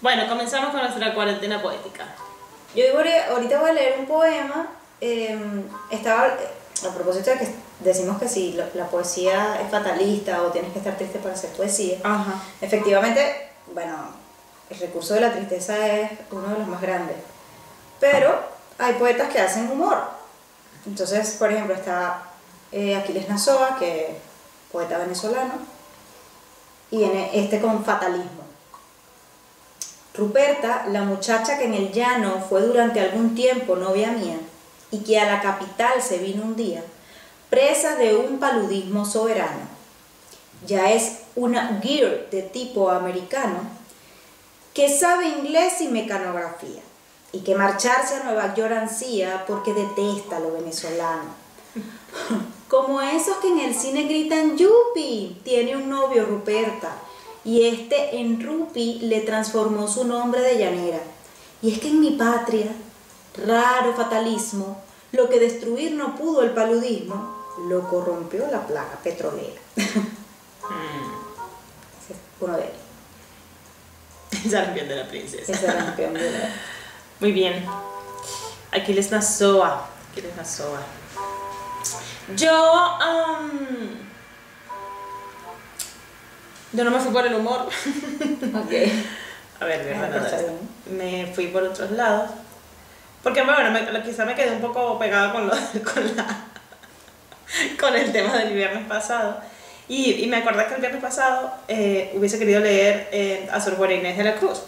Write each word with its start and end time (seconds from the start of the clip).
Bueno, 0.00 0.28
comenzamos 0.28 0.70
con 0.70 0.80
nuestra 0.80 1.12
cuarentena 1.12 1.60
poética. 1.60 2.04
Yo 2.74 2.84
ahorita 3.30 3.60
voy 3.60 3.70
a 3.70 3.72
leer 3.72 3.98
un 3.98 4.06
poema. 4.06 4.68
em, 5.00 5.64
estaba, 5.90 6.24
a 6.26 6.94
propósito 6.94 7.30
de 7.30 7.38
que 7.38 7.54
decimos 7.80 8.18
que 8.18 8.28
si 8.28 8.52
la, 8.52 8.68
la 8.74 8.86
poesía 8.86 9.60
es 9.60 9.70
fatalista 9.70 10.42
o 10.42 10.46
tienes 10.48 10.72
que 10.72 10.78
estar 10.78 10.96
triste 10.96 11.18
para 11.18 11.34
hacer 11.34 11.50
poesía. 11.50 11.98
Ajá. 12.02 12.34
Efectivamente, 12.60 13.50
bueno, 13.72 13.94
el 14.70 14.78
recurso 14.78 15.14
de 15.14 15.20
la 15.20 15.32
tristeza 15.32 15.86
es 15.88 16.10
uno 16.30 16.48
de 16.48 16.58
los 16.58 16.68
más 16.68 16.80
grandes. 16.80 17.16
Pero 18.00 18.40
hay 18.78 18.94
poetas 18.94 19.28
que 19.28 19.40
hacen 19.40 19.70
humor. 19.70 19.98
Entonces, 20.86 21.36
por 21.38 21.52
ejemplo, 21.52 21.74
está 21.74 22.22
eh, 22.72 22.96
Aquiles 22.96 23.28
Nazoa, 23.28 23.76
que 23.78 24.06
es 24.06 24.16
poeta 24.70 24.98
venezolano, 24.98 25.54
y 26.90 26.98
viene 26.98 27.30
este 27.34 27.60
con 27.60 27.84
fatalismo. 27.84 28.37
Ruperta, 30.18 30.86
la 30.90 31.02
muchacha 31.02 31.58
que 31.58 31.66
en 31.66 31.74
el 31.74 31.92
llano 31.92 32.44
fue 32.48 32.62
durante 32.62 32.98
algún 32.98 33.36
tiempo 33.36 33.76
novia 33.76 34.10
mía 34.10 34.36
y 34.90 34.98
que 34.98 35.20
a 35.20 35.26
la 35.30 35.40
capital 35.40 36.02
se 36.02 36.18
vino 36.18 36.42
un 36.42 36.56
día, 36.56 36.82
presa 37.48 37.94
de 37.94 38.16
un 38.16 38.40
paludismo 38.40 39.04
soberano. 39.04 39.60
Ya 40.66 40.90
es 40.90 41.20
una 41.36 41.80
gear 41.80 42.28
de 42.32 42.42
tipo 42.42 42.90
americano 42.90 43.60
que 44.74 44.88
sabe 44.88 45.28
inglés 45.28 45.80
y 45.82 45.88
mecanografía 45.88 46.82
y 47.30 47.40
que 47.40 47.54
marcharse 47.54 48.16
a 48.16 48.24
Nueva 48.24 48.54
York 48.56 48.72
ansía 48.72 49.44
porque 49.46 49.72
detesta 49.72 50.40
lo 50.40 50.50
venezolano. 50.52 51.30
Como 52.68 53.00
esos 53.00 53.36
que 53.36 53.48
en 53.48 53.60
el 53.60 53.74
cine 53.74 54.02
gritan 54.02 54.56
Yupi, 54.56 55.40
tiene 55.44 55.76
un 55.76 55.88
novio 55.88 56.26
Ruperta 56.26 56.90
y 57.48 57.66
este 57.66 58.18
en 58.20 58.44
Rupi 58.44 58.98
le 59.00 59.20
transformó 59.20 59.88
su 59.88 60.04
nombre 60.04 60.42
de 60.42 60.58
llanera. 60.58 61.00
Y 61.62 61.72
es 61.72 61.78
que 61.80 61.88
en 61.88 62.00
mi 62.00 62.10
patria, 62.10 62.66
raro 63.46 63.94
fatalismo, 63.94 64.82
lo 65.12 65.30
que 65.30 65.40
destruir 65.40 65.92
no 65.92 66.14
pudo 66.14 66.42
el 66.42 66.50
paludismo, 66.50 67.36
lo 67.70 67.88
corrompió 67.88 68.46
la 68.52 68.66
plaga 68.66 68.98
petrolera. 69.02 69.58
Ese 69.76 69.88
es 72.12 72.18
uno 72.38 72.54
de 72.56 72.64
ellos. 72.64 72.76
Esa 74.46 74.62
es 74.76 74.88
de 74.88 74.96
la 74.96 75.08
princesa. 75.08 75.52
El 75.52 76.14
de 76.14 76.30
la- 76.30 76.54
Muy 77.20 77.32
bien. 77.32 77.64
Aquiles 78.72 79.10
Nazoa. 79.10 79.88
Aquiles 80.12 80.36
Nazoa. 80.36 80.80
Yo. 82.36 82.74
am, 82.74 84.07
yo 86.72 86.84
no 86.84 86.90
me 86.90 86.98
fui 87.00 87.12
por 87.12 87.26
el 87.26 87.34
humor. 87.34 87.66
Ok. 87.66 88.72
A 89.60 89.64
ver, 89.64 89.84
de 89.84 89.94
Ah, 89.94 90.00
verdad. 90.02 90.24
está 90.26 90.36
bien. 90.38 90.58
Me 90.98 91.26
fui 91.34 91.48
por 91.48 91.62
otros 91.64 91.90
lados. 91.92 92.30
Porque 93.22 93.42
bueno, 93.42 93.70
me- 93.72 94.02
quizá 94.02 94.24
me 94.24 94.34
quedé 94.34 94.52
un 94.52 94.60
poco 94.60 94.98
pegada 94.98 95.32
con, 95.32 95.46
lo, 95.48 95.52
con, 95.94 96.16
la, 96.16 96.44
con 97.80 97.96
el 97.96 98.12
tema 98.12 98.36
del 98.38 98.54
viernes 98.54 98.86
pasado. 98.86 99.40
Y, 99.88 100.12
y 100.22 100.26
me 100.26 100.36
acordé 100.36 100.66
que 100.66 100.74
el 100.74 100.80
viernes 100.80 101.02
pasado 101.02 101.52
eh, 101.66 102.12
hubiese 102.14 102.38
querido 102.38 102.60
leer 102.60 103.08
eh, 103.10 103.48
a 103.50 103.60
Sor 103.60 103.76
Juana 103.76 103.94
Inés 103.94 104.16
de 104.18 104.24
la 104.24 104.34
Cruz. 104.36 104.60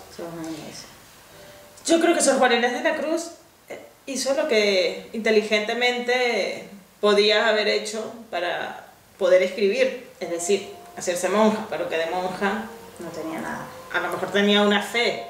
Yo 1.87 2.01
creo 2.01 2.14
que 2.14 2.20
Sor 2.23 2.39
Juana 2.39 2.57
Inés 2.57 2.73
de 2.73 2.83
la 2.83 2.97
Cruz 2.97 3.31
eh, 3.69 3.79
hizo 4.07 4.35
lo 4.35 4.48
que 4.48 5.09
inteligentemente 5.12 6.64
podía 7.01 7.48
haber 7.48 7.69
hecho 7.69 8.12
para 8.31 8.87
poder 9.19 9.42
escribir, 9.42 10.09
es 10.20 10.31
decir, 10.31 10.69
hacerse 10.96 11.28
monja, 11.28 11.66
pero 11.70 11.88
que 11.88 11.96
de 11.96 12.06
monja 12.06 12.64
No 12.98 13.08
tenía 13.10 13.41
nada. 13.41 13.66
a 13.92 14.00
lo 14.00 14.08
mejor 14.12 14.30
tenía 14.30 14.62
una 14.62 14.83
fe, 14.83 15.24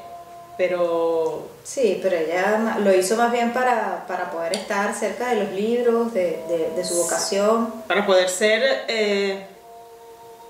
pero 0.58 1.48
Sí, 1.62 2.00
pero 2.02 2.16
ella 2.16 2.76
lo 2.80 2.92
hizo 2.94 3.16
más 3.16 3.30
bien 3.30 3.52
para, 3.52 4.04
para 4.08 4.30
poder 4.30 4.54
estar 4.54 4.92
cerca 4.94 5.28
de 5.28 5.44
los 5.44 5.52
libros, 5.52 6.12
de, 6.12 6.42
de- 6.48 6.72
de 6.74 6.84
su 6.84 6.94
vocación. 6.96 7.82
para 7.86 8.04
poder 8.06 8.28
ser 8.28 8.84
eh, 8.88 9.46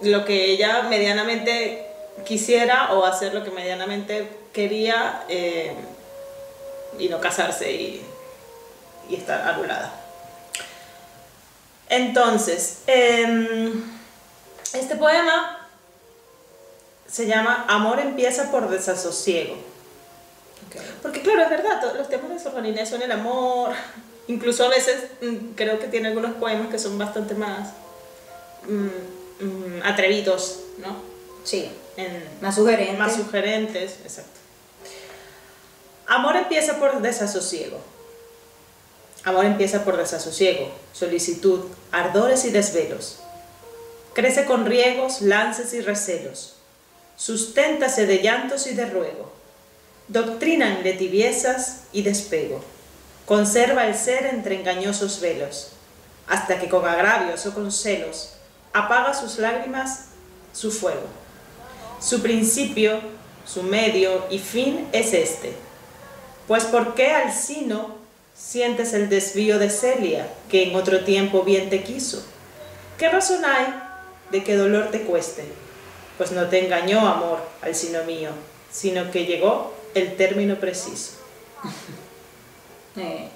lo 0.03 0.25
que 0.25 0.53
ella 0.53 0.83
medianamente 0.85 1.87
quisiera 2.25 2.93
o 2.95 3.05
hacer 3.05 3.35
lo 3.35 3.45
que 3.45 3.51
medianamente 3.51 4.29
quería 4.53 5.25
eh, 5.29 5.75
y 6.99 7.09
no 7.09 7.21
casarse 7.21 7.71
y, 7.71 8.05
y 9.09 9.15
estar 9.17 9.41
anulada. 9.47 9.93
Entonces, 11.89 12.79
em, 12.87 13.83
este 14.73 14.97
poema 14.97 15.69
se 17.11 17.27
llama 17.27 17.65
Amor 17.69 17.99
empieza 18.01 18.51
por 18.51 18.69
desasosiego. 18.71 19.57
Porque 21.03 21.23
claro, 21.23 21.43
es 21.43 21.51
verdad, 21.51 21.81
todos 21.81 21.97
los 21.97 22.09
temas 22.09 22.31
de 22.31 22.39
Sor 22.39 22.53
Juana 22.53 22.69
Inés 22.69 22.89
son 22.89 23.03
el 23.03 23.11
amor. 23.11 23.73
Incluso 24.29 24.65
a 24.65 24.69
veces 24.69 25.05
mm, 25.21 25.55
creo 25.57 25.81
que 25.81 25.89
tiene 25.89 26.09
algunos 26.09 26.35
poemas 26.35 26.69
que 26.69 26.79
son 26.79 26.97
bastante 26.99 27.35
más 27.35 27.71
mm, 28.69 29.45
mm, 29.45 29.83
atrevidos, 29.85 30.61
¿no? 30.79 30.97
Sí, 31.43 31.71
En- 31.97 32.29
más 32.41 32.55
sugerente. 32.55 32.93
más 32.97 33.17
sugerentes, 33.17 33.97
exacto. 34.05 34.39
Amor 36.07 36.37
empieza 36.37 36.79
por 36.79 37.01
desasosiego. 37.01 37.79
Amor 39.25 39.45
empieza 39.47 39.85
por 39.85 39.97
desasosiego, 39.97 40.71
solicitud, 40.93 41.65
ardores 41.91 42.45
y 42.45 42.51
desvelos. 42.51 43.20
Crece 44.13 44.45
con 44.45 44.67
riegos, 44.67 45.21
lances 45.21 45.73
y 45.73 45.81
recelos. 45.81 46.57
Susténtase 47.17 48.07
de 48.07 48.23
llantos 48.23 48.67
y 48.67 48.75
de 48.75 48.87
ruego. 48.87 49.33
Doctrinan 50.09 50.83
de 50.83 50.95
tibiezas 50.95 51.83
y 51.93 52.03
despego. 52.03 52.65
Conserva 53.27 53.87
el 53.87 53.95
ser 53.95 54.27
entre 54.27 54.59
engañosos 54.59 55.21
velos, 55.21 55.69
hasta 56.27 56.59
que 56.59 56.69
con 56.69 56.85
agravios 56.85 57.47
o 57.47 57.55
con 57.55 57.71
celos 57.71 58.33
apaga 58.73 59.15
sus 59.15 59.39
lágrimas 59.39 60.07
su 60.53 60.73
fuego. 60.73 61.07
Su 62.01 62.23
principio, 62.23 63.01
su 63.47 63.63
medio 63.63 64.27
y 64.31 64.39
fin 64.39 64.89
es 64.93 65.13
este. 65.13 65.53
Pues 66.49 66.65
¿por 66.65 66.95
qué 66.95 67.13
al 67.13 67.33
sino 67.33 67.95
sientes 68.35 68.93
el 68.95 69.09
desvío 69.09 69.59
de 69.61 69.71
Celia, 69.71 70.29
que 70.49 70.65
en 70.65 70.75
otro 70.75 71.05
tiempo 71.05 71.43
bien 71.43 71.71
te 71.71 71.85
quiso? 71.85 72.25
¿Qué 72.99 73.09
razón 73.09 73.45
hay 73.45 73.67
de 74.31 74.45
que 74.45 74.57
dolor 74.57 74.91
te 74.91 75.03
cueste? 75.03 75.45
Pues 76.19 76.33
no 76.33 76.47
te 76.49 76.65
engañó 76.65 77.01
amor 77.07 77.41
al 77.63 77.75
sino 77.75 78.05
mío, 78.05 78.31
sino 78.71 79.11
que 79.11 79.25
llegó 79.27 79.75
el 79.95 80.17
término 80.17 80.57
preciso. 80.57 81.13
Eh, 82.97 83.29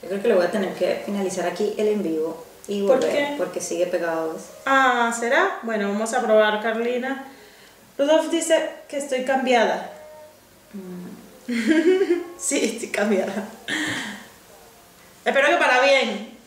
yo 0.00 0.08
creo 0.08 0.22
que 0.22 0.28
le 0.28 0.34
voy 0.34 0.46
a 0.46 0.50
tener 0.52 0.74
que 0.74 1.02
finalizar 1.04 1.44
aquí 1.44 1.74
el 1.76 1.88
en 1.88 2.04
vivo 2.04 2.44
y 2.68 2.82
¿Por 2.86 3.00
volver, 3.00 3.10
qué? 3.12 3.34
porque 3.36 3.60
sigue 3.60 3.86
pegado. 3.88 4.38
Ah, 4.64 5.12
¿será? 5.18 5.58
Bueno, 5.64 5.88
vamos 5.88 6.14
a 6.14 6.22
probar, 6.22 6.62
Carlina. 6.62 7.26
Rudolf 7.98 8.30
dice 8.30 8.70
que 8.88 8.98
estoy 8.98 9.24
cambiada. 9.24 9.92
sí, 12.38 12.60
estoy 12.64 12.88
cambiada. 12.90 13.48
Espero 15.24 15.48
que 15.48 15.56
para 15.56 15.80
bien, 15.82 16.38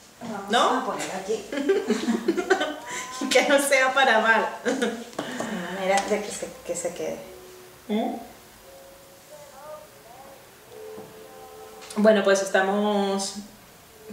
¿no? 0.50 0.60
Vamos 0.60 0.84
a 0.84 0.86
poner 0.86 1.12
aquí 1.22 1.44
que 3.36 3.50
no 3.50 3.60
sea 3.60 3.94
para 3.94 4.20
mal. 4.20 4.48
de 4.64 5.76
manera 5.76 6.02
de 6.10 6.22
que 6.22 6.32
se, 6.32 6.48
que 6.66 6.74
se 6.74 6.94
quede. 6.94 7.18
¿Eh? 7.90 8.16
Bueno, 11.98 12.24
pues 12.24 12.42
estamos. 12.42 13.36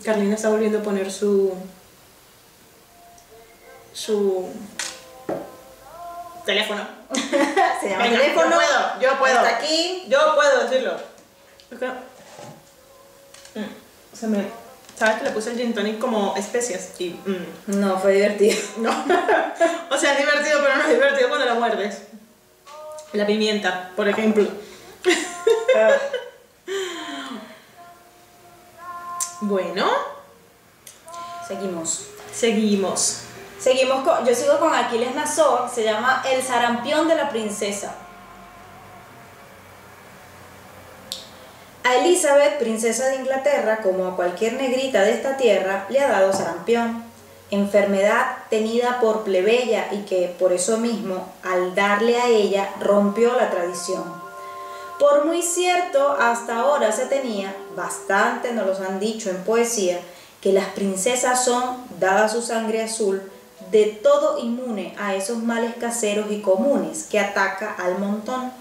Carlina 0.05 0.35
está 0.35 0.49
volviendo 0.49 0.81
a 0.81 0.83
poner 0.83 1.13
su. 1.13 1.55
su. 3.93 4.49
teléfono. 6.45 6.85
Se 7.81 7.91
llama 7.91 8.05
Venga, 8.05 8.19
teléfono. 8.19 8.51
Yo 8.51 8.57
puedo, 8.57 9.01
yo 9.01 9.19
puedo. 9.19 9.39
Hasta 9.39 9.57
aquí. 9.57 10.05
Yo 10.09 10.19
puedo 10.35 10.65
decirlo. 10.65 10.97
Acá. 11.75 12.01
Mm, 13.55 14.17
Se 14.17 14.27
me. 14.27 14.62
¿Sabes 15.03 15.17
que 15.17 15.25
le 15.25 15.31
puse 15.33 15.51
el 15.51 15.57
gin 15.57 15.75
tonic 15.75 15.99
como 15.99 16.33
especias? 16.37 16.91
Y. 17.01 17.09
mm, 17.27 17.81
No, 17.81 17.99
fue 17.99 18.13
divertido. 18.13 18.57
no. 18.77 18.91
o 19.91 19.99
sea, 19.99 20.13
es 20.13 20.19
divertido, 20.19 20.61
pero 20.63 20.77
no 20.77 20.83
es 20.85 20.89
divertido 20.91 21.29
cuando 21.29 21.45
la 21.45 21.55
muerdes. 21.55 22.03
La 23.13 23.27
pimienta, 23.27 23.91
por 23.97 24.09
ejemplo. 24.09 24.47
Bueno, 29.41 29.91
Seguimos. 31.49 32.07
seguimos. 32.33 33.23
Seguimos 33.59 34.05
con, 34.09 34.25
yo 34.25 34.33
sigo 34.37 34.61
con 34.61 34.73
Aquiles 34.73 35.17
Nazoa, 35.17 35.69
se 35.69 35.83
llama 35.83 36.23
El 36.31 36.41
sarampión 36.45 37.09
de 37.09 37.17
la 37.17 37.29
princesa. 37.29 37.93
A 41.85 41.97
Elizabeth, 41.97 42.59
princesa 42.59 43.09
de 43.09 43.17
Inglaterra, 43.17 43.81
como 43.83 44.07
a 44.07 44.15
cualquier 44.15 44.53
negrita 44.53 45.03
de 45.03 45.13
esta 45.13 45.37
tierra, 45.37 45.87
le 45.89 46.01
ha 46.01 46.09
dado 46.09 46.33
sarampión, 46.33 47.03
enfermedad 47.51 48.37
tenida 48.51 49.01
por 49.01 49.25
plebeya 49.25 49.89
y 49.93 50.03
que 50.03 50.35
por 50.39 50.53
eso 50.53 50.79
mismo, 50.79 51.33
al 51.43 51.75
darle 51.75 52.21
a 52.21 52.29
ella, 52.29 52.71
rompió 52.81 53.35
la 53.35 53.51
tradición. 53.51 54.05
Por 54.99 55.25
muy 55.25 55.43
cierto, 55.43 56.13
hasta 56.13 56.61
ahora 56.61 56.93
se 56.93 57.07
tenía, 57.07 57.53
bastante 57.75 58.53
nos 58.53 58.67
los 58.67 58.81
han 58.81 59.01
dicho 59.01 59.31
en 59.31 59.43
poesía, 59.43 59.99
que 60.41 60.53
las 60.53 60.67
princesas 60.67 61.45
son, 61.45 61.79
dada 61.99 62.29
su 62.29 62.43
sangre 62.43 62.83
azul, 62.83 63.23
de 63.73 63.87
todo 63.87 64.39
inmune 64.39 64.95
a 64.99 65.17
esos 65.17 65.39
males 65.43 65.75
caseros 65.81 66.31
y 66.31 66.41
comunes 66.41 67.09
que 67.11 67.19
ataca 67.19 67.75
al 67.77 67.99
montón. 67.99 68.53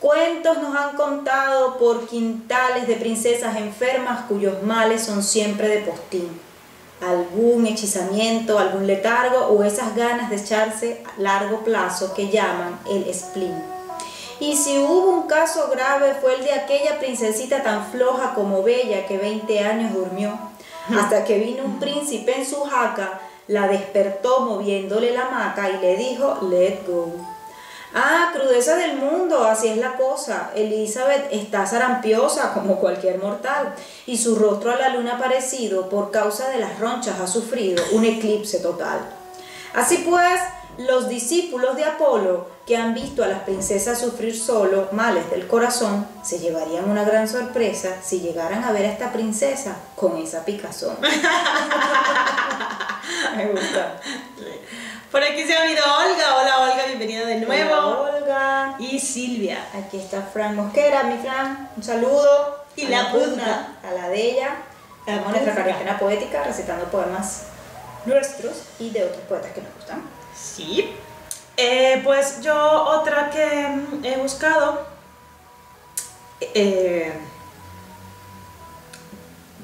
Cuentos 0.00 0.56
nos 0.62 0.74
han 0.74 0.96
contado 0.96 1.76
por 1.76 2.08
quintales 2.08 2.88
de 2.88 2.94
princesas 2.94 3.56
enfermas 3.56 4.24
cuyos 4.28 4.62
males 4.62 5.02
son 5.04 5.22
siempre 5.22 5.68
de 5.68 5.82
postín. 5.82 6.40
Algún 7.06 7.66
hechizamiento, 7.66 8.58
algún 8.58 8.86
letargo 8.86 9.48
o 9.48 9.62
esas 9.62 9.94
ganas 9.94 10.30
de 10.30 10.36
echarse 10.36 11.02
a 11.04 11.20
largo 11.20 11.64
plazo 11.64 12.14
que 12.14 12.30
llaman 12.30 12.80
el 12.88 13.12
spleen. 13.14 13.62
Y 14.40 14.56
si 14.56 14.78
hubo 14.78 15.10
un 15.10 15.26
caso 15.26 15.68
grave 15.70 16.14
fue 16.14 16.36
el 16.36 16.44
de 16.44 16.54
aquella 16.54 16.98
princesita 16.98 17.62
tan 17.62 17.84
floja 17.90 18.32
como 18.32 18.62
bella 18.62 19.06
que 19.06 19.18
20 19.18 19.60
años 19.60 19.92
durmió, 19.92 20.32
hasta 20.98 21.24
que 21.24 21.38
vino 21.38 21.62
un 21.62 21.78
príncipe 21.78 22.38
en 22.38 22.46
su 22.46 22.62
jaca, 22.62 23.20
la 23.48 23.68
despertó 23.68 24.40
moviéndole 24.40 25.12
la 25.12 25.28
maca 25.28 25.68
y 25.68 25.76
le 25.76 25.96
dijo, 25.98 26.38
let 26.48 26.86
go. 26.86 27.29
Ah, 27.94 28.30
crudeza 28.32 28.76
del 28.76 28.96
mundo, 28.96 29.44
así 29.44 29.68
es 29.68 29.76
la 29.76 29.94
cosa. 29.96 30.52
Elizabeth 30.54 31.26
está 31.32 31.66
zarampiosa 31.66 32.52
como 32.54 32.76
cualquier 32.76 33.18
mortal 33.18 33.74
y 34.06 34.16
su 34.16 34.36
rostro 34.36 34.70
a 34.70 34.76
la 34.76 34.90
luna 34.90 35.18
parecido 35.18 35.88
por 35.88 36.12
causa 36.12 36.48
de 36.50 36.58
las 36.58 36.78
ronchas 36.78 37.18
ha 37.20 37.26
sufrido 37.26 37.82
un 37.92 38.04
eclipse 38.04 38.60
total. 38.60 39.00
Así 39.74 40.04
pues, 40.08 40.40
los 40.78 41.08
discípulos 41.08 41.76
de 41.76 41.84
Apolo, 41.84 42.46
que 42.64 42.76
han 42.76 42.94
visto 42.94 43.24
a 43.24 43.28
las 43.28 43.40
princesas 43.40 43.98
sufrir 43.98 44.38
solo 44.38 44.88
males 44.92 45.28
del 45.30 45.48
corazón, 45.48 46.06
se 46.22 46.38
llevarían 46.38 46.88
una 46.88 47.02
gran 47.02 47.26
sorpresa 47.28 47.96
si 48.02 48.20
llegaran 48.20 48.62
a 48.62 48.70
ver 48.70 48.86
a 48.86 48.92
esta 48.92 49.12
princesa 49.12 49.76
con 49.96 50.16
esa 50.16 50.44
picazón. 50.44 50.96
Me 53.36 53.46
gusta. 53.46 54.00
Por 55.10 55.22
aquí 55.22 55.44
se 55.44 55.56
ha 55.56 55.64
unido 55.64 55.82
Olga. 55.84 56.36
Hola 56.36 56.58
Olga, 56.72 56.86
bienvenida 56.86 57.26
de 57.26 57.36
nuevo. 57.40 57.74
Hola, 57.74 58.16
Olga. 58.18 58.76
Y 58.78 58.98
Silvia. 59.00 59.66
Aquí 59.74 59.98
está 59.98 60.22
Fran 60.22 60.54
Mosquera, 60.54 61.02
mi 61.04 61.18
Fran. 61.18 61.68
Un 61.76 61.82
saludo. 61.82 62.64
Y 62.76 62.86
A 62.86 62.90
la 62.90 63.10
Puzna. 63.12 63.78
A 63.82 63.92
la 63.92 64.08
de 64.08 64.22
ella. 64.22 64.56
En 65.06 65.22
nuestra 65.24 65.54
cuarentena 65.54 65.98
poética 65.98 66.44
recitando 66.44 66.84
poemas 66.86 67.44
nuestros 68.06 68.62
y 68.78 68.90
de 68.90 69.04
otros 69.04 69.22
poetas 69.28 69.50
que 69.52 69.62
nos 69.62 69.74
gustan. 69.74 70.02
Sí. 70.36 70.94
Eh, 71.56 72.00
pues 72.04 72.40
yo 72.42 72.54
otra 72.84 73.30
que 73.30 73.46
mm, 73.68 74.04
he 74.04 74.16
buscado. 74.18 74.86
eh, 76.40 77.12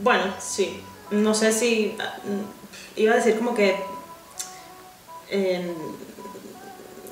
bueno, 0.02 0.34
sí. 0.40 0.82
No 1.10 1.34
sé 1.34 1.52
si. 1.52 1.96
mm, 2.24 2.98
Iba 3.00 3.12
a 3.12 3.16
decir 3.16 3.36
como 3.38 3.54
que. 3.54 3.76
Eh, 5.30 5.72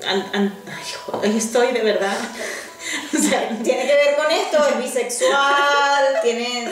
an- 0.06 0.30
an- 0.32 0.54
ay, 0.66 0.84
joder, 1.06 1.30
estoy 1.36 1.72
de 1.72 1.80
verdad. 1.82 2.16
o 3.14 3.18
sea, 3.18 3.48
Tiene 3.62 3.86
que 3.86 3.94
ver 3.94 4.16
con 4.16 4.30
esto, 4.30 4.58
es 4.68 4.78
bisexual, 4.78 6.04
tiene, 6.22 6.68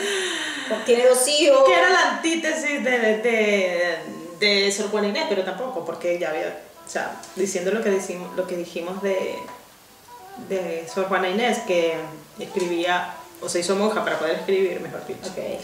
tiene 0.85 1.07
dos 1.07 1.27
hijos. 1.27 1.63
que 1.65 1.73
era 1.73 1.89
la 1.89 2.09
antítesis 2.11 2.83
de, 2.83 2.99
de, 3.17 3.97
de 4.39 4.71
Sor 4.71 4.89
Juana 4.91 5.07
Inés, 5.07 5.25
pero 5.29 5.43
tampoco, 5.43 5.83
porque 5.85 6.19
ya 6.19 6.29
había, 6.29 6.61
o 6.85 6.89
sea, 6.89 7.19
diciendo 7.35 7.71
lo 7.71 7.81
que, 7.83 7.89
decimos, 7.89 8.35
lo 8.35 8.45
que 8.47 8.55
dijimos 8.57 9.01
de, 9.01 9.35
de 10.49 10.87
Sor 10.93 11.05
Juana 11.07 11.29
Inés, 11.29 11.59
que 11.67 11.95
escribía, 12.39 13.15
o 13.41 13.49
se 13.49 13.59
hizo 13.59 13.75
monja 13.75 14.03
para 14.03 14.17
poder 14.19 14.35
escribir, 14.39 14.79
mejor 14.79 15.05
dicho. 15.05 15.29
Ok. 15.29 15.59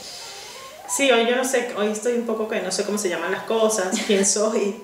Sí, 0.89 1.12
hoy 1.12 1.27
yo 1.27 1.36
no 1.36 1.45
sé, 1.45 1.71
hoy 1.77 1.91
estoy 1.91 2.13
un 2.13 2.25
poco 2.25 2.47
que 2.47 2.62
no 2.62 2.71
sé 2.71 2.83
cómo 2.83 2.97
se 2.97 3.09
llaman 3.09 3.31
las 3.31 3.44
cosas, 3.44 3.95
quién 4.07 4.25
soy. 4.25 4.81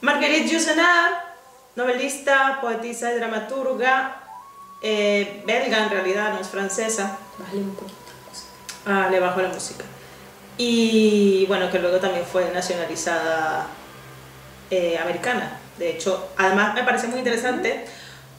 Marguerite 0.00 0.48
Yourcenar, 0.48 1.36
novelista, 1.74 2.58
poetisa 2.60 3.12
y 3.12 3.16
dramaturga, 3.16 4.20
eh, 4.80 5.42
belga 5.44 5.84
en 5.84 5.90
realidad, 5.90 6.34
no 6.34 6.40
es 6.40 6.48
francesa. 6.48 7.18
Bájale 7.38 7.60
un 7.62 7.74
poquito. 7.74 7.96
Ah, 8.86 9.08
le 9.10 9.18
bajo 9.18 9.42
la 9.42 9.48
música. 9.48 9.84
Y 10.56 11.46
bueno, 11.46 11.70
que 11.70 11.80
luego 11.80 11.98
también 11.98 12.24
fue 12.24 12.50
nacionalizada 12.52 13.66
eh, 14.70 14.98
americana. 14.98 15.58
De 15.78 15.90
hecho, 15.90 16.28
además 16.36 16.74
me 16.74 16.84
parece 16.84 17.08
muy 17.08 17.18
interesante 17.18 17.86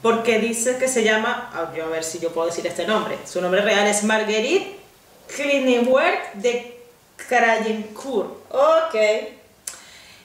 porque 0.02 0.40
dice 0.40 0.78
que 0.78 0.88
se 0.88 1.04
llama, 1.04 1.50
ah, 1.54 1.72
a 1.74 1.88
ver 1.88 2.04
si 2.04 2.20
yo 2.20 2.32
puedo 2.32 2.48
decir 2.48 2.66
este 2.68 2.88
nombre, 2.88 3.18
su 3.26 3.42
nombre 3.42 3.62
real 3.62 3.86
es 3.88 4.04
Marguerite 4.04 4.83
Clinewert 5.36 6.34
de 6.36 6.80
Crayencourt. 7.28 8.30
Ok. 8.52 8.96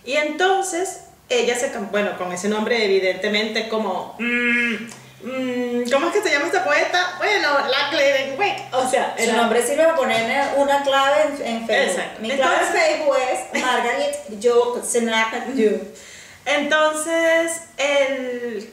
Y 0.05 0.15
entonces 0.15 1.01
ella 1.29 1.57
se 1.57 1.71
bueno, 1.91 2.17
con 2.17 2.33
ese 2.33 2.49
nombre 2.49 2.83
evidentemente 2.85 3.69
como 3.69 4.17
mm, 4.19 4.75
mm, 5.23 5.91
¿cómo 5.93 6.07
es 6.09 6.13
que 6.15 6.23
se 6.23 6.31
llama 6.31 6.47
esta 6.47 6.65
poeta? 6.65 7.15
Bueno, 7.19 7.59
la 7.69 7.91
Clerenweg, 7.91 8.69
o 8.73 8.89
sea, 8.89 9.15
Su 9.19 9.25
era- 9.25 9.33
nombre 9.35 9.63
sirve 9.63 9.85
para 9.85 9.97
poner 9.97 10.49
una 10.57 10.83
clave 10.83 11.23
en, 11.23 11.47
en 11.47 11.67
Facebook. 11.67 11.91
Exacto. 12.01 12.23
Mi 12.23 12.31
clave 12.31 12.57
en 12.57 12.73
Facebook 12.73 13.17
es 13.33 13.63
Margaret 13.63 14.17
Jo 14.43 14.83
Senac 14.83 15.47
Du. 15.49 15.79
Entonces, 16.47 17.61
el 17.77 18.73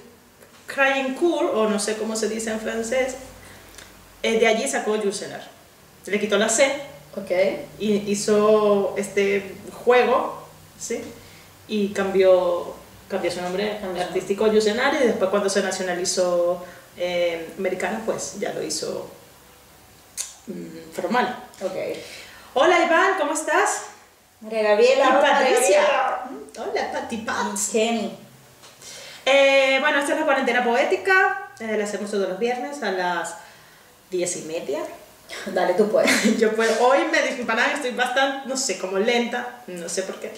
Crayencourt, 0.68 1.54
o 1.54 1.68
no 1.70 1.78
sé 1.80 1.98
cómo 1.98 2.16
se 2.16 2.30
dice 2.30 2.52
en 2.52 2.62
francés, 2.62 3.16
eh, 4.24 4.40
de 4.40 4.48
allí 4.48 4.68
sacó 4.68 4.98
Jusenar. 6.06 6.12
Le 6.14 6.20
quitó 6.20 6.38
la 6.38 6.50
C 6.50 6.72
Ok. 7.18 7.32
y 7.80 8.12
hizo 8.12 8.94
este 8.98 9.56
juego, 9.84 10.44
¿sí? 10.80 11.02
Y 11.68 11.90
cambió, 11.94 12.74
cambió 13.10 13.32
su 13.32 13.42
nombre 13.42 13.78
Cambió. 13.82 14.04
artístico 14.04 14.46
a 14.46 14.50
Jusenar 14.50 14.94
y 15.02 15.08
después 15.08 15.30
cuando 15.30 15.50
se 15.50 15.62
nacionalizó 15.64 16.64
eh, 16.98 17.50
americano, 17.58 18.02
pues 18.06 18.40
ya 18.40 18.54
lo 18.54 18.62
hizo 18.64 19.10
mm, 20.48 20.92
formal. 20.94 21.44
Ok. 21.62 21.74
Hola 22.54 22.86
Iván, 22.86 23.14
¿cómo 23.20 23.34
estás? 23.34 23.84
María 24.42 24.62
Gabriela. 24.64 25.06
Y 25.06 25.10
hola, 25.10 25.22
Patricia. 25.22 25.84
Hola, 26.58 26.92
Pati 26.92 27.18
Pats. 27.18 27.70
Kenny. 27.72 28.18
Eh, 29.26 29.78
bueno, 29.82 30.00
esta 30.00 30.14
es 30.14 30.20
la 30.20 30.26
cuarentena 30.26 30.64
poética. 30.64 31.50
eh, 31.60 31.76
la 31.78 31.84
hacemos 31.84 32.12
todos 32.12 32.30
los 32.30 32.38
viernes 32.40 32.84
a 32.84 32.92
las 32.92 33.36
diez 34.12 34.36
y 34.38 34.42
media. 34.44 34.80
Dale, 35.48 35.74
tú 35.74 35.90
puedes. 35.90 36.38
Yo 36.40 36.56
pues, 36.56 36.80
hoy 36.82 37.00
me 37.12 37.22
disculparán, 37.22 37.72
estoy 37.72 37.92
bastante, 37.92 38.48
no 38.48 38.58
sé, 38.58 38.78
como 38.78 38.98
lenta, 38.98 39.62
no 39.68 39.90
sé 39.90 40.04
por 40.04 40.20
qué. 40.20 40.32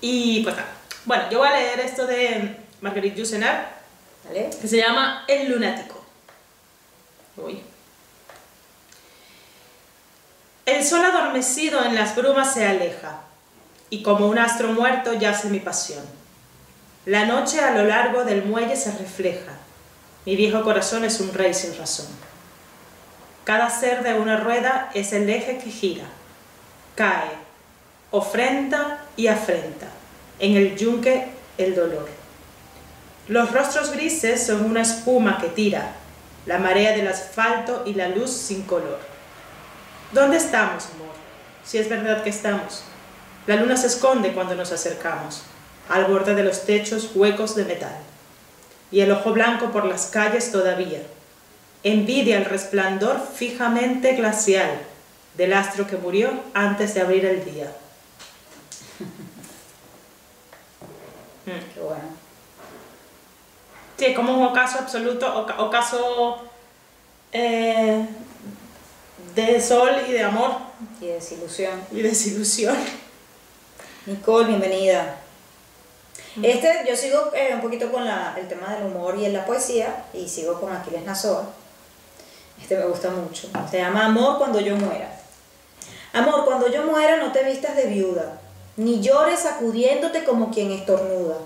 Y 0.00 0.42
pues 0.42 0.56
nada. 0.56 0.68
Bueno, 1.04 1.24
yo 1.30 1.38
voy 1.38 1.48
a 1.48 1.56
leer 1.56 1.80
esto 1.80 2.06
de 2.06 2.56
Marguerite 2.80 3.16
Yourcenar, 3.16 3.80
Dale. 4.24 4.50
que 4.60 4.68
se 4.68 4.76
llama 4.76 5.24
El 5.26 5.50
lunático. 5.50 6.04
Uy. 7.36 7.60
El 10.64 10.84
sol 10.84 11.04
adormecido 11.04 11.84
en 11.84 11.96
las 11.96 12.14
brumas 12.14 12.54
se 12.54 12.64
aleja, 12.64 13.22
y 13.90 14.02
como 14.02 14.28
un 14.28 14.38
astro 14.38 14.68
muerto 14.68 15.12
yace 15.14 15.48
mi 15.48 15.58
pasión. 15.58 16.04
La 17.04 17.26
noche 17.26 17.60
a 17.60 17.72
lo 17.72 17.84
largo 17.84 18.24
del 18.24 18.44
muelle 18.44 18.76
se 18.76 18.92
refleja, 18.92 19.52
mi 20.24 20.36
viejo 20.36 20.62
corazón 20.62 21.04
es 21.04 21.18
un 21.18 21.34
rey 21.34 21.52
sin 21.52 21.76
razón. 21.76 22.06
Cada 23.44 23.70
ser 23.70 24.04
de 24.04 24.14
una 24.14 24.36
rueda 24.36 24.90
es 24.94 25.12
el 25.12 25.28
eje 25.28 25.58
que 25.58 25.70
gira, 25.70 26.04
cae, 26.94 27.30
ofrenda 28.12 29.04
y 29.16 29.26
afrenta, 29.26 29.88
en 30.38 30.56
el 30.56 30.76
yunque 30.76 31.26
el 31.58 31.74
dolor. 31.74 32.08
Los 33.26 33.52
rostros 33.52 33.92
grises 33.92 34.46
son 34.46 34.64
una 34.64 34.82
espuma 34.82 35.38
que 35.40 35.48
tira, 35.48 35.92
la 36.46 36.58
marea 36.58 36.96
del 36.96 37.08
asfalto 37.08 37.82
y 37.84 37.94
la 37.94 38.08
luz 38.08 38.30
sin 38.30 38.62
color. 38.62 38.98
¿Dónde 40.12 40.36
estamos, 40.36 40.86
amor? 40.94 41.14
Si 41.64 41.78
es 41.78 41.88
verdad 41.88 42.22
que 42.22 42.30
estamos. 42.30 42.84
La 43.46 43.56
luna 43.56 43.76
se 43.76 43.88
esconde 43.88 44.32
cuando 44.32 44.54
nos 44.54 44.70
acercamos, 44.70 45.42
al 45.88 46.04
borde 46.04 46.34
de 46.34 46.44
los 46.44 46.64
techos 46.64 47.10
huecos 47.14 47.56
de 47.56 47.64
metal. 47.64 47.96
Y 48.92 49.00
el 49.00 49.10
ojo 49.10 49.32
blanco 49.32 49.72
por 49.72 49.84
las 49.84 50.06
calles 50.06 50.52
todavía. 50.52 51.00
Envidia 51.84 52.36
el 52.38 52.44
resplandor 52.44 53.20
fijamente 53.34 54.12
glacial 54.14 54.70
del 55.36 55.52
astro 55.52 55.86
que 55.86 55.96
murió 55.96 56.30
antes 56.54 56.94
de 56.94 57.00
abrir 57.00 57.24
el 57.26 57.44
día. 57.44 57.72
Mm. 61.44 61.74
Qué 61.74 61.80
bueno. 61.80 62.04
Sí, 63.98 64.04
es 64.06 64.14
como 64.16 64.32
un 64.36 64.44
ocaso 64.46 64.78
absoluto, 64.78 65.26
oca- 65.40 65.60
ocaso 65.60 66.40
eh, 67.32 68.06
de 69.34 69.60
sol 69.60 69.90
y 70.08 70.12
de 70.12 70.22
amor 70.22 70.52
Y 71.00 71.06
desilusión. 71.06 71.82
y 71.90 72.00
desilusión. 72.00 72.76
Nicole, 74.06 74.46
bienvenida. 74.48 75.16
Este, 76.42 76.84
yo 76.88 76.96
sigo 76.96 77.30
eh, 77.34 77.50
un 77.54 77.60
poquito 77.60 77.90
con 77.90 78.04
la, 78.04 78.36
el 78.38 78.46
tema 78.46 78.72
del 78.74 78.84
humor 78.86 79.16
y 79.18 79.24
en 79.24 79.32
la 79.32 79.44
poesía, 79.44 80.04
y 80.14 80.28
sigo 80.28 80.60
con 80.60 80.72
Aquiles 80.72 81.04
Nazoa. 81.04 81.48
Este 82.62 82.78
me 82.78 82.86
gusta 82.86 83.10
mucho. 83.10 83.48
Se 83.68 83.78
llama 83.78 84.06
Amor 84.06 84.38
cuando 84.38 84.60
yo 84.60 84.76
muera. 84.76 85.18
Amor, 86.12 86.44
cuando 86.44 86.70
yo 86.70 86.84
muera 86.84 87.16
no 87.16 87.32
te 87.32 87.42
vistas 87.42 87.74
de 87.74 87.86
viuda, 87.86 88.38
ni 88.76 89.00
llores 89.00 89.40
sacudiéndote 89.40 90.24
como 90.24 90.50
quien 90.50 90.70
estornuda, 90.70 91.38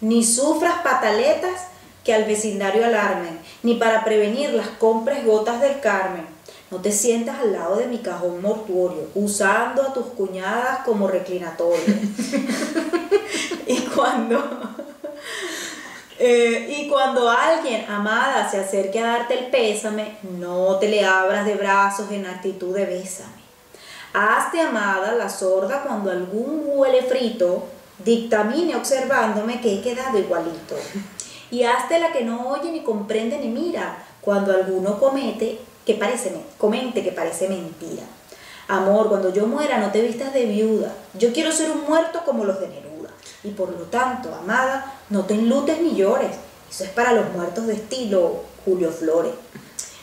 ni 0.00 0.22
sufras 0.24 0.82
pataletas 0.82 1.62
que 2.04 2.14
al 2.14 2.24
vecindario 2.24 2.84
alarmen, 2.84 3.38
ni 3.62 3.74
para 3.74 4.04
prevenir 4.04 4.50
las 4.50 4.68
compres 4.68 5.24
gotas 5.24 5.60
del 5.60 5.80
Carmen. 5.80 6.26
No 6.70 6.78
te 6.78 6.92
sientas 6.92 7.40
al 7.40 7.52
lado 7.52 7.76
de 7.76 7.86
mi 7.86 7.98
cajón 7.98 8.40
mortuorio, 8.40 9.08
usando 9.16 9.82
a 9.82 9.92
tus 9.92 10.06
cuñadas 10.06 10.84
como 10.84 11.08
reclinatorio. 11.08 11.82
y 13.66 13.80
cuando 13.86 14.69
eh, 16.22 16.76
y 16.78 16.86
cuando 16.86 17.30
alguien, 17.30 17.90
amada, 17.90 18.46
se 18.50 18.58
acerque 18.58 19.00
a 19.00 19.06
darte 19.06 19.38
el 19.38 19.46
pésame, 19.46 20.18
no 20.38 20.76
te 20.76 20.86
le 20.86 21.02
abras 21.02 21.46
de 21.46 21.54
brazos 21.54 22.10
en 22.10 22.26
actitud 22.26 22.74
de 22.74 22.84
bésame. 22.84 23.40
Hazte, 24.12 24.60
amada, 24.60 25.12
la 25.12 25.30
sorda 25.30 25.82
cuando 25.82 26.10
algún 26.10 26.64
huele 26.66 27.04
frito 27.04 27.64
dictamine 28.04 28.76
observándome 28.76 29.62
que 29.62 29.76
he 29.76 29.80
quedado 29.80 30.18
igualito. 30.18 30.76
Y 31.50 31.64
hazte 31.64 31.98
la 31.98 32.12
que 32.12 32.22
no 32.22 32.50
oye 32.50 32.70
ni 32.70 32.82
comprende 32.82 33.38
ni 33.38 33.48
mira 33.48 34.04
cuando 34.20 34.52
alguno 34.52 35.00
comete 35.00 35.58
que 35.86 35.94
parece, 35.94 36.32
comente 36.58 37.02
que 37.02 37.12
parece 37.12 37.48
mentira. 37.48 38.02
Amor, 38.68 39.08
cuando 39.08 39.32
yo 39.32 39.46
muera 39.46 39.78
no 39.78 39.90
te 39.90 40.02
vistas 40.02 40.34
de 40.34 40.44
viuda. 40.44 40.92
Yo 41.14 41.32
quiero 41.32 41.50
ser 41.50 41.70
un 41.70 41.86
muerto 41.88 42.20
como 42.26 42.44
los 42.44 42.60
de 42.60 42.68
Neruda. 42.68 42.89
Y 43.42 43.50
por 43.50 43.70
lo 43.70 43.84
tanto, 43.84 44.34
amada, 44.34 44.94
no 45.08 45.24
te 45.24 45.34
enlutes 45.34 45.80
ni 45.80 45.94
llores. 45.94 46.36
Eso 46.70 46.84
es 46.84 46.90
para 46.90 47.12
los 47.12 47.32
muertos 47.32 47.66
de 47.66 47.74
estilo 47.74 48.42
Julio 48.64 48.90
Flores. 48.90 49.32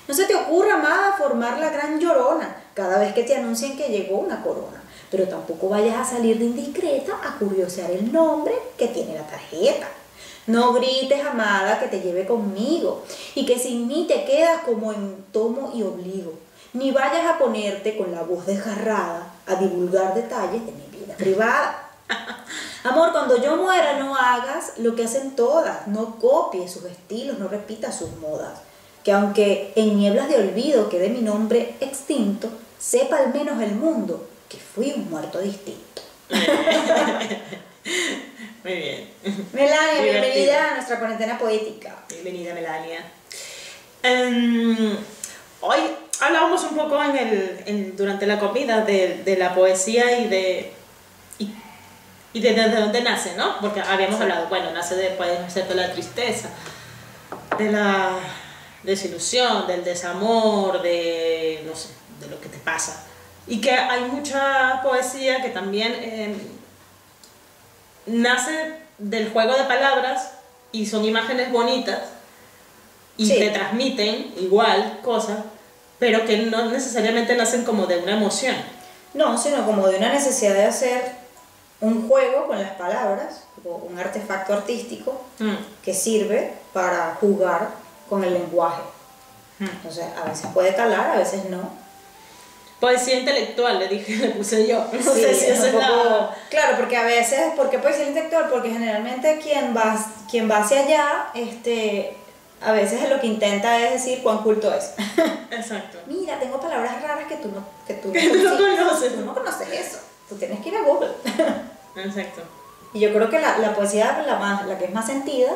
No 0.08 0.14
se 0.14 0.26
te 0.26 0.36
ocurra, 0.36 0.76
amada, 0.76 1.16
formar 1.18 1.60
la 1.60 1.70
gran 1.70 2.00
llorona 2.00 2.64
cada 2.74 2.98
vez 3.00 3.14
que 3.14 3.24
te 3.24 3.36
anuncien 3.36 3.78
que 3.78 3.90
llegó 3.90 4.18
una 4.18 4.42
corona. 4.42 4.82
Pero 5.12 5.28
tampoco 5.28 5.70
vayas 5.70 5.96
a 5.96 6.16
salir 6.16 6.38
de 6.40 6.46
indiscreta 6.46 7.14
a 7.24 7.38
curiosear 7.38 7.92
el 7.92 8.12
nombre 8.12 8.54
que 8.78 8.88
tiene 8.88 9.16
la 9.16 9.28
tarjeta. 9.28 9.88
No 10.48 10.74
grites, 10.74 11.26
amada, 11.26 11.80
que 11.80 11.88
te 11.88 12.00
lleve 12.00 12.26
conmigo 12.26 13.04
y 13.36 13.46
que 13.46 13.60
sin 13.60 13.88
mí 13.88 14.06
te 14.08 14.24
quedas 14.24 14.62
como 14.64 14.94
en 14.94 15.26
tomo 15.32 15.72
y 15.74 15.84
obligo. 15.84 16.34
Ni 16.74 16.92
vayas 16.92 17.26
a 17.26 17.38
ponerte 17.38 17.98
con 17.98 18.12
la 18.12 18.24
voz 18.24 18.46
desgarrada 18.46 19.34
a 19.46 19.56
divulgar 19.56 20.14
detalles 20.14 20.66
de 20.66 20.72
mi 20.72 21.00
vida 21.00 21.16
privada. 21.16 21.90
Amor, 22.84 23.12
cuando 23.12 23.42
yo 23.42 23.58
muera 23.58 24.00
no 24.00 24.16
hagas 24.16 24.74
lo 24.78 24.96
que 24.96 25.04
hacen 25.04 25.36
todas, 25.36 25.88
no 25.88 26.18
copies 26.20 26.72
sus 26.72 26.86
estilos, 26.86 27.40
no 27.40 27.48
repitas 27.48 27.98
sus 27.98 28.12
modas. 28.18 28.60
Que 29.04 29.12
aunque 29.12 29.74
en 29.76 29.98
nieblas 29.98 30.30
de 30.30 30.36
olvido 30.36 30.90
quede 30.90 31.10
mi 31.10 31.22
nombre 31.22 31.76
extinto, 31.80 32.50
sepa 32.80 33.18
al 33.18 33.34
menos 33.34 33.62
el 33.62 33.76
mundo 33.76 34.28
que 34.50 34.58
fui 34.58 34.94
un 34.94 35.10
muerto 35.10 35.40
distinto. 35.40 36.02
Muy 38.64 38.74
bien. 38.74 39.10
Melania, 39.54 40.02
bienvenida 40.02 40.72
a 40.72 40.74
nuestra 40.76 41.00
cuarentena 41.00 41.38
poética. 41.38 41.96
Bienvenida, 42.10 42.54
Melania. 42.54 43.00
Em, 44.04 44.98
hoy 45.62 45.80
hablábamos 46.20 46.64
un 46.64 46.76
poco 46.76 47.02
en 47.02 47.16
el, 47.16 47.96
durante 47.96 48.26
la 48.26 48.40
comida 48.40 48.82
de, 48.84 49.36
la 49.38 49.56
poesía 49.56 50.20
y 50.20 50.28
de, 50.28 50.74
y, 52.38 52.40
de, 52.40 52.70
dónde 52.70 53.02
nace, 53.02 53.36
¿no? 53.36 53.60
Porque 53.60 53.82
habíamos 53.82 54.20
hablado, 54.22 54.48
bueno, 54.48 54.72
nace 54.72 54.96
de, 54.96 55.10
puede 55.12 55.50
ser 55.50 55.68
de 55.68 55.76
la 55.76 55.92
tristeza, 55.92 56.50
de 57.58 57.72
la 57.72 58.12
desilusión, 58.84 59.68
del 59.68 59.84
desamor, 59.84 60.82
de, 60.82 61.64
no 61.66 61.76
sé, 61.76 61.90
de 62.20 62.28
lo 62.28 62.40
que 62.40 62.50
te 62.50 62.58
pasa. 62.58 63.04
Y 63.48 63.62
que 63.62 63.72
hay 63.72 64.02
mucha 64.02 64.82
poesía 64.84 65.42
que 65.42 65.50
también... 65.50 65.94
Em, 66.02 66.58
nace 68.08 68.74
del 68.98 69.30
juego 69.30 69.54
de 69.56 69.66
palabras 69.66 70.32
y 70.72 70.86
son 70.86 71.06
imágenes 71.06 71.52
bonitas 71.52 72.00
y 73.18 73.28
te 73.30 73.50
transmiten 73.50 74.34
igual 74.40 75.00
cosas, 75.04 75.40
pero 76.00 76.26
que 76.26 76.38
no 76.38 76.70
necesariamente 76.70 77.36
nacen 77.36 77.66
como 77.66 77.86
de 77.86 77.98
una 77.98 78.14
emoción. 78.14 78.56
No, 79.14 79.38
sino 79.38 79.66
como 79.66 79.88
de 79.88 79.98
una 79.98 80.14
necesidad 80.14 80.54
de 80.54 80.66
hacer 80.66 81.17
un 81.82 82.08
juego 82.08 82.48
con 82.48 82.60
las 82.60 82.72
palabras, 82.72 83.44
un 83.64 84.00
artefacto 84.00 84.54
artístico 84.54 85.22
mm. 85.40 85.56
que 85.84 85.94
sirve 85.94 86.54
para 86.74 87.16
jugar 87.20 87.70
con 88.10 88.24
el 88.24 88.34
lenguaje. 88.34 88.82
Mm. 89.60 89.88
O 89.88 89.92
sea, 89.92 90.14
a 90.22 90.30
veces 90.30 90.48
puede 90.54 90.76
calar, 90.76 91.12
a 91.12 91.18
veces 91.18 91.50
no 91.50 91.88
Poesía 92.80 93.18
intelectual, 93.20 93.80
le 93.80 93.88
dije, 93.88 94.16
le 94.18 94.30
puse 94.30 94.68
yo. 94.68 94.86
No 94.94 95.14
sé 95.14 95.34
si 95.34 95.46
es 95.48 95.60
Claro, 96.50 96.78
porque 96.78 96.96
a 96.96 97.04
veces, 97.04 97.54
¿por 97.56 97.70
qué 97.72 97.80
poesía 97.80 98.08
intelectual? 98.08 98.50
Porque 98.50 98.70
generalmente 98.70 99.40
quien 99.42 99.76
va, 99.76 99.98
quien 100.30 100.50
va 100.50 100.58
hacia 100.58 100.82
allá, 100.82 101.28
este, 101.34 102.16
a 102.62 102.72
veces 102.74 103.10
lo 103.10 103.20
que 103.20 103.28
intenta 103.28 103.82
es 103.82 103.94
decir 103.94 104.22
cuán 104.22 104.44
culto 104.44 104.72
es. 104.72 104.94
Exacto. 105.52 105.98
Mira, 106.06 106.40
tengo 106.40 106.62
palabras 106.62 107.02
raras 107.02 107.28
que 107.28 107.38
tú 107.38 107.48
no, 107.48 107.66
que 107.88 107.96
tú 107.96 108.14
no, 108.14 108.78
conoces. 108.78 109.16
Tú 109.16 109.26
no 109.26 109.34
conoces 109.34 109.68
eso. 109.72 109.98
Tú 110.30 110.36
tienes 110.36 110.60
que 110.60 110.70
ir 110.70 110.76
a 110.76 110.84
Google. 110.84 111.12
Exacto. 111.96 112.42
Y 112.94 113.00
yo 113.00 113.14
creo 113.14 113.30
que 113.30 113.40
la, 113.40 113.58
la 113.58 113.74
poesía, 113.74 114.24
la, 114.26 114.38
más, 114.38 114.66
la 114.66 114.78
que 114.78 114.86
es 114.86 114.94
más 114.94 115.06
sentida, 115.06 115.52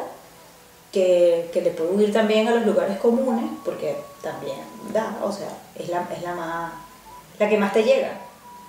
que, 0.92 1.50
que 1.54 1.62
le 1.62 1.72
puede 1.72 1.92
huir 1.92 2.13
también 2.13 2.48
a 2.48 2.51
los 2.51 2.66
lugares 2.66 2.98
comunes, 3.00 3.50
porque 3.63 3.96
también 4.22 4.58
da, 4.94 5.18
o 5.24 5.32
sea, 5.32 5.50
es 5.75 5.90
la, 5.90 6.08
es 6.16 6.22
la 6.22 6.36
más 6.36 6.72
la 7.42 7.50
que 7.50 7.58
más 7.58 7.74
te 7.74 7.84
llega. 7.84 8.12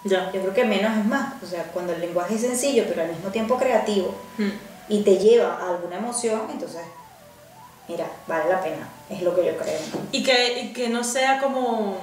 Ya. 0.05 0.33
Yo 0.33 0.41
creo 0.41 0.55
que 0.55 0.65
menos 0.65 0.97
es 0.97 1.05
más. 1.05 1.41
O 1.43 1.47
sea, 1.47 1.65
cuando 1.65 1.93
el 1.93 2.01
lenguaje 2.01 2.35
es 2.35 2.41
sencillo, 2.41 2.85
pero 2.89 3.03
al 3.03 3.09
mismo 3.09 3.31
tiempo 3.31 3.57
creativo, 3.57 4.15
hmm. 4.39 4.49
y 4.89 5.03
te 5.03 5.19
lleva 5.19 5.59
a 5.61 5.71
alguna 5.71 5.99
emoción, 5.99 6.43
entonces, 6.51 6.81
mira, 7.87 8.07
vale 8.27 8.49
la 8.49 8.63
pena. 8.63 8.89
Es 9.11 9.23
lo 9.23 9.35
que 9.35 9.45
yo 9.45 9.57
creo. 9.57 9.79
Y 10.11 10.23
que, 10.23 10.61
y 10.61 10.73
que 10.73 10.89
no 10.89 11.05
sea 11.05 11.39
como. 11.39 11.99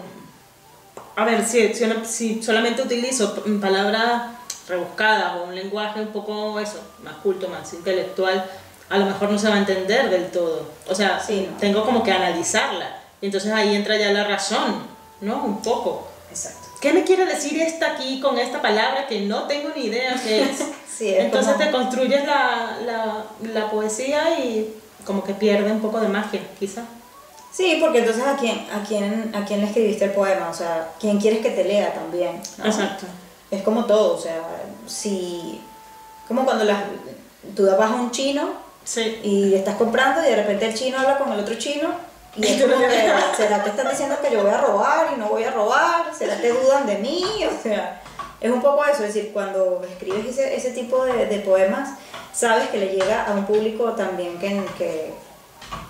A 1.16 1.26
ver, 1.26 1.46
si, 1.46 1.74
si, 2.06 2.42
solamente 2.42 2.82
utilizo 2.82 3.36
palabras 3.60 4.24
rebuscadas 4.68 5.36
o 5.38 5.44
un 5.46 5.56
lenguaje 5.56 6.02
un 6.02 6.10
poco 6.10 6.60
eso, 6.60 6.80
más 7.04 7.16
culto, 7.16 7.50
más 7.50 7.74
intelectual, 7.74 8.46
a 8.90 8.98
lo 8.98 9.06
mejor 9.06 9.30
no 9.30 9.38
se 9.38 9.50
va 9.50 9.56
a 9.56 9.60
entender 9.60 10.10
del 10.10 10.32
todo. 10.32 10.70
O 10.88 10.96
sea, 10.96 11.22
tengo 11.60 11.84
como 11.84 12.04
que 12.04 12.12
analizarla. 12.12 13.02
Y 13.22 13.28
entonces 13.28 13.52
ahí 13.52 13.76
entra 13.76 13.98
ya 13.98 14.12
la 14.12 14.24
razón, 14.24 14.84
¿no? 15.22 15.44
Un 15.44 15.62
poco. 15.62 16.08
Exacto. 16.30 16.70
¿Qué 16.82 16.94
me 16.94 17.04
quiere 17.04 17.26
decir 17.26 17.62
esta 17.62 17.92
aquí 17.92 18.22
con 18.22 18.38
esta 18.38 18.62
palabra 18.62 19.06
que 19.08 19.22
no 19.22 19.44
tengo 19.44 19.70
ni 19.76 19.86
idea 19.86 20.16
qué 20.24 20.44
es? 20.44 20.64
sí, 20.98 21.14
Entonces 21.14 21.58
te 21.58 21.72
construyes 21.72 22.26
la, 22.26 22.78
la, 22.86 23.26
la, 23.52 23.70
poesía 23.70 24.40
y 24.40 24.74
como 25.06 25.24
que 25.24 25.34
pierde 25.34 25.72
un 25.72 25.82
poco 25.82 26.00
de 26.00 26.08
magia, 26.08 26.42
quizá. 26.58 26.84
Sí, 27.52 27.78
porque 27.82 28.00
entonces 28.00 28.24
a 28.24 28.38
quién, 28.38 28.68
a 28.72 28.84
quién, 28.88 29.34
a 29.36 29.46
quién 29.46 29.62
le 29.62 29.68
escribiste 29.68 30.06
el 30.06 30.12
poema, 30.12 30.50
o 30.50 30.54
sea, 30.54 30.92
quién 31.00 31.20
quieres 31.20 31.40
que 31.40 31.50
te 31.50 31.64
lea 31.64 31.94
también. 31.94 32.42
Exacto. 32.64 33.06
Es 33.50 33.64
como 33.64 33.86
todo, 33.86 34.16
o 34.16 34.20
sea, 34.20 34.42
si 34.86 35.62
como 36.28 36.46
cuando 36.46 36.64
las, 36.64 36.84
tú 37.56 37.66
vas 37.66 37.92
a 37.92 37.96
un 37.96 38.12
chino 38.12 38.50
sí. 38.84 39.20
y 39.24 39.56
estás 39.56 39.76
comprando 39.76 40.22
y 40.24 40.30
de 40.30 40.36
repente 40.36 40.68
el 40.68 40.76
chino 40.76 41.00
habla 41.00 41.18
con 41.18 41.34
el 41.34 41.40
otro 41.40 41.56
chino 41.56 41.90
y 42.36 42.46
es 42.48 42.62
como 42.62 42.78
que, 42.78 43.12
¿será 43.36 43.64
que 43.64 43.72
están 43.72 43.90
diciendo 43.90 44.16
que 44.22 44.32
yo 44.32 44.44
voy 44.44 44.52
a 44.52 44.62
robar 44.62 45.08
y 45.16 45.20
no 45.20 45.30
voy 45.30 45.44
a 45.44 45.52
robar? 45.52 46.14
¿Será 46.16 46.40
que 46.40 46.52
dudan 46.52 46.86
de 46.86 47.00
mí? 47.00 47.24
O 47.46 47.64
sea, 47.64 48.02
es 48.40 48.52
un 48.52 48.62
poco 48.62 48.86
eso, 48.86 49.04
es 49.04 49.14
decir, 49.14 49.32
cuando 49.34 49.82
escribes 49.90 50.28
ese, 50.28 50.56
ese 50.56 50.72
tipo 50.72 51.04
de, 51.04 51.26
de, 51.26 51.40
poemas, 51.40 51.98
sabes 52.32 52.70
que 52.70 52.78
le 52.78 52.96
llega 52.96 53.26
a 53.26 53.34
un 53.34 53.46
público 53.46 53.94
también 53.94 54.38
que, 54.40 54.64
que, 54.78 55.12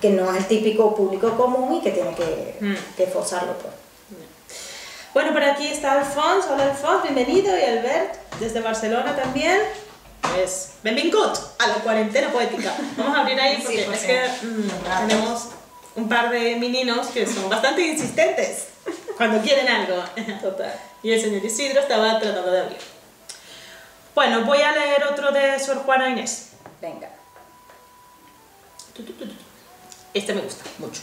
que, 0.01 0.09
no 0.09 0.31
es 0.31 0.37
el 0.37 0.47
típico 0.47 0.95
público 0.95 1.35
común 1.35 1.75
y 1.75 1.81
que 1.81 1.91
tiene 1.91 2.13
que, 2.15 2.57
mm. 2.59 2.95
que 2.95 3.07
forzarlo. 3.07 3.53
Pues. 3.53 3.73
Bueno, 5.13 5.33
por 5.33 5.43
aquí 5.43 5.67
está 5.67 5.99
Alfonso. 5.99 6.53
Hola 6.53 6.71
Alfonso, 6.71 7.03
bienvenido. 7.03 7.57
Y 7.57 7.63
Albert, 7.63 8.15
desde 8.39 8.61
Barcelona 8.61 9.15
también. 9.15 9.59
Pues, 10.21 10.73
benvingut 10.83 11.37
a 11.57 11.67
la 11.67 11.75
cuarentena 11.75 12.31
poética. 12.31 12.75
Vamos 12.97 13.17
a 13.17 13.21
abrir 13.21 13.39
ahí 13.39 13.61
porque 13.63 13.81
es 13.81 14.03
que 14.03 14.45
mm, 14.45 15.07
tenemos 15.07 15.49
un 15.95 16.07
par 16.07 16.29
de 16.29 16.55
meninos 16.57 17.07
que 17.07 17.25
son 17.25 17.49
bastante 17.49 17.81
insistentes 17.81 18.67
cuando 19.17 19.41
quieren 19.41 19.67
algo. 19.67 20.03
Total. 20.41 20.73
Y 21.01 21.13
el 21.13 21.21
señor 21.21 21.45
Isidro 21.45 21.79
estaba 21.79 22.19
tratando 22.19 22.51
de 22.51 22.59
abrir. 22.59 22.77
Bueno, 24.13 24.43
voy 24.43 24.61
a 24.61 24.73
leer 24.73 25.05
otro 25.05 25.31
de 25.31 25.57
Sor 25.57 25.77
Juana 25.77 26.09
Inés. 26.09 26.49
Venga. 26.81 27.09
Este 30.13 30.33
me 30.33 30.41
gusta 30.41 30.63
mucho. 30.79 31.01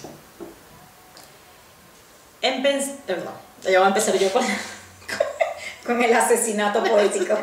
Perdón, 3.07 3.33
ya 3.63 3.79
voy 3.79 3.85
a 3.85 3.89
empezar 3.89 4.19
yo 4.19 4.33
con... 4.33 4.45
con 5.87 6.03
el 6.03 6.13
asesinato 6.13 6.83
poético. 6.83 7.35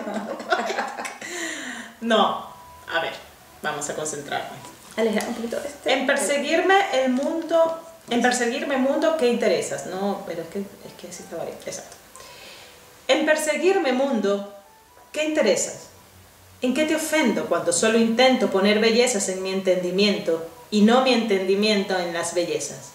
no, 2.02 2.50
a 2.94 3.02
ver. 3.02 3.14
vamos 3.62 3.90
a 3.90 3.96
concentrarme. 3.96 4.58
Alejar 4.98 5.28
un 5.30 5.36
poquito 5.36 5.58
este. 5.58 5.94
En 5.94 6.06
perseguirme 6.06 6.76
el 6.94 7.12
mundo, 7.12 7.80
en 8.10 8.22
perseguirme 8.22 8.78
mundo 8.78 9.18
que 9.18 9.28
interesas, 9.28 9.88
no, 9.88 10.24
pero 10.28 10.42
es 10.42 10.50
que, 10.50 10.60
es 10.60 10.94
que 11.00 11.12
sí 11.12 11.24
estaba 11.24 11.46
bien, 11.46 11.58
exacto. 11.66 11.96
En 13.08 13.26
perseguirme 13.26 13.94
mundo, 13.94 14.54
¿qué 15.12 15.24
interesas? 15.24 15.88
¿En 16.62 16.74
qué 16.74 16.86
te 16.86 16.96
ofendo 16.96 17.46
cuando 17.46 17.74
solo 17.74 17.98
intento 17.98 18.50
poner 18.50 18.80
bellezas 18.80 19.28
en 19.30 19.42
mi 19.42 19.52
entendimiento 19.52 20.46
y 20.74 20.82
no 20.82 21.04
mi 21.04 21.14
entendimiento 21.14 21.96
en 22.00 22.16
las 22.16 22.34
bellezas? 22.34 22.94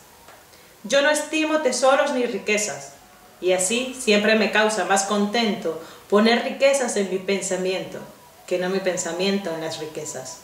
Yo 0.82 1.00
no 1.00 1.10
estimo 1.10 1.58
tesoros 1.58 2.12
ni 2.12 2.26
riquezas, 2.26 2.94
y 3.40 3.52
así 3.52 3.96
siempre 3.96 4.34
me 4.34 4.50
causa 4.50 4.84
más 4.84 5.04
contento 5.04 5.80
poner 6.10 6.42
riquezas 6.42 6.96
en 6.96 7.08
mi 7.08 7.18
pensamiento 7.18 8.00
que 8.48 8.58
no 8.58 8.68
mi 8.68 8.80
pensamiento 8.80 9.54
en 9.54 9.60
las 9.60 9.78
riquezas. 9.78 10.38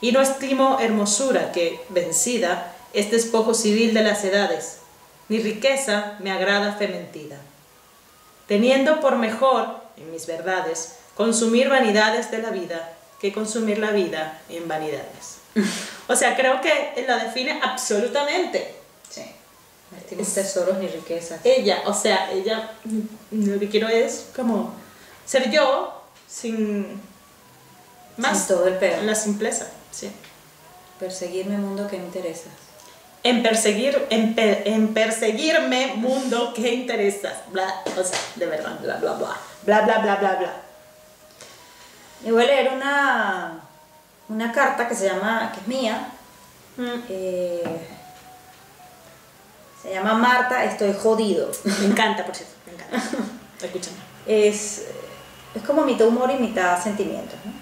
Y 0.00 0.12
no 0.12 0.20
estimo 0.20 0.78
hermosura 0.78 1.50
que, 1.50 1.80
vencida, 1.88 2.72
es 2.92 3.10
despojo 3.10 3.54
civil 3.54 3.92
de 3.92 4.04
las 4.04 4.22
edades, 4.22 4.78
ni 5.28 5.40
riqueza 5.40 6.16
me 6.20 6.30
agrada 6.30 6.74
fe 6.74 6.86
mentida. 6.86 7.38
Teniendo 8.46 9.00
por 9.00 9.16
mejor, 9.16 9.80
en 9.96 10.12
mis 10.12 10.26
verdades, 10.28 10.94
consumir 11.16 11.68
vanidades 11.68 12.30
de 12.30 12.38
la 12.38 12.50
vida 12.50 12.92
que 13.20 13.32
consumir 13.32 13.78
la 13.78 13.90
vida 13.90 14.40
en 14.48 14.68
vanidades. 14.68 15.41
O 16.08 16.16
sea, 16.16 16.36
creo 16.36 16.60
que 16.60 17.04
la 17.06 17.16
define 17.24 17.60
absolutamente. 17.62 18.74
Sí. 19.08 19.24
No 20.10 20.24
tesoros 20.24 20.78
ni 20.78 20.88
riquezas. 20.88 21.40
Ella, 21.44 21.82
o 21.86 21.94
sea, 21.94 22.30
ella 22.32 22.72
lo 23.30 23.58
que 23.58 23.68
quiero 23.68 23.88
es 23.88 24.26
como 24.34 24.74
ser 25.24 25.50
yo 25.50 26.02
sin 26.28 27.00
más 28.16 28.48
todo 28.48 28.66
el 28.66 28.74
pedo. 28.74 29.02
La 29.02 29.14
simpleza, 29.14 29.68
sí. 29.90 30.10
Perseguirme 30.98 31.56
mundo 31.56 31.88
que 31.88 31.98
me 31.98 32.04
interesa. 32.04 32.50
En 33.24 33.42
perseguir, 33.42 34.06
en, 34.10 34.34
per, 34.34 34.62
en 34.66 34.92
perseguirme 34.94 35.94
mundo 35.96 36.52
que 36.56 36.74
interesas. 36.74 37.34
Bla, 37.50 37.82
o 37.96 38.04
sea, 38.04 38.18
de 38.36 38.46
verdad, 38.46 38.78
bla 38.80 38.96
bla 38.96 39.12
bla. 39.14 39.36
Bla 39.62 39.80
bla 39.82 39.98
bla 39.98 40.16
bla 40.16 40.34
bla. 40.36 40.52
Igual 42.24 42.50
era 42.50 42.72
una 42.72 43.61
una 44.32 44.50
carta 44.50 44.88
que 44.88 44.94
se 44.94 45.06
llama, 45.06 45.52
que 45.52 45.60
es 45.60 45.68
mía. 45.68 46.08
Mm, 46.76 47.00
eh, 47.08 47.88
se 49.82 49.92
llama 49.92 50.14
Marta, 50.14 50.64
estoy 50.64 50.94
jodido. 50.94 51.50
Me 51.64 51.86
encanta, 51.86 52.24
por 52.24 52.34
cierto, 52.34 52.54
me 52.66 52.72
encanta. 52.72 52.96
Escúchame. 53.62 53.96
es, 54.26 54.86
es 55.54 55.62
como 55.62 55.82
mitad 55.82 56.06
humor 56.06 56.30
y 56.30 56.40
mitad 56.40 56.82
sentimientos. 56.82 57.38
¿no? 57.44 57.52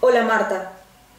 Hola 0.00 0.22
Marta, 0.22 0.72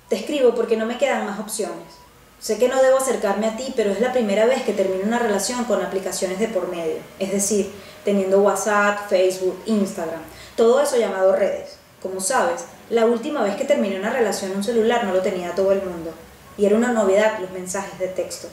te 0.10 0.16
escribo 0.16 0.56
porque 0.56 0.78
no 0.78 0.86
me 0.86 0.98
quedan 0.98 1.26
más 1.26 1.40
opciones. 1.40 2.04
Sé 2.40 2.58
que 2.58 2.68
no 2.68 2.82
debo 2.82 2.98
acercarme 2.98 3.48
a 3.48 3.56
ti, 3.56 3.74
pero 3.76 3.92
es 3.92 4.02
la 4.02 4.12
primera 4.12 4.46
vez 4.46 4.64
que 4.64 4.74
termino 4.74 5.04
una 5.06 5.20
relación 5.20 5.64
con 5.66 5.82
aplicaciones 5.82 6.40
de 6.40 6.50
por 6.50 6.68
medio, 6.68 6.98
es 7.18 7.32
decir, 7.32 7.72
teniendo 8.04 8.42
WhatsApp, 8.42 9.08
Facebook, 9.08 9.62
Instagram, 9.66 10.22
todo 10.58 10.82
eso 10.82 10.98
llamado 10.98 11.36
redes. 11.36 11.78
Como 12.04 12.20
sabes, 12.20 12.66
la 12.90 13.06
última 13.06 13.42
vez 13.42 13.56
que 13.56 13.64
terminé 13.64 13.98
una 13.98 14.12
relación 14.12 14.52
un 14.52 14.64
celular 14.64 15.06
no 15.06 15.14
lo 15.14 15.22
tenía 15.22 15.56
todo 15.56 15.72
el 15.72 15.82
mundo, 15.82 16.12
y 16.58 16.66
era 16.66 16.76
una 16.76 16.92
novedad 16.92 17.40
los 17.40 17.50
mensajes 17.52 17.98
de 17.98 18.10
texto. 18.10 18.50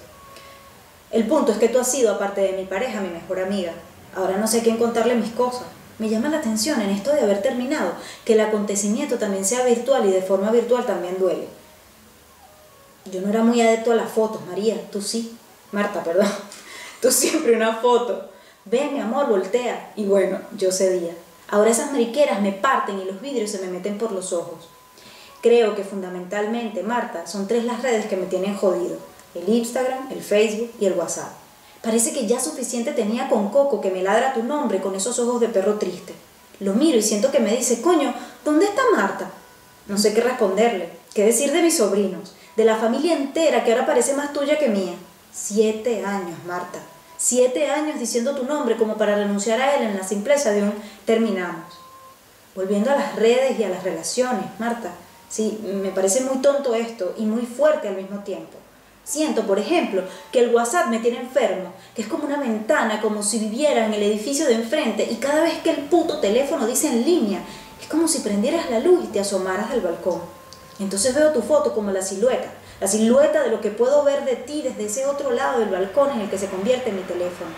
El 1.11 1.27
punto 1.27 1.51
es 1.51 1.59
que 1.59 1.69
tú 1.69 1.81
has 1.81 1.91
sido, 1.91 2.15
aparte 2.15 2.41
de 2.41 2.53
mi 2.53 2.65
pareja, 2.65 3.01
mi 3.01 3.09
mejor 3.09 3.41
amiga. 3.41 3.73
Ahora 4.15 4.37
no 4.37 4.47
sé 4.47 4.63
quién 4.63 4.79
contarle 4.79 5.17
mis 5.17 5.33
cosas. 5.33 5.65
Me 5.99 6.09
llama 6.09 6.29
la 6.29 6.39
atención 6.39 6.81
en 6.81 6.91
esto 6.91 7.13
de 7.13 7.21
haber 7.21 7.43
terminado, 7.43 7.93
que 8.25 8.35
el 8.35 8.41
acontecimiento 8.41 9.19
también 9.19 9.45
sea 9.45 9.65
virtual 9.65 10.07
y 10.07 10.13
de 10.13 10.23
forma 10.23 10.53
virtual 10.53 10.87
también 10.87 11.19
duele. 11.19 11.49
Yo 13.11 13.21
no 13.21 13.31
era 13.31 13.43
muy 13.43 13.61
adepto 13.61 13.91
a 13.91 13.97
las 13.97 14.11
fotos, 14.11 14.41
María, 14.47 14.77
tú 14.93 15.03
sí. 15.03 15.37
Marta, 15.73 16.03
perdón. 16.03 16.29
Tú 17.01 17.11
siempre 17.11 17.57
una 17.57 17.77
foto. 17.77 18.29
Ven, 18.67 18.93
mi 18.93 19.01
amor, 19.01 19.27
voltea. 19.27 19.93
Y 19.97 20.05
bueno, 20.05 20.39
yo 20.57 20.71
cedía. 20.71 21.15
Ahora 21.51 21.71
esas 21.71 21.91
mariqueras 21.91 22.41
me 22.41 22.53
parten 22.53 23.01
y 23.01 23.05
los 23.05 23.21
vidrios 23.21 23.51
se 23.51 23.59
me 23.59 23.69
meten 23.69 23.99
por 23.99 24.13
los 24.13 24.33
ojos. 24.33 24.69
Creo 25.43 25.75
que 25.75 25.85
fundamentalmente, 25.85 26.83
Marta, 26.83 27.27
son 27.27 27.49
tres 27.49 27.65
las 27.65 27.83
redes 27.83 28.07
que 28.07 28.17
me 28.17 28.27
tienen 28.27 28.57
jodido. 28.57 28.97
El 29.35 29.49
Instagram, 29.49 30.11
el 30.13 30.23
Facebook 30.23 30.71
y 30.79 30.87
el 30.87 30.93
WhatsApp. 30.93 31.33
Parece 31.83 32.13
que 32.13 32.27
ya 32.27 32.39
suficiente 32.39 32.93
tenía 32.93 33.29
con 33.29 33.49
Coco 33.49 33.81
que 33.81 33.91
me 33.91 34.03
ladra 34.03 34.35
tu 34.35 34.43
nombre 34.43 34.81
con 34.81 34.95
esos 34.95 35.19
ojos 35.19 35.41
de 35.41 35.49
perro 35.49 35.79
triste. 35.79 36.15
Lo 36.61 36.75
miro 36.75 36.99
y 36.99 37.03
siento 37.03 37.31
que 37.31 37.41
me 37.41 37.57
dice, 37.57 37.81
coño, 37.81 38.15
¿dónde 38.45 38.67
está 38.67 38.83
Marta? 38.95 39.31
No 39.87 39.97
sé 39.97 40.13
qué 40.13 40.21
responderle. 40.21 40.91
¿Qué 41.15 41.25
decir 41.25 41.51
de 41.53 41.63
mis 41.63 41.79
sobrinos? 41.79 42.35
De 42.57 42.65
la 42.65 42.77
familia 42.77 43.17
entera 43.17 43.65
que 43.65 43.73
ahora 43.73 43.87
parece 43.87 44.15
más 44.15 44.33
tuya 44.33 44.59
que 44.59 44.69
mía. 44.69 44.95
Siete 45.33 46.05
años, 46.05 46.39
Marta. 46.47 46.79
Siete 47.23 47.71
años 47.71 48.01
diciendo 48.01 48.35
tu 48.35 48.45
nombre 48.45 48.79
como 48.79 48.97
para 48.97 49.15
renunciar 49.15 49.61
a 49.61 49.77
él 49.77 49.83
en 49.83 49.95
la 49.95 50.03
simpleza 50.03 50.53
de 50.53 50.63
un 50.63 50.73
terminamos. 51.05 51.67
Volviendo 52.55 52.91
a 52.91 52.97
las 52.97 53.15
redes 53.15 53.61
y 53.61 53.63
a 53.65 53.69
las 53.69 53.85
relaciones, 53.85 54.47
Marta. 54.59 54.91
Sí, 55.29 55.61
me 55.63 55.91
parece 55.91 56.23
muy 56.23 56.39
tonto 56.39 56.75
esto 56.75 57.13
y 57.19 57.27
muy 57.27 57.45
fuerte 57.45 57.89
al 57.89 57.97
mismo 57.97 58.21
tiempo. 58.21 58.57
Siento, 59.05 59.47
por 59.47 59.59
ejemplo, 59.59 60.03
que 60.33 60.41
el 60.41 60.55
WhatsApp 60.55 60.87
me 60.87 61.01
tiene 61.01 61.21
enfermo, 61.21 61.75
que 61.95 62.01
es 62.01 62.09
como 62.09 62.25
una 62.25 62.39
ventana, 62.39 63.03
como 63.03 63.23
si 63.23 63.39
viviera 63.39 63.85
en 63.85 63.93
el 63.93 64.03
edificio 64.03 64.47
de 64.47 64.55
enfrente 64.55 65.07
y 65.11 65.17
cada 65.17 65.43
vez 65.43 65.59
que 65.59 65.73
el 65.73 65.83
puto 65.91 66.21
teléfono 66.21 66.67
dice 66.67 66.89
en 66.89 67.05
línea, 67.05 67.41
es 67.83 67.87
como 67.87 68.09
si 68.09 68.21
prendieras 68.21 68.71
la 68.71 68.81
luz 68.81 69.05
y 69.05 69.09
te 69.09 69.21
asomaras 69.21 69.71
al 69.73 69.83
balcón. 69.83 70.23
Entonces 70.79 71.15
veo 71.15 71.33
tu 71.33 71.43
foto 71.43 71.75
como 71.75 71.91
la 71.93 72.01
silueta, 72.01 72.51
la 72.81 72.89
silueta 72.89 73.43
de 73.43 73.51
lo 73.51 73.61
que 73.61 73.71
puedo 73.71 74.03
ver 74.05 74.25
de 74.25 74.37
ti 74.37 74.63
desde 74.63 74.87
ese 74.87 75.07
otro 75.07 75.31
lado 75.31 75.61
del 75.61 75.69
balcón 75.69 76.11
en 76.13 76.21
el 76.21 76.31
que 76.31 76.39
se 76.39 76.49
convierte 76.49 76.93
mi 76.93 77.03
teléfono. 77.03 77.51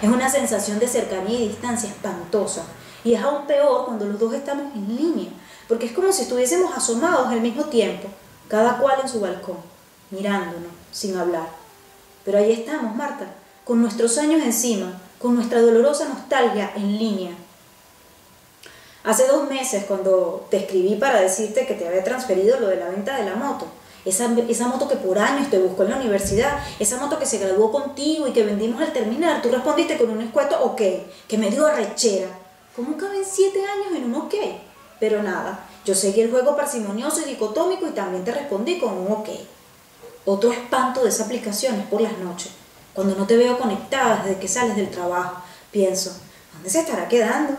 Es 0.00 0.08
una 0.08 0.30
sensación 0.30 0.78
de 0.78 0.86
cercanía 0.86 1.40
y 1.40 1.48
distancia 1.48 1.88
espantosa. 1.88 2.62
Y 3.04 3.14
es 3.14 3.22
aún 3.22 3.46
peor 3.46 3.86
cuando 3.86 4.04
los 4.04 4.20
dos 4.20 4.32
estamos 4.32 4.72
en 4.74 4.96
línea, 4.96 5.30
porque 5.66 5.86
es 5.86 5.92
como 5.92 6.12
si 6.12 6.22
estuviésemos 6.22 6.76
asomados 6.76 7.26
al 7.28 7.40
mismo 7.40 7.64
tiempo, 7.64 8.08
cada 8.48 8.78
cual 8.78 9.00
en 9.02 9.08
su 9.08 9.20
balcón, 9.20 9.56
mirándonos, 10.10 10.70
sin 10.92 11.16
hablar. 11.16 11.48
Pero 12.24 12.38
ahí 12.38 12.52
estamos, 12.52 12.94
Marta, 12.94 13.26
con 13.64 13.80
nuestros 13.80 14.18
años 14.18 14.42
encima, 14.44 15.00
con 15.18 15.34
nuestra 15.34 15.60
dolorosa 15.60 16.08
nostalgia 16.08 16.70
en 16.76 16.98
línea. 16.98 17.32
Hace 19.02 19.26
dos 19.26 19.48
meses, 19.48 19.84
cuando 19.86 20.46
te 20.48 20.58
escribí 20.58 20.94
para 20.94 21.20
decirte 21.20 21.66
que 21.66 21.74
te 21.74 21.88
había 21.88 22.04
transferido 22.04 22.60
lo 22.60 22.68
de 22.68 22.76
la 22.76 22.88
venta 22.88 23.16
de 23.16 23.24
la 23.24 23.34
moto, 23.34 23.66
esa, 24.04 24.34
esa 24.48 24.68
moto 24.68 24.88
que 24.88 24.96
por 24.96 25.18
años 25.18 25.48
te 25.50 25.58
buscó 25.58 25.84
en 25.84 25.90
la 25.90 25.96
universidad, 25.96 26.58
esa 26.78 26.98
moto 26.98 27.18
que 27.18 27.26
se 27.26 27.38
graduó 27.38 27.70
contigo 27.70 28.26
y 28.26 28.32
que 28.32 28.42
vendimos 28.42 28.80
al 28.80 28.92
terminar, 28.92 29.42
tú 29.42 29.50
respondiste 29.50 29.96
con 29.96 30.10
un 30.10 30.22
escueto 30.22 30.60
ok, 30.62 30.80
que 31.28 31.38
me 31.38 31.50
dio 31.50 31.66
arrechera. 31.66 32.28
¿Cómo 32.74 32.96
caben 32.96 33.22
siete 33.24 33.60
años 33.64 33.94
en 33.94 34.04
un 34.04 34.14
ok? 34.22 34.34
Pero 34.98 35.22
nada, 35.22 35.66
yo 35.84 35.94
seguí 35.94 36.20
el 36.20 36.30
juego 36.30 36.56
parsimonioso 36.56 37.20
y 37.20 37.30
dicotómico 37.30 37.86
y 37.86 37.90
también 37.90 38.24
te 38.24 38.32
respondí 38.32 38.78
con 38.78 38.96
un 38.96 39.12
ok. 39.12 39.28
Otro 40.24 40.52
espanto 40.52 41.02
de 41.02 41.08
esa 41.08 41.24
aplicación 41.24 41.80
es 41.80 41.86
por 41.86 42.00
las 42.00 42.16
noches, 42.18 42.52
cuando 42.94 43.14
no 43.14 43.26
te 43.26 43.36
veo 43.36 43.58
conectada 43.58 44.22
desde 44.24 44.40
que 44.40 44.48
sales 44.48 44.76
del 44.76 44.90
trabajo. 44.90 45.42
Pienso, 45.70 46.16
¿dónde 46.52 46.70
se 46.70 46.80
estará 46.80 47.08
quedando? 47.08 47.54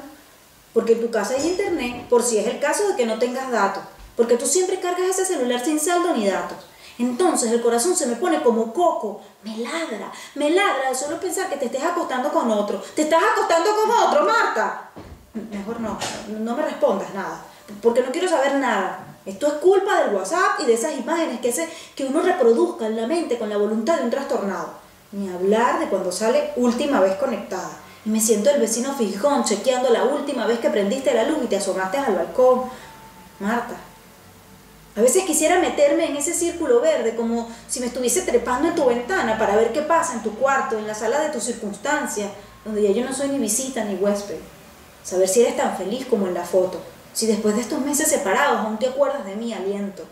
Porque 0.73 0.93
en 0.93 1.01
tu 1.01 1.11
casa 1.11 1.35
hay 1.35 1.47
internet, 1.47 2.07
por 2.09 2.23
si 2.23 2.37
es 2.37 2.47
el 2.47 2.59
caso 2.59 2.87
de 2.87 2.95
que 2.95 3.05
no 3.05 3.19
tengas 3.19 3.51
datos, 3.51 3.83
porque 4.15 4.37
tú 4.37 4.45
siempre 4.45 4.79
cargas 4.79 5.09
ese 5.09 5.25
celular 5.25 5.63
sin 5.63 5.79
saldo 5.79 6.13
ni 6.13 6.27
datos. 6.27 6.57
Entonces 6.99 7.51
el 7.51 7.61
corazón 7.61 7.95
se 7.95 8.05
me 8.05 8.15
pone 8.15 8.41
como 8.43 8.71
coco, 8.71 9.21
me 9.43 9.57
ladra, 9.57 10.11
me 10.35 10.51
ladra 10.51 10.89
de 10.89 10.95
solo 10.95 11.19
pensar 11.19 11.49
que 11.49 11.57
te 11.57 11.65
estés 11.65 11.83
acostando 11.83 12.31
con 12.31 12.49
otro. 12.51 12.81
¿Te 12.95 13.03
estás 13.03 13.21
acostando 13.33 13.69
con 13.75 13.91
otro, 13.91 14.25
Marta? 14.25 14.91
Mejor 15.33 15.79
no, 15.79 15.97
no 16.39 16.55
me 16.55 16.63
respondas 16.63 17.11
nada, 17.13 17.43
porque 17.81 18.01
no 18.01 18.11
quiero 18.11 18.29
saber 18.29 18.55
nada. 18.55 19.07
Esto 19.25 19.47
es 19.47 19.53
culpa 19.53 20.03
del 20.03 20.13
WhatsApp 20.13 20.59
y 20.59 20.65
de 20.65 20.73
esas 20.73 20.97
imágenes 20.97 21.39
que, 21.39 21.49
hace 21.49 21.67
que 21.95 22.05
uno 22.05 22.21
reproduzca 22.21 22.85
en 22.85 22.97
la 22.97 23.07
mente 23.07 23.39
con 23.39 23.49
la 23.49 23.57
voluntad 23.57 23.97
de 23.97 24.03
un 24.03 24.09
trastornado. 24.11 24.73
Ni 25.13 25.29
hablar 25.29 25.79
de 25.79 25.87
cuando 25.87 26.11
sale 26.11 26.51
última 26.57 26.99
vez 26.99 27.15
conectada. 27.15 27.71
Y 28.05 28.09
me 28.09 28.19
siento 28.19 28.49
el 28.49 28.59
vecino 28.59 28.93
fijón 28.93 29.45
chequeando 29.45 29.89
la 29.89 30.03
última 30.03 30.45
vez 30.45 30.59
que 30.59 30.69
prendiste 30.69 31.13
la 31.13 31.23
luz 31.23 31.37
y 31.43 31.47
te 31.47 31.57
asomaste 31.57 31.97
al 31.97 32.15
balcón. 32.15 32.63
Marta, 33.39 33.75
a 34.95 35.01
veces 35.01 35.23
quisiera 35.23 35.59
meterme 35.59 36.05
en 36.05 36.17
ese 36.17 36.33
círculo 36.33 36.79
verde 36.79 37.15
como 37.15 37.49
si 37.67 37.79
me 37.79 37.87
estuviese 37.87 38.21
trepando 38.21 38.67
en 38.67 38.75
tu 38.75 38.85
ventana 38.85 39.37
para 39.39 39.55
ver 39.55 39.73
qué 39.73 39.81
pasa 39.81 40.13
en 40.13 40.23
tu 40.23 40.35
cuarto, 40.35 40.77
en 40.77 40.85
la 40.85 40.93
sala 40.93 41.19
de 41.19 41.29
tus 41.29 41.43
circunstancias, 41.43 42.29
donde 42.63 42.83
ya 42.83 42.91
yo 42.91 43.03
no 43.03 43.13
soy 43.13 43.29
ni 43.29 43.39
visita 43.39 43.83
ni 43.83 43.95
huésped. 43.95 44.37
Saber 45.03 45.27
si 45.27 45.41
eres 45.41 45.57
tan 45.57 45.75
feliz 45.75 46.05
como 46.05 46.27
en 46.27 46.35
la 46.35 46.43
foto, 46.43 46.79
si 47.11 47.25
después 47.25 47.55
de 47.55 47.61
estos 47.61 47.81
meses 47.81 48.07
separados 48.07 48.59
aún 48.59 48.77
te 48.77 48.87
acuerdas 48.87 49.25
de 49.25 49.35
mi 49.35 49.51
aliento. 49.51 50.03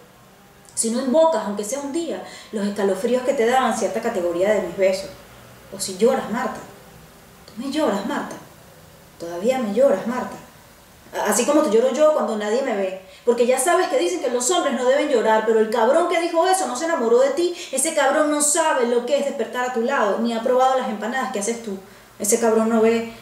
Si 0.73 0.89
no 0.89 0.99
invocas, 0.99 1.43
aunque 1.45 1.63
sea 1.63 1.79
un 1.79 1.93
día, 1.93 2.23
los 2.51 2.65
escalofríos 2.65 3.21
que 3.23 3.33
te 3.33 3.45
daban 3.45 3.77
cierta 3.77 4.01
categoría 4.01 4.51
de 4.51 4.63
mis 4.63 4.77
besos. 4.77 5.09
O 5.75 5.79
si 5.79 5.97
lloras, 5.97 6.29
Marta. 6.31 6.59
Tú 7.45 7.61
me 7.61 7.71
lloras, 7.71 8.05
Marta. 8.07 8.35
Todavía 9.19 9.59
me 9.59 9.73
lloras, 9.73 10.07
Marta. 10.07 10.35
Así 11.27 11.45
como 11.45 11.61
te 11.61 11.69
lloro 11.69 11.93
yo 11.93 12.13
cuando 12.13 12.37
nadie 12.37 12.61
me 12.61 12.75
ve. 12.75 13.01
Porque 13.25 13.45
ya 13.45 13.59
sabes 13.59 13.87
que 13.87 13.99
dicen 13.99 14.19
que 14.19 14.29
los 14.29 14.49
hombres 14.49 14.73
no 14.73 14.85
deben 14.85 15.09
llorar, 15.09 15.43
pero 15.45 15.59
el 15.59 15.69
cabrón 15.69 16.09
que 16.09 16.19
dijo 16.19 16.47
eso 16.47 16.67
no 16.67 16.75
se 16.75 16.85
enamoró 16.85 17.19
de 17.19 17.29
ti. 17.29 17.55
Ese 17.71 17.93
cabrón 17.93 18.31
no 18.31 18.41
sabe 18.41 18.87
lo 18.87 19.05
que 19.05 19.19
es 19.19 19.25
despertar 19.25 19.69
a 19.69 19.73
tu 19.73 19.81
lado, 19.81 20.19
ni 20.19 20.33
ha 20.33 20.41
probado 20.41 20.77
las 20.77 20.89
empanadas 20.89 21.31
que 21.31 21.39
haces 21.39 21.61
tú. 21.61 21.77
Ese 22.17 22.39
cabrón 22.39 22.69
no 22.69 22.81
ve 22.81 23.13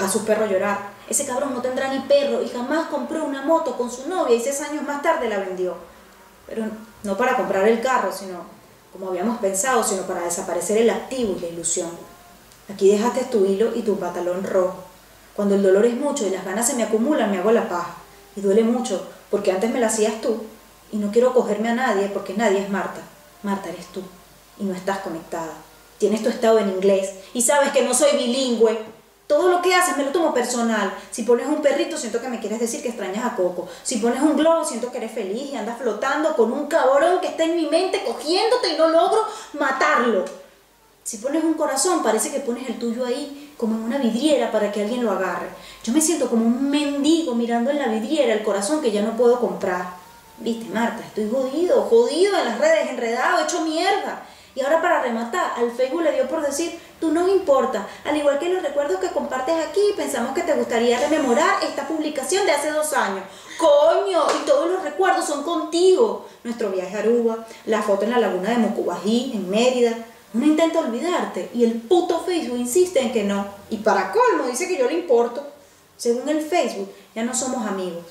a 0.00 0.08
su 0.08 0.24
perro 0.24 0.46
llorar. 0.46 0.92
Ese 1.08 1.26
cabrón 1.26 1.54
no 1.54 1.60
tendrá 1.60 1.88
ni 1.88 2.00
perro 2.00 2.42
y 2.42 2.48
jamás 2.48 2.88
compró 2.88 3.24
una 3.24 3.42
moto 3.42 3.76
con 3.76 3.90
su 3.90 4.08
novia 4.08 4.36
y 4.36 4.40
seis 4.40 4.60
años 4.60 4.84
más 4.84 5.02
tarde 5.02 5.28
la 5.28 5.38
vendió. 5.38 5.76
Pero 6.46 6.64
no 7.02 7.16
para 7.16 7.36
comprar 7.36 7.66
el 7.66 7.80
carro, 7.80 8.12
sino 8.12 8.44
como 8.92 9.08
habíamos 9.08 9.38
pensado, 9.38 9.82
sino 9.82 10.02
para 10.02 10.22
desaparecer 10.22 10.78
el 10.78 10.90
activo 10.90 11.34
y 11.36 11.40
la 11.40 11.48
ilusión. 11.48 11.90
Aquí 12.72 12.90
dejaste 12.90 13.24
tu 13.24 13.44
hilo 13.44 13.70
y 13.74 13.82
tu 13.82 13.98
pantalón 13.98 14.44
rojo. 14.44 14.76
Cuando 15.34 15.54
el 15.54 15.62
dolor 15.62 15.86
es 15.86 15.94
mucho 15.94 16.26
y 16.26 16.30
las 16.30 16.44
ganas 16.44 16.66
se 16.66 16.74
me 16.74 16.82
acumulan, 16.82 17.30
me 17.30 17.38
hago 17.38 17.52
la 17.52 17.68
paja. 17.68 17.94
Y 18.36 18.40
duele 18.40 18.64
mucho, 18.64 19.06
porque 19.32 19.50
antes 19.50 19.72
me 19.72 19.80
la 19.80 19.88
hacías 19.88 20.20
tú. 20.20 20.44
Y 20.92 20.98
no 20.98 21.10
quiero 21.10 21.34
cogerme 21.34 21.70
a 21.70 21.74
nadie, 21.74 22.08
porque 22.08 22.34
nadie 22.34 22.60
es 22.60 22.70
Marta. 22.70 23.00
Marta 23.42 23.70
eres 23.70 23.86
tú. 23.86 24.02
Y 24.60 24.64
no 24.64 24.74
estás 24.74 24.98
conectada 24.98 25.54
tienes 26.02 26.24
tu 26.24 26.30
estado 26.30 26.58
en 26.58 26.68
inglés 26.68 27.10
y 27.32 27.42
sabes 27.42 27.70
que 27.70 27.82
no 27.82 27.94
soy 27.94 28.16
bilingüe, 28.16 28.76
todo 29.28 29.48
lo 29.48 29.62
que 29.62 29.72
haces 29.72 29.96
me 29.96 30.02
lo 30.02 30.10
tomo 30.10 30.34
personal. 30.34 30.92
Si 31.12 31.22
pones 31.22 31.46
un 31.46 31.62
perrito, 31.62 31.96
siento 31.96 32.20
que 32.20 32.26
me 32.26 32.40
quieres 32.40 32.58
decir 32.58 32.82
que 32.82 32.88
extrañas 32.88 33.24
a 33.24 33.36
Coco. 33.36 33.68
Si 33.84 33.98
pones 33.98 34.20
un 34.20 34.36
globo, 34.36 34.64
siento 34.64 34.90
que 34.90 34.98
eres 34.98 35.12
feliz 35.12 35.52
y 35.52 35.54
andas 35.54 35.78
flotando 35.78 36.34
con 36.34 36.52
un 36.52 36.66
cabrón 36.66 37.20
que 37.20 37.28
está 37.28 37.44
en 37.44 37.54
mi 37.54 37.66
mente 37.66 38.02
cogiéndote 38.04 38.70
y 38.70 38.78
no 38.78 38.88
logro 38.88 39.24
matarlo. 39.52 40.24
Si 41.04 41.18
pones 41.18 41.42
un 41.42 41.54
corazón, 41.54 42.02
parece 42.02 42.30
que 42.30 42.40
pones 42.40 42.68
el 42.68 42.78
tuyo 42.78 43.04
ahí 43.04 43.54
como 43.56 43.74
en 43.74 43.82
una 43.82 43.98
vidriera 43.98 44.52
para 44.52 44.70
que 44.70 44.82
alguien 44.82 45.04
lo 45.04 45.10
agarre. 45.10 45.48
Yo 45.82 45.92
me 45.92 46.00
siento 46.00 46.28
como 46.30 46.44
un 46.44 46.70
mendigo 46.70 47.34
mirando 47.34 47.70
en 47.70 47.78
la 47.78 47.88
vidriera 47.88 48.32
el 48.32 48.42
corazón 48.42 48.80
que 48.80 48.92
ya 48.92 49.02
no 49.02 49.16
puedo 49.16 49.40
comprar. 49.40 49.94
Viste, 50.38 50.72
Marta, 50.72 51.02
estoy 51.04 51.28
jodido, 51.30 51.82
jodido 51.82 52.38
en 52.38 52.44
las 52.44 52.58
redes, 52.58 52.90
enredado, 52.90 53.44
hecho 53.44 53.62
mierda. 53.62 54.22
Y 54.54 54.60
ahora 54.60 54.82
para 54.82 55.02
rematar, 55.02 55.52
al 55.56 55.70
Facebook 55.70 56.02
le 56.02 56.12
dio 56.12 56.28
por 56.28 56.44
decir, 56.44 56.78
tú 57.00 57.10
no 57.10 57.26
importa, 57.28 57.86
al 58.04 58.16
igual 58.16 58.38
que 58.38 58.50
los 58.50 58.62
recuerdos 58.62 59.00
que 59.00 59.08
compartes 59.08 59.54
aquí, 59.66 59.80
pensamos 59.96 60.34
que 60.34 60.42
te 60.42 60.52
gustaría 60.52 61.00
rememorar 61.00 61.64
esta 61.64 61.88
publicación 61.88 62.44
de 62.44 62.52
hace 62.52 62.70
dos 62.70 62.92
años. 62.92 63.24
Coño, 63.58 64.24
y 64.40 64.46
todos 64.46 64.70
los 64.70 64.82
recuerdos 64.82 65.24
son 65.24 65.42
contigo. 65.42 66.26
Nuestro 66.44 66.70
viaje 66.70 66.96
a 66.96 67.00
Aruba, 67.00 67.46
la 67.64 67.82
foto 67.82 68.04
en 68.04 68.10
la 68.10 68.18
laguna 68.18 68.50
de 68.50 68.58
Mocubají, 68.58 69.32
en 69.34 69.48
Mérida. 69.48 69.94
Uno 70.34 70.46
intenta 70.46 70.80
olvidarte 70.80 71.50
y 71.54 71.64
el 71.64 71.74
puto 71.74 72.20
Facebook 72.20 72.58
insiste 72.58 73.00
en 73.00 73.12
que 73.12 73.24
no. 73.24 73.46
Y 73.70 73.78
para 73.78 74.12
colmo 74.12 74.50
dice 74.50 74.66
que 74.66 74.78
yo 74.78 74.86
le 74.88 74.94
importo. 74.94 75.46
Según 75.96 76.28
el 76.28 76.40
Facebook, 76.40 76.90
ya 77.14 77.22
no 77.22 77.34
somos 77.34 77.66
amigos. 77.66 78.04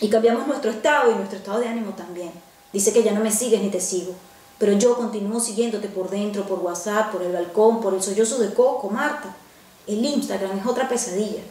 Y 0.00 0.08
cambiamos 0.08 0.46
nuestro 0.46 0.70
estado 0.70 1.10
y 1.10 1.14
nuestro 1.14 1.38
estado 1.38 1.60
de 1.60 1.68
ánimo 1.68 1.92
también. 1.92 2.32
Dice 2.72 2.92
que 2.92 3.02
ya 3.02 3.12
no 3.12 3.20
me 3.20 3.30
sigues 3.30 3.60
ni 3.60 3.68
te 3.68 3.80
sigo. 3.80 4.14
Pero 4.58 4.72
yo 4.72 4.96
continúo 4.96 5.38
siguiéndote 5.38 5.88
por 5.88 6.10
dentro, 6.10 6.44
por 6.44 6.60
WhatsApp, 6.60 7.12
por 7.12 7.22
el 7.22 7.32
balcón, 7.32 7.80
por 7.80 7.94
el 7.94 8.02
sollozo 8.02 8.38
de 8.38 8.52
Coco, 8.52 8.90
Marta. 8.90 9.36
El 9.86 10.04
Instagram 10.04 10.58
es 10.58 10.66
otra 10.66 10.88
pesadilla. 10.88 11.42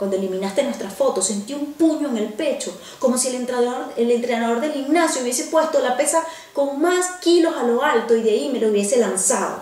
Cuando 0.00 0.16
eliminaste 0.16 0.62
nuestras 0.62 0.94
fotos, 0.94 1.26
sentí 1.26 1.52
un 1.52 1.74
puño 1.74 2.08
en 2.08 2.16
el 2.16 2.32
pecho, 2.32 2.72
como 2.98 3.18
si 3.18 3.28
el 3.28 3.34
entrenador, 3.34 3.92
el 3.98 4.10
entrenador 4.10 4.62
del 4.62 4.72
gimnasio 4.72 5.20
hubiese 5.20 5.44
puesto 5.44 5.78
la 5.80 5.94
pesa 5.98 6.24
con 6.54 6.80
más 6.80 7.18
kilos 7.20 7.54
a 7.54 7.64
lo 7.64 7.84
alto 7.84 8.16
y 8.16 8.22
de 8.22 8.30
ahí 8.30 8.48
me 8.48 8.60
lo 8.60 8.68
hubiese 8.68 8.96
lanzado. 8.96 9.58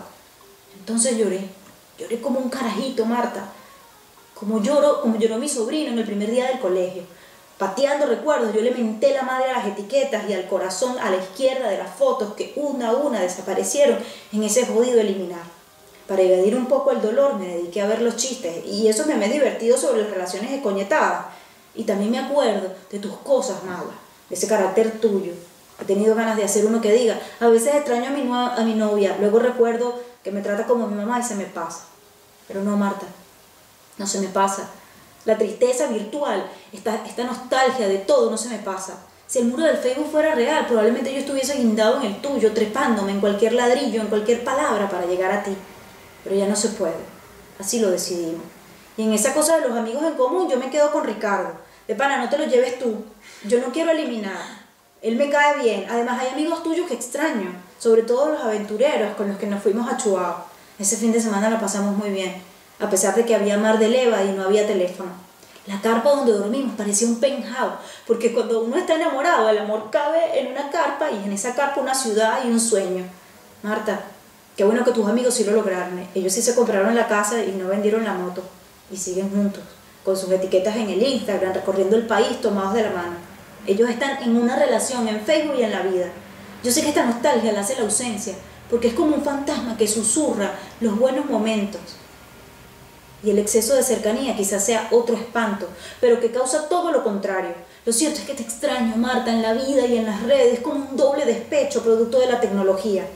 Entonces 0.79 1.19
lloré, 1.19 1.41
lloré 1.99 2.21
como 2.21 2.39
un 2.39 2.51
carajito, 2.51 3.05
Marta, 3.05 3.51
como 4.39 4.63
lloro, 4.63 5.01
como 5.01 5.19
lloró 5.19 5.39
mi 5.39 5.49
sobrino 5.49 5.91
en 5.91 5.99
el 5.99 6.05
primer 6.05 6.31
día 6.31 6.47
del 6.47 6.61
colegio 6.61 7.03
pateando 7.59 8.07
recuerdos, 8.07 8.55
yo 8.55 8.61
le 8.61 8.71
menté 8.71 9.13
la 9.13 9.23
madre 9.23 9.51
a 9.51 9.59
las 9.59 9.67
etiquetas 9.67 10.31
y 10.31 10.33
al 10.35 10.47
corazón 10.47 10.97
a 11.01 11.11
la 11.11 11.17
izquierda 11.17 11.69
de 11.69 11.79
las 11.79 11.93
fotos 11.97 12.35
que 12.35 12.53
una 12.55 12.91
a 12.91 12.93
una 12.93 13.21
desaparecieron 13.21 13.99
en 14.33 14.45
ese 14.45 14.65
jodido 14.65 15.01
eliminar. 15.01 15.58
Para 16.09 16.23
evadir 16.23 16.57
un 16.57 16.67
poco 16.67 16.91
el 16.91 17.01
dolor 17.01 17.35
me 17.39 17.47
dediqué 17.47 17.83
a 17.83 17.87
ver 17.87 18.03
los 18.03 18.17
chistes 18.17 18.65
y 18.67 18.89
eso 18.89 19.05
me 19.07 19.25
ha 19.25 19.29
divertido 19.29 19.79
sobre 19.79 20.03
las 20.03 20.11
relaciones 20.11 20.51
escoñetadas. 20.51 21.27
Y 21.75 21.85
también 21.85 22.11
me 22.11 22.19
acuerdo 22.19 22.73
de 22.91 22.99
tus 22.99 23.13
cosas 23.19 23.63
malas, 23.63 23.95
de 24.29 24.35
ese 24.35 24.49
carácter 24.49 25.01
tuyo. 25.01 25.33
He 25.81 25.85
tenido 25.85 26.17
ganas 26.17 26.37
de 26.37 26.43
hacer 26.43 26.67
uno 26.67 26.81
que 26.81 26.93
diga, 26.93 27.21
a 27.39 27.47
veces 27.47 27.77
extraño 27.77 28.09
a 28.09 28.11
mi, 28.11 28.29
a 28.33 28.65
mi 28.65 28.75
novia, 28.75 29.17
luego 29.21 29.39
recuerdo 29.39 30.01
que 30.25 30.33
me 30.33 30.41
trata 30.41 30.67
como 30.67 30.89
mi 30.89 30.97
mamá 30.97 31.21
y 31.21 31.23
se 31.23 31.37
me 31.37 31.45
pasa. 31.45 31.85
Pero 32.49 32.65
no, 32.65 32.77
Marta, 32.77 33.07
no 33.99 34.07
se 34.07 34.19
me 34.21 34.27
pasa 34.29 34.69
la 35.29 35.37
tristeza 35.37 35.89
virtual, 35.89 36.43
esta, 36.73 37.05
esta 37.05 37.23
nostalgia 37.25 37.87
de 37.87 37.99
todo 37.99 38.31
no 38.31 38.39
se 38.39 38.49
me 38.49 38.59
pasa. 38.59 38.95
Si 39.27 39.41
el 39.41 39.45
muro 39.45 39.65
del 39.65 39.77
Facebook 39.77 40.11
fuera 40.11 40.35
real, 40.35 40.67
probablemente 40.67 41.13
yo 41.13 41.19
estuviese 41.19 41.59
guindado 41.59 42.01
en 42.01 42.07
el 42.07 42.23
tuyo, 42.23 42.53
trepándome 42.55 43.13
en 43.13 43.21
cualquier 43.21 43.53
ladrillo, 43.53 44.01
en 44.01 44.07
cualquier 44.07 44.43
palabra 44.43 44.89
para 44.89 45.05
llegar 45.05 45.31
a 45.31 45.43
ti. 45.43 45.55
Pero 46.29 46.41
ya 46.41 46.47
no 46.47 46.57
se 46.57 46.69
puede. 46.69 46.99
Así 47.59 47.81
lo 47.81 47.91
decidimos. 47.91 48.43
Y 48.99 49.05
en 49.05 49.15
esa 49.15 49.33
cosa 49.33 49.57
de 49.57 49.69
los 49.69 49.79
amigos 49.79 50.03
en 50.05 50.15
común, 50.15 50.51
yo 50.51 50.59
me 50.59 50.69
quedo 50.69 50.93
con 50.93 51.05
Ricardo. 51.05 51.53
De 51.87 51.95
pana, 51.95 52.19
no 52.19 52.29
te 52.29 52.37
lo 52.37 52.45
lleves 52.45 52.79
tú. 52.79 53.05
Yo 53.45 53.61
no 53.61 53.73
quiero 53.73 53.93
eliminar. 53.93 54.37
Él 55.01 55.17
me 55.17 55.31
cae 55.31 55.63
bien. 55.63 55.87
Además, 55.89 56.21
hay 56.21 56.29
amigos 56.29 56.63
tuyos 56.63 56.87
que 56.87 56.95
extraño. 56.95 57.53
Sobre 57.79 58.03
todo 58.03 58.33
los 58.33 58.43
aventureros 58.43 59.17
con 59.17 59.29
los 59.29 59.39
que 59.39 59.47
nos 59.47 59.63
fuimos 59.63 59.91
a 59.91 59.97
Chuao. 59.97 60.45
Ese 60.79 60.97
fin 60.97 61.13
de 61.13 61.21
semana 61.21 61.49
la 61.49 61.59
pasamos 61.59 61.97
muy 61.97 62.11
bien 62.11 62.49
a 62.81 62.89
pesar 62.89 63.15
de 63.15 63.25
que 63.25 63.35
había 63.35 63.59
mar 63.59 63.79
de 63.79 63.89
leva 63.89 64.23
y 64.25 64.33
no 64.33 64.45
había 64.45 64.67
teléfono. 64.67 65.11
La 65.67 65.81
carpa 65.81 66.11
donde 66.11 66.33
dormimos 66.33 66.77
parecía 66.77 67.09
un 67.09 67.21
penthouse, 67.21 67.75
porque 68.07 68.33
cuando 68.33 68.63
uno 68.63 68.77
está 68.77 68.95
enamorado, 68.95 69.49
el 69.51 69.59
amor 69.59 69.91
cabe 69.91 70.41
en 70.41 70.53
una 70.53 70.71
carpa 70.71 71.11
y 71.11 71.17
en 71.25 71.33
esa 71.33 71.55
carpa 71.55 71.81
una 71.81 71.95
ciudad 71.95 72.43
y 72.45 72.49
un 72.49 72.61
sueño. 72.61 73.05
Marta, 73.63 74.01
qué 74.59 74.65
bueno 74.65 74.85
que 74.85 74.91
tus 74.91 75.07
amigos 75.07 75.35
sí 75.35 75.45
lo 75.45 75.53
lograron. 75.53 76.05
Ellos 76.17 76.33
sí 76.33 76.43
se 76.43 76.57
compraron 76.57 76.93
la 76.97 77.07
casa 77.07 77.45
y 77.45 77.53
no 77.53 77.69
vendieron 77.69 78.03
la 78.03 78.15
moto. 78.15 78.43
Y 78.91 78.97
siguen 78.97 79.31
juntos, 79.31 79.63
con 80.05 80.17
sus 80.17 80.33
etiquetas 80.33 80.75
en 80.75 80.91
el 80.91 81.01
Instagram, 81.01 81.55
recorriendo 81.55 81.95
el 81.95 82.09
país 82.09 82.41
tomados 82.41 82.75
de 82.75 82.83
la 82.83 82.91
mano. 82.91 83.15
Ellos 83.69 83.89
están 83.89 84.21
en 84.21 84.37
una 84.37 84.57
relación 84.57 85.07
en 85.07 85.21
Facebook 85.21 85.55
y 85.61 85.63
en 85.63 85.71
la 85.71 85.83
vida. 85.83 86.07
Yo 86.65 86.73
sé 86.73 86.83
que 86.83 86.89
esta 86.89 87.07
nostalgia 87.07 87.53
la 87.53 87.61
hace 87.61 87.77
la 87.77 87.83
ausencia, 87.83 88.35
porque 88.69 88.89
es 88.89 88.95
como 88.95 89.15
un 89.15 89.23
fantasma 89.23 89.77
que 89.77 89.87
susurra 89.87 90.51
los 90.81 90.99
buenos 90.99 91.27
momentos, 91.27 91.81
y 93.23 93.31
el 93.31 93.39
exceso 93.39 93.75
de 93.75 93.83
cercanía 93.85 94.37
quizás 94.37 94.65
sea 94.65 94.89
otro 94.91 95.15
espanto, 95.17 95.69
pero 96.01 96.19
que 96.19 96.33
causa 96.33 96.69
todo 96.69 96.91
lo 96.91 97.05
contrario. 97.05 97.55
Lo 97.85 97.93
cierto 97.93 98.21
es 98.21 98.27
que 98.27 98.35
te 98.35 98.43
extraño, 98.43 98.97
Marta, 98.97 99.31
en 99.31 99.43
la 99.43 99.55
vida 99.55 99.87
y 99.87 99.99
en 99.99 100.07
las 100.07 100.23
redes, 100.25 100.61
como 100.61 100.89
un 100.91 100.97
doble 100.97 101.25
despecho 101.25 101.83
producto 101.83 102.19
de 102.19 102.27
la 102.27 102.41
tecnología, 102.41 103.07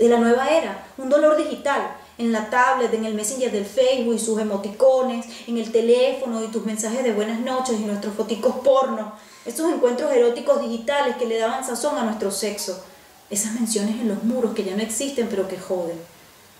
de 0.00 0.08
la 0.08 0.18
nueva 0.18 0.48
era, 0.48 0.86
un 0.96 1.10
dolor 1.10 1.36
digital, 1.36 1.94
en 2.16 2.32
la 2.32 2.48
tablet, 2.48 2.92
en 2.94 3.04
el 3.04 3.12
messenger 3.12 3.52
del 3.52 3.66
Facebook 3.66 4.14
y 4.14 4.18
sus 4.18 4.40
emoticones, 4.40 5.26
en 5.46 5.58
el 5.58 5.70
teléfono 5.70 6.42
y 6.42 6.48
tus 6.48 6.64
mensajes 6.64 7.04
de 7.04 7.12
buenas 7.12 7.38
noches 7.40 7.78
y 7.78 7.84
nuestros 7.84 8.14
foticos 8.14 8.56
porno, 8.64 9.12
esos 9.44 9.70
encuentros 9.70 10.10
eróticos 10.10 10.62
digitales 10.62 11.16
que 11.16 11.26
le 11.26 11.38
daban 11.38 11.66
sazón 11.66 11.98
a 11.98 12.04
nuestro 12.04 12.30
sexo, 12.30 12.82
esas 13.28 13.52
menciones 13.52 14.00
en 14.00 14.08
los 14.08 14.24
muros 14.24 14.54
que 14.54 14.64
ya 14.64 14.74
no 14.74 14.82
existen 14.82 15.28
pero 15.28 15.46
que 15.46 15.58
joden. 15.58 16.00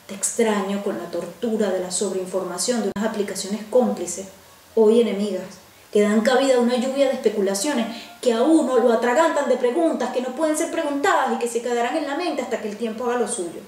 Te 0.07 0.14
extraño 0.14 0.85
con 0.85 0.98
la 0.98 1.11
tortura 1.11 1.70
de 1.70 1.81
la 1.81 1.90
sobreinformación 1.90 2.83
de 2.83 2.90
unas 2.94 3.11
aplicaciones 3.11 3.62
cómplices, 3.70 4.26
hoy 4.74 5.00
enemigas, 5.00 5.59
que 5.92 6.03
dan 6.03 6.20
cabida 6.20 6.57
a 6.57 6.61
una 6.61 6.76
lluvia 6.76 7.09
de 7.09 7.14
especulaciones 7.14 7.87
que 8.20 8.33
a 8.33 8.42
uno 8.42 8.79
lo 8.79 8.92
atragantan 8.92 9.48
de 9.48 9.57
preguntas 9.57 10.11
que 10.11 10.20
no 10.20 10.35
pueden 10.35 10.57
ser 10.57 10.70
preguntadas 10.70 11.33
y 11.33 11.38
que 11.38 11.48
se 11.48 11.62
quedarán 11.62 11.96
en 11.96 12.07
la 12.07 12.16
mente 12.16 12.42
hasta 12.42 12.61
que 12.61 12.68
el 12.68 12.76
tiempo 12.76 13.05
haga 13.05 13.18
lo 13.18 13.29
suyo. 13.29 13.61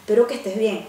Espero 0.00 0.26
que 0.26 0.34
estés 0.34 0.58
bien, 0.58 0.86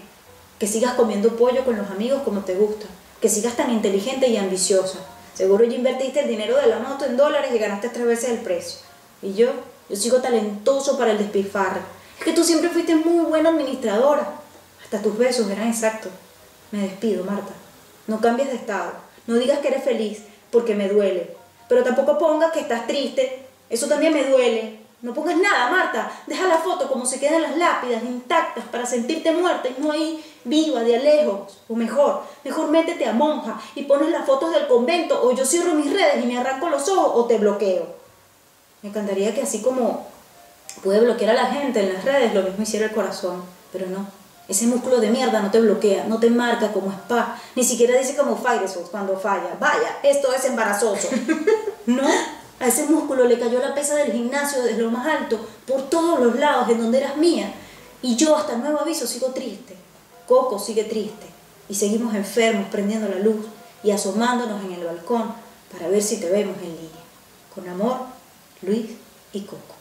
que 0.58 0.66
sigas 0.66 0.94
comiendo 0.94 1.36
pollo 1.36 1.64
con 1.64 1.76
los 1.76 1.90
amigos 1.90 2.22
como 2.22 2.40
te 2.40 2.54
gusta, 2.54 2.86
que 3.20 3.28
sigas 3.28 3.56
tan 3.56 3.70
inteligente 3.70 4.28
y 4.28 4.36
ambiciosa. 4.36 4.98
Seguro 5.34 5.64
ya 5.64 5.76
invertiste 5.76 6.20
el 6.20 6.28
dinero 6.28 6.56
de 6.56 6.66
la 6.66 6.78
moto 6.78 7.04
en 7.04 7.16
dólares 7.16 7.52
y 7.54 7.58
ganaste 7.58 7.88
tres 7.88 8.06
veces 8.06 8.30
el 8.30 8.38
precio. 8.38 8.80
Y 9.22 9.34
yo, 9.34 9.50
yo 9.88 9.96
sigo 9.96 10.18
talentoso 10.20 10.98
para 10.98 11.12
el 11.12 11.18
despilfarre. 11.18 11.80
Es 12.18 12.24
que 12.24 12.32
tú 12.32 12.44
siempre 12.44 12.70
fuiste 12.70 12.96
muy 12.96 13.24
buena 13.24 13.50
administradora 13.50 14.42
tus 14.98 15.16
besos 15.16 15.48
eran 15.50 15.68
exactos. 15.68 16.12
Me 16.70 16.80
despido, 16.82 17.24
Marta. 17.24 17.52
No 18.06 18.20
cambies 18.20 18.48
de 18.48 18.56
estado. 18.56 18.92
No 19.26 19.36
digas 19.36 19.60
que 19.60 19.68
eres 19.68 19.84
feliz, 19.84 20.22
porque 20.52 20.76
me 20.76 20.88
duele. 20.88 21.34
Pero 21.68 21.82
tampoco 21.82 22.18
pongas 22.18 22.52
que 22.52 22.60
estás 22.60 22.86
triste. 22.86 23.46
Eso 23.68 23.88
también 23.88 24.12
me 24.12 24.24
duele. 24.24 24.82
No 25.00 25.12
pongas 25.12 25.36
nada, 25.36 25.68
Marta. 25.68 26.12
Deja 26.28 26.46
la 26.46 26.58
foto 26.58 26.88
como 26.88 27.04
se 27.04 27.18
quedan 27.18 27.42
las 27.42 27.56
lápidas, 27.56 28.04
intactas, 28.04 28.64
para 28.66 28.86
sentirte 28.86 29.32
muerta 29.32 29.68
y 29.68 29.82
no 29.82 29.90
ahí 29.90 30.24
viva, 30.44 30.82
de 30.82 31.00
lejos. 31.00 31.58
O 31.68 31.74
mejor, 31.74 32.22
mejor 32.44 32.70
métete 32.70 33.06
a 33.06 33.12
monja 33.12 33.60
y 33.74 33.82
pones 33.82 34.10
las 34.10 34.24
fotos 34.24 34.52
del 34.52 34.68
convento, 34.68 35.20
o 35.20 35.32
yo 35.32 35.44
cierro 35.44 35.74
mis 35.74 35.92
redes 35.92 36.22
y 36.22 36.26
me 36.28 36.38
arranco 36.38 36.68
los 36.68 36.88
ojos, 36.88 37.12
o 37.16 37.24
te 37.24 37.38
bloqueo. 37.38 37.86
Me 38.82 38.90
encantaría 38.90 39.34
que 39.34 39.42
así 39.42 39.60
como 39.60 40.06
puede 40.84 41.00
bloquear 41.00 41.30
a 41.30 41.42
la 41.42 41.46
gente 41.46 41.80
en 41.80 41.94
las 41.94 42.04
redes, 42.04 42.32
lo 42.34 42.42
mismo 42.42 42.62
hiciera 42.62 42.86
el 42.86 42.92
corazón, 42.92 43.42
pero 43.72 43.86
no. 43.86 44.21
Ese 44.52 44.66
músculo 44.66 45.00
de 45.00 45.08
mierda 45.08 45.40
no 45.40 45.50
te 45.50 45.62
bloquea, 45.62 46.04
no 46.04 46.20
te 46.20 46.28
marca 46.28 46.70
como 46.72 46.92
spa, 46.92 47.40
ni 47.56 47.64
siquiera 47.64 47.96
dice 47.96 48.14
como 48.14 48.36
Firefox 48.36 48.90
cuando 48.90 49.18
falla. 49.18 49.56
Vaya, 49.58 49.96
esto 50.02 50.30
es 50.30 50.44
embarazoso. 50.44 51.08
no, 51.86 52.06
a 52.60 52.66
ese 52.66 52.84
músculo 52.84 53.24
le 53.24 53.38
cayó 53.38 53.60
la 53.60 53.74
pesa 53.74 53.94
del 53.94 54.12
gimnasio 54.12 54.62
desde 54.62 54.82
lo 54.82 54.90
más 54.90 55.06
alto, 55.06 55.40
por 55.66 55.88
todos 55.88 56.20
los 56.20 56.38
lados, 56.38 56.68
en 56.68 56.82
donde 56.82 56.98
eras 56.98 57.16
mía. 57.16 57.50
Y 58.02 58.14
yo, 58.16 58.36
hasta 58.36 58.58
nuevo 58.58 58.80
aviso, 58.80 59.06
sigo 59.06 59.28
triste. 59.28 59.74
Coco 60.28 60.58
sigue 60.58 60.84
triste. 60.84 61.28
Y 61.70 61.74
seguimos 61.74 62.14
enfermos, 62.14 62.66
prendiendo 62.70 63.08
la 63.08 63.20
luz 63.20 63.46
y 63.82 63.90
asomándonos 63.90 64.62
en 64.66 64.74
el 64.74 64.84
balcón 64.84 65.32
para 65.72 65.88
ver 65.88 66.02
si 66.02 66.18
te 66.20 66.28
vemos 66.28 66.58
en 66.58 66.76
línea. 66.76 67.02
Con 67.54 67.66
amor, 67.70 68.00
Luis 68.60 68.90
y 69.32 69.40
Coco. 69.40 69.74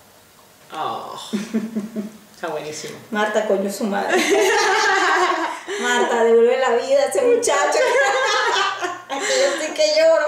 Oh, 0.73 1.19
está 2.41 2.53
buenísimo. 2.53 2.97
Marta, 3.11 3.45
coño, 3.45 3.71
su 3.71 3.83
madre. 3.83 4.17
Marta, 5.79 6.23
devuelve 6.23 6.57
la 6.57 6.69
vida 6.71 7.03
a 7.03 7.05
ese 7.05 7.21
muchacho. 7.21 7.77
Aquí 9.09 9.25
yo 9.27 9.53
estoy 9.53 9.75
que 9.75 9.93
lloro. 9.95 10.25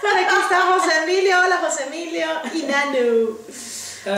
Por 0.00 0.10
aquí 0.10 0.34
está 0.42 0.60
José 0.62 1.02
Emilio, 1.02 1.36
hola 1.44 1.58
José 1.58 1.84
Emilio 1.88 2.28
y 2.54 2.62
Nanu. 2.62 3.38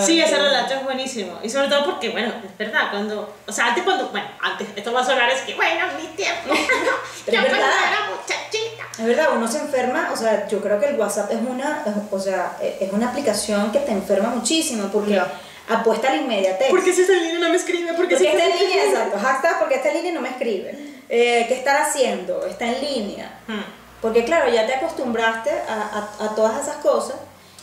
Sí, 0.07 0.22
ese 0.22 0.37
relato 0.37 0.74
es 0.74 0.85
buenísimo. 0.85 1.40
Y 1.42 1.50
sobre 1.50 1.66
todo 1.66 1.85
porque, 1.87 2.11
bueno, 2.11 2.33
es 2.44 2.57
verdad, 2.57 2.90
cuando. 2.92 3.35
O 3.44 3.50
sea, 3.50 3.68
antes 3.68 3.83
cuando. 3.83 4.11
Bueno, 4.11 4.28
antes, 4.40 4.68
esto 4.76 4.92
va 4.92 5.00
a 5.00 5.05
sonar 5.05 5.28
es 5.28 5.40
que, 5.40 5.55
bueno, 5.55 5.87
mi 6.00 6.07
tiempo. 6.14 6.48
Yo 6.55 6.55
es 6.55 7.24
cuando 7.26 7.50
verdad. 7.50 7.70
era 7.88 8.11
muchachita. 8.11 8.85
Es 8.98 9.05
verdad, 9.05 9.28
uno 9.35 9.48
se 9.48 9.59
enferma, 9.59 10.11
o 10.12 10.16
sea, 10.16 10.46
yo 10.46 10.61
creo 10.61 10.78
que 10.78 10.87
el 10.87 11.00
WhatsApp 11.00 11.33
es 11.33 11.38
una, 11.40 11.85
o 12.11 12.20
sea, 12.20 12.57
es 12.61 12.92
una 12.92 13.09
aplicación 13.09 13.72
que 13.72 13.81
te 13.81 13.90
enferma 13.90 14.28
muchísimo 14.28 14.88
porque. 14.92 15.20
Apuesta 15.72 16.08
a 16.08 16.16
la 16.16 16.22
inmediatez. 16.22 16.68
¿Por 16.70 16.82
qué 16.85 16.92
si 16.92 17.02
esta 17.02 17.12
línea 17.14 17.38
no 17.38 17.48
me 17.48 17.56
escribe? 17.56 17.92
¿Por 17.94 18.08
qué 18.08 18.16
Porque 18.16 18.30
está 18.30 18.44
esta 18.46 18.58
línea, 18.64 18.85
exacto, 18.85 19.18
hashtag 19.18 19.58
porque 19.58 19.74
está 19.76 19.88
en 19.88 19.94
línea 19.96 20.12
no 20.12 20.20
me 20.20 20.28
escribe. 20.30 20.78
Eh, 21.08 21.44
¿Qué 21.48 21.54
estar 21.54 21.76
haciendo? 21.82 22.44
Está 22.46 22.66
en 22.66 22.80
línea. 22.80 23.40
Hmm. 23.46 23.61
Porque 24.00 24.24
claro, 24.24 24.50
ya 24.52 24.66
te 24.66 24.74
acostumbraste 24.74 25.50
a, 25.50 26.08
a- 26.20 26.24
a 26.26 26.35
todas 26.35 26.61
esas 26.62 26.76
cosas 26.76 27.16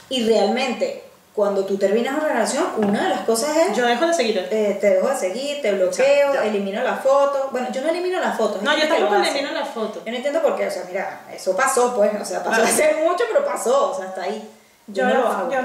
y 0.10 0.26
realmente 0.28 1.04
cuando 1.36 1.64
tú 1.66 1.78
terminas 1.78 2.16
una 2.18 2.28
relación, 2.28 2.66
una 2.78 3.04
de 3.04 3.10
las 3.10 3.22
cosas 3.22 3.56
es, 3.56 3.76
Yo 3.78 3.86
dejo 3.86 4.06
de 4.08 4.14
seguir. 4.14 4.38
eh, 4.52 4.78
te 4.82 4.90
dejo 4.96 5.08
de 5.10 5.16
seguir, 5.16 5.62
te 5.62 5.72
bloqueo, 5.72 6.34
Ya. 6.34 6.44
elimino 6.46 6.82
la 6.84 6.96
foto. 6.98 7.50
Bueno, 7.52 7.68
yo 7.72 7.82
no 7.82 7.90
elimino 7.90 8.20
las 8.20 8.36
fotos. 8.38 8.62
No, 8.62 8.78
yo 8.78 8.88
tampoco 8.88 9.16
elimino 9.16 9.52
la 9.52 9.66
foto. 9.66 10.02
Yo 10.06 10.12
no 10.12 10.18
entiendo 10.18 10.42
por 10.42 10.56
qué, 10.58 10.68
o 10.68 10.72
sea, 10.72 10.84
mira, 10.88 11.22
eso 11.34 11.56
pasó, 11.56 11.96
pues, 11.96 12.12
o 12.20 12.26
sea, 12.26 12.40
pasó 12.44 12.62
Claro. 12.62 12.64
hace 12.74 12.96
mucho, 13.06 13.24
pero 13.32 13.46
pasó, 13.46 13.92
o 13.92 13.96
sea, 13.96 14.06
hasta 14.06 14.24
ahí. 14.24 14.50
Yo, 14.92 15.06
no 15.08 15.14
lo 15.14 15.24
la- 15.24 15.40
hago, 15.40 15.52
yo 15.52 15.62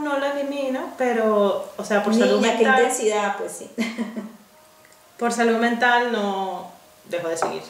no 0.00 0.18
la 0.18 0.32
elimino, 0.32 0.80
pero, 0.98 1.72
o 1.76 1.84
sea, 1.84 2.02
por 2.02 2.14
salud 2.14 2.36
Niña, 2.40 2.56
qué 2.58 2.64
mental. 2.64 2.82
intensidad, 2.82 3.36
pues 3.38 3.52
sí. 3.52 3.70
Por 5.18 5.32
salud 5.32 5.58
mental 5.58 6.10
no 6.10 6.70
dejo 7.04 7.28
de 7.28 7.36
seguir. 7.36 7.62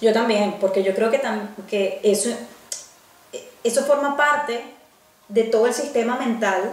Yo 0.00 0.12
también, 0.12 0.56
porque 0.60 0.82
yo 0.84 0.94
creo 0.94 1.10
que, 1.10 1.20
tam- 1.20 1.48
que 1.68 2.00
eso, 2.04 2.30
eso 3.64 3.84
forma 3.84 4.16
parte 4.16 4.64
de 5.28 5.42
todo 5.44 5.66
el 5.66 5.74
sistema 5.74 6.16
mental 6.16 6.72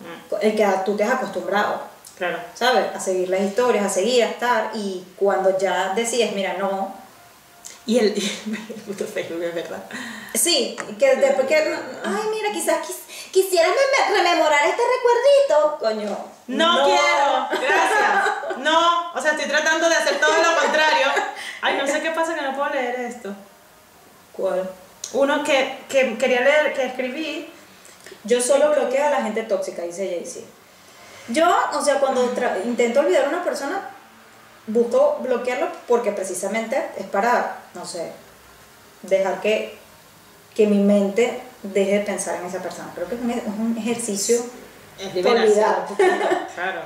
Mm, 0.00 0.34
el 0.40 0.56
que 0.56 0.66
tú 0.86 0.96
te 0.96 1.04
has 1.04 1.12
acostumbrado, 1.12 1.78
Claro. 2.16 2.38
¿sabes? 2.54 2.86
A 2.96 2.98
seguir 3.00 3.28
las 3.28 3.42
historias, 3.42 3.84
a 3.84 3.88
seguir, 3.90 4.22
a 4.24 4.28
estar, 4.30 4.70
y 4.72 5.04
cuando 5.16 5.58
ya 5.58 5.92
decides, 5.94 6.32
mira, 6.34 6.54
no, 6.54 6.94
Y 7.86 7.98
el, 7.98 8.06
el 8.16 8.82
puto 8.86 9.04
Facebook, 9.06 9.42
es 9.42 9.54
verdad. 9.54 9.82
sí, 10.34 10.76
que 10.98 11.16
después 11.16 11.46
que, 11.48 11.56
ay, 11.56 12.22
mira, 12.30 12.52
quizás 12.52 12.78
quis- 12.86 13.30
quisiera 13.32 13.68
mem- 13.68 14.14
rememorar 14.16 14.60
este 14.66 14.82
recuerdito, 14.96 15.78
coño. 15.80 16.18
No, 16.46 16.84
quiero, 16.84 17.48
gracias. 17.50 18.58
No, 18.58 19.12
o 19.12 19.20
sea, 19.20 19.32
estoy 19.32 19.46
tratando 19.48 19.88
de 19.88 19.94
hacer 19.96 20.18
todo 20.20 20.36
lo 20.36 20.60
contrario. 20.60 21.06
Ay, 21.62 21.76
no 21.78 21.86
sé 21.86 22.00
qué 22.00 22.10
pasa 22.10 22.34
que 22.34 22.42
no 22.42 22.54
puedo 22.54 22.70
leer 22.70 23.00
esto. 23.00 23.34
¿Cuál? 24.32 24.68
Uno 25.12 25.42
que, 25.44 25.78
que 25.88 26.16
quería 26.18 26.40
leer, 26.42 26.74
que 26.74 26.86
escribí. 26.86 27.52
Yo 28.24 28.40
solo 28.40 28.70
bloqueo 28.72 29.06
a 29.06 29.10
la 29.10 29.22
gente 29.22 29.42
tóxica, 29.44 29.82
dice 29.82 30.06
Jaycee. 30.08 30.44
Yo, 31.28 31.46
o 31.72 31.82
sea, 31.82 32.00
cuando 32.00 32.32
intento 32.64 33.00
olvidar 33.00 33.26
a 33.26 33.28
una 33.28 33.44
persona, 33.44 33.88
busco 34.66 35.18
bloquearlo 35.20 35.68
porque 35.86 36.10
precisamente 36.12 36.90
es 36.98 37.06
para, 37.06 37.59
no 37.74 37.84
sé, 37.84 38.12
dejar 39.02 39.40
que, 39.40 39.78
que 40.54 40.66
mi 40.66 40.78
mente 40.78 41.40
deje 41.62 41.92
de 41.98 42.00
pensar 42.00 42.36
en 42.36 42.46
esa 42.46 42.58
persona. 42.60 42.90
Creo 42.94 43.08
que 43.08 43.14
es 43.14 43.20
un, 43.20 43.30
es 43.30 43.42
un 43.46 43.76
ejercicio. 43.78 44.36
Es 44.98 45.06
Olvidar. 45.24 45.86
Claro. 46.54 46.80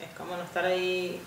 Es 0.00 0.08
como 0.16 0.36
no 0.36 0.42
estar 0.42 0.64
ahí 0.64 1.20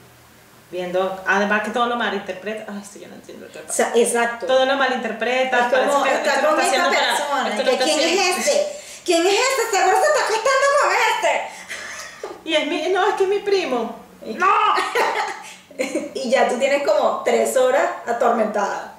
viendo. 0.70 1.20
Además 1.26 1.64
que 1.64 1.72
todo 1.72 1.88
lo 1.88 1.96
malinterpreta. 1.96 2.72
Ay, 2.72 2.80
esto 2.84 3.00
yo 3.00 3.08
no 3.08 3.16
entiendo 3.16 3.48
qué 3.52 3.60
O 3.60 3.62
pasa. 3.64 3.74
sea, 3.74 3.92
exacto. 3.96 4.46
Todo 4.46 4.66
lo 4.66 4.76
malinterpreta. 4.78 5.68
es 5.68 5.88
como 5.90 6.04
que 6.04 6.14
estar 6.14 6.48
con 6.48 6.60
esta 6.60 6.90
persona. 6.90 7.56
que, 7.58 7.64
¿Quién 7.64 7.82
haciendo- 7.82 8.22
es 8.22 8.38
este? 8.48 8.68
¿Quién 9.06 9.26
es 9.26 9.34
este? 9.34 9.78
Seguro 9.78 9.98
se 9.98 10.06
está 10.08 10.20
acostando 10.26 10.68
con 10.82 10.92
este. 11.16 12.50
Y 12.50 12.54
es 12.56 12.68
mi. 12.68 12.90
No, 12.94 13.10
es 13.10 13.16
que 13.16 13.24
es 13.24 13.30
mi 13.30 13.40
primo. 13.40 13.96
¡No! 14.26 14.48
Y 16.14 16.30
ya 16.30 16.48
tú 16.48 16.58
tienes 16.58 16.84
como 16.88 17.22
tres 17.24 17.56
horas 17.58 17.84
atormentada. 18.06 18.94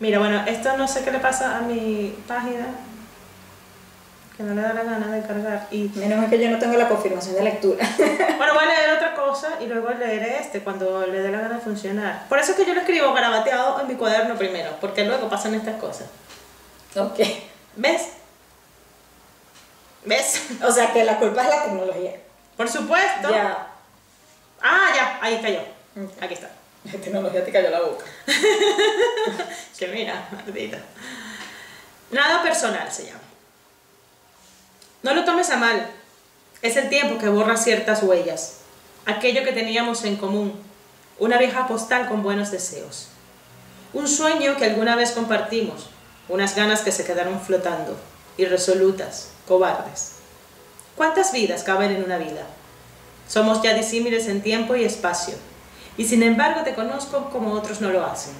Mira, 0.00 0.18
bueno, 0.18 0.42
esto 0.46 0.76
no 0.76 0.88
sé 0.88 1.04
qué 1.04 1.10
le 1.10 1.18
pasa 1.18 1.58
a 1.58 1.60
mi 1.60 2.16
página. 2.26 2.66
Que 4.36 4.42
no 4.42 4.54
le 4.54 4.62
da 4.62 4.72
la 4.72 4.82
gana 4.84 5.08
de 5.08 5.22
cargar. 5.26 5.68
Y 5.70 5.90
Menos 5.94 6.18
mal 6.18 6.30
que 6.30 6.38
yo 6.38 6.50
no 6.50 6.58
tengo 6.58 6.76
la 6.76 6.88
confirmación 6.88 7.34
de 7.34 7.42
lectura. 7.42 7.86
Bueno, 8.38 8.54
voy 8.54 8.64
a 8.64 8.68
leer 8.68 8.96
otra 8.96 9.14
cosa 9.14 9.58
y 9.60 9.66
luego 9.66 9.90
leeré 9.90 10.38
este 10.38 10.60
cuando 10.60 11.06
le 11.06 11.20
dé 11.20 11.30
la 11.30 11.40
gana 11.40 11.56
de 11.56 11.60
funcionar. 11.60 12.26
Por 12.26 12.38
eso 12.38 12.52
es 12.52 12.56
que 12.56 12.64
yo 12.64 12.72
lo 12.72 12.80
escribo 12.80 13.12
garabateado 13.12 13.78
en 13.82 13.88
mi 13.88 13.96
cuaderno 13.96 14.34
primero, 14.36 14.70
porque 14.80 15.04
luego 15.04 15.28
pasan 15.28 15.54
estas 15.54 15.76
cosas. 15.76 16.06
ok. 16.96 17.20
¿Ves? 17.76 18.08
¿Ves? 20.06 20.46
O 20.66 20.72
sea 20.72 20.90
que 20.92 21.04
la 21.04 21.18
culpa 21.18 21.42
es 21.42 21.48
la 21.50 21.62
tecnología. 21.64 22.12
Por 22.56 22.68
supuesto. 22.68 23.30
Ya. 23.30 23.69
Ah, 24.60 24.88
ya, 24.94 25.18
ahí 25.22 25.40
cayó. 25.40 25.60
Aquí 26.20 26.34
está. 26.34 26.50
La 26.84 26.92
tecnología 26.92 27.44
te 27.44 27.52
cayó 27.52 27.70
la 27.70 27.80
boca. 27.80 28.04
Que 29.78 29.86
mira, 29.86 30.28
maldita. 30.30 30.78
Nada 32.10 32.42
personal 32.42 32.92
se 32.92 33.06
llama. 33.06 33.20
No 35.02 35.14
lo 35.14 35.24
tomes 35.24 35.48
a 35.48 35.56
mal. 35.56 35.90
Es 36.60 36.76
el 36.76 36.90
tiempo 36.90 37.18
que 37.18 37.30
borra 37.30 37.56
ciertas 37.56 38.02
huellas. 38.02 38.58
Aquello 39.06 39.42
que 39.42 39.52
teníamos 39.52 40.04
en 40.04 40.16
común. 40.16 40.60
Una 41.18 41.38
vieja 41.38 41.66
postal 41.66 42.08
con 42.08 42.22
buenos 42.22 42.50
deseos. 42.50 43.08
Un 43.94 44.06
sueño 44.06 44.56
que 44.58 44.66
alguna 44.66 44.96
vez 44.96 45.12
compartimos. 45.12 45.88
Unas 46.28 46.54
ganas 46.54 46.82
que 46.82 46.92
se 46.92 47.04
quedaron 47.04 47.40
flotando. 47.40 47.96
Irresolutas, 48.36 49.30
cobardes. 49.48 50.16
¿Cuántas 50.94 51.32
vidas 51.32 51.62
caben 51.62 51.92
en 51.92 52.04
una 52.04 52.18
vida? 52.18 52.46
Somos 53.30 53.62
ya 53.62 53.74
disímiles 53.74 54.26
en 54.26 54.42
tiempo 54.42 54.74
y 54.74 54.82
espacio. 54.82 55.34
Y 55.96 56.04
sin 56.04 56.24
embargo 56.24 56.64
te 56.64 56.74
conozco 56.74 57.30
como 57.30 57.52
otros 57.52 57.80
no 57.80 57.90
lo 57.90 58.04
hacen. 58.04 58.32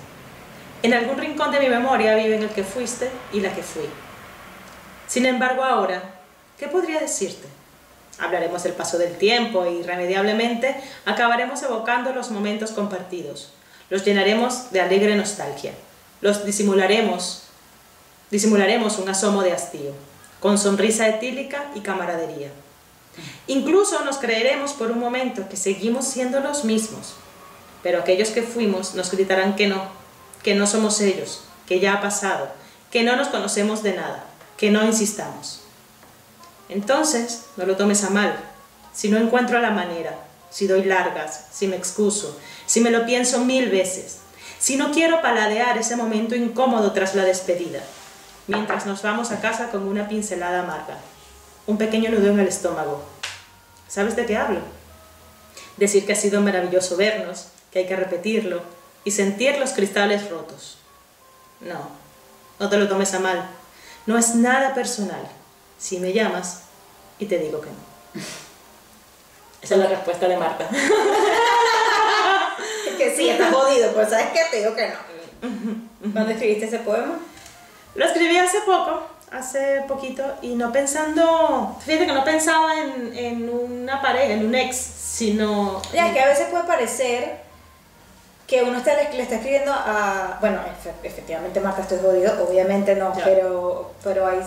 En 0.83 0.92
algún 0.94 1.16
rincón 1.16 1.53
de 1.53 1.61
mi 1.61 1.68
memoria 1.68 2.16
viven 2.16 2.42
el 2.42 2.48
que 2.48 2.64
fuiste 2.64 3.09
y 3.33 3.38
la 3.38 3.55
que 3.55 3.62
fui. 3.62 3.85
Sin 5.07 5.26
embargo, 5.26 5.62
ahora, 5.62 6.03
¿qué 6.59 6.66
podría 6.66 6.98
decirte? 6.98 7.46
Hablaremos 8.18 8.64
del 8.64 8.72
paso 8.72 8.98
del 8.98 9.16
tiempo 9.16 9.64
y 9.64 9.79
irremediablemente 9.79 10.74
acabaremos 11.05 11.62
evocando 11.62 12.12
los 12.12 12.33
momentos 12.33 12.72
compartidos. 12.72 13.53
Los 13.90 14.05
llenaremos 14.05 14.72
de 14.72 14.81
alegre 14.81 15.14
nostalgia. 15.14 15.70
Los 16.20 16.44
disimularemos, 16.44 17.44
disimularemos 18.33 18.98
un 18.98 19.09
asomo 19.09 19.42
de 19.42 19.53
hastío, 19.53 19.92
con 20.40 20.59
sonrisa 20.59 21.07
etílica 21.07 21.66
y 21.76 21.81
camaradería. 21.81 22.50
Incluso 23.46 24.04
nos 24.04 24.18
creeremos 24.18 24.72
por 24.72 24.90
un 24.90 24.98
momento 24.98 25.48
que 25.48 25.56
seguimos 25.56 26.06
siendo 26.06 26.40
los 26.40 26.64
mismos, 26.64 27.14
pero 27.83 28.00
aquellos 28.00 28.30
que 28.30 28.42
fuimos 28.42 28.94
nos 28.94 29.11
gritarán 29.11 29.56
que 29.56 29.66
no, 29.66 29.83
que 30.42 30.54
no 30.54 30.66
somos 30.66 31.00
ellos, 31.00 31.42
que 31.66 31.80
ya 31.80 31.94
ha 31.94 32.00
pasado, 32.00 32.48
que 32.90 33.02
no 33.02 33.16
nos 33.16 33.28
conocemos 33.28 33.83
de 33.83 33.94
nada, 33.94 34.24
que 34.56 34.70
no 34.70 34.85
insistamos. 34.85 35.61
Entonces, 36.68 37.46
no 37.56 37.66
lo 37.66 37.76
tomes 37.76 38.04
a 38.04 38.11
mal, 38.11 38.38
si 38.92 39.09
no 39.09 39.18
encuentro 39.18 39.61
la 39.61 39.70
manera, 39.70 40.14
si 40.50 40.66
doy 40.66 40.85
largas, 40.85 41.46
si 41.52 41.66
me 41.66 41.76
excuso, 41.76 42.38
si 42.66 42.80
me 42.80 42.90
lo 42.90 43.06
pienso 43.06 43.44
mil 43.44 43.70
veces, 43.70 44.18
si 44.59 44.76
no 44.76 44.90
quiero 44.92 45.22
paladear 45.22 45.78
ese 45.78 45.96
momento 45.96 46.35
incómodo 46.35 46.92
tras 46.92 47.14
la 47.14 47.24
despedida, 47.24 47.80
mientras 48.46 48.85
nos 48.85 49.02
vamos 49.02 49.30
a 49.30 49.40
casa 49.40 49.70
con 49.70 49.88
una 49.88 50.09
pincelada 50.09 50.61
amarga, 50.61 50.98
un 51.66 51.78
pequeño 51.78 52.11
nudo 52.11 52.30
en 52.30 52.40
el 52.40 52.48
estómago. 52.48 53.02
¿Sabes 53.90 54.14
de 54.14 54.24
qué 54.24 54.37
hablo? 54.37 54.61
Decir 55.76 56.07
que 56.07 56.12
ha 56.12 56.16
sido 56.16 56.40
maravilloso 56.40 56.96
vernos, 56.96 57.48
que 57.72 57.81
hay 57.81 57.87
que 57.88 57.96
repetirlo 57.96 58.62
y 59.03 59.11
sentir 59.11 59.59
los 59.59 59.72
cristales 59.72 60.31
rotos. 60.31 60.79
No, 61.61 61.90
no 62.61 62.68
te 62.68 62.76
lo 62.76 62.88
tomes 62.88 63.12
a 63.14 63.18
mal. 63.18 63.50
No 64.07 64.16
es 64.16 64.37
nada 64.37 64.74
personal. 64.74 65.29
Si 65.76 65.98
me 65.98 66.12
llamas 66.12 66.62
y 67.18 67.26
te 67.26 67.38
digo 67.38 67.61
que 67.61 67.70
no. 67.70 68.22
Esa 69.62 69.74
es 69.74 69.81
la 69.81 69.88
respuesta 69.88 70.29
de 70.29 70.37
Marta. 70.37 70.68
Que 72.96 73.16
sí, 73.16 73.31
está 73.31 73.50
jodido, 73.50 73.92
pero 73.94 74.11
¿sabes 74.11 74.26
qué? 74.26 74.40
Te 74.50 74.59
digo 74.59 74.74
que 74.74 74.88
no. 74.88 76.12
¿Cuándo 76.12 76.33
escribiste 76.33 76.66
ese 76.66 76.81
poema? 76.81 77.18
Lo 77.94 78.05
escribí 78.05 78.37
hace 78.37 78.61
poco, 78.61 79.07
hace 79.32 79.82
poquito 79.86 80.22
y 80.42 80.54
no 80.56 80.72
pensando, 80.72 81.76
fíjate 81.84 82.06
que 82.06 82.12
no 82.12 82.24
pensaba 82.24 82.72
en, 82.80 83.16
en 83.16 83.48
una 83.48 84.02
pareja, 84.02 84.32
en 84.32 84.46
un 84.46 84.54
ex, 84.54 84.76
sino... 84.76 85.80
Ya, 85.92 86.08
es 86.08 86.12
que 86.14 86.20
a 86.20 86.26
veces 86.26 86.48
puede 86.50 86.64
parecer 86.64 87.38
que 88.46 88.62
uno 88.64 88.78
está, 88.78 88.94
le, 88.94 89.12
le 89.12 89.22
está 89.22 89.36
escribiendo 89.36 89.72
a... 89.72 90.38
Bueno, 90.40 90.58
efe- 90.58 91.06
efectivamente 91.06 91.60
Marta, 91.60 91.82
estoy 91.82 91.98
jodido, 92.02 92.44
obviamente 92.48 92.96
no, 92.96 93.16
Ya. 93.16 93.24
pero, 93.24 93.92
pero 94.02 94.26
hay 94.26 94.40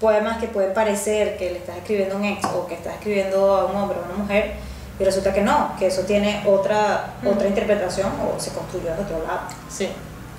poemas 0.00 0.38
que 0.38 0.46
pueden 0.48 0.72
parecer 0.72 1.36
que 1.36 1.50
le 1.50 1.58
estás 1.58 1.76
escribiendo 1.76 2.14
a 2.14 2.18
un 2.18 2.24
ex 2.24 2.44
o 2.46 2.66
que 2.66 2.74
estás 2.74 2.94
escribiendo 2.94 3.54
a 3.54 3.66
un 3.66 3.76
hombre 3.76 3.98
o 3.98 4.02
a 4.02 4.06
una 4.06 4.14
mujer 4.24 4.54
y 4.98 5.04
resulta 5.04 5.32
que 5.34 5.42
no, 5.42 5.74
que 5.78 5.88
eso 5.88 6.02
tiene 6.02 6.42
otra, 6.46 7.14
otra 7.24 7.46
interpretación 7.46 8.10
o 8.20 8.40
se 8.40 8.50
construyó 8.52 8.94
de 8.94 9.02
otro 9.02 9.22
lado. 9.26 9.40
Sí. 9.68 9.88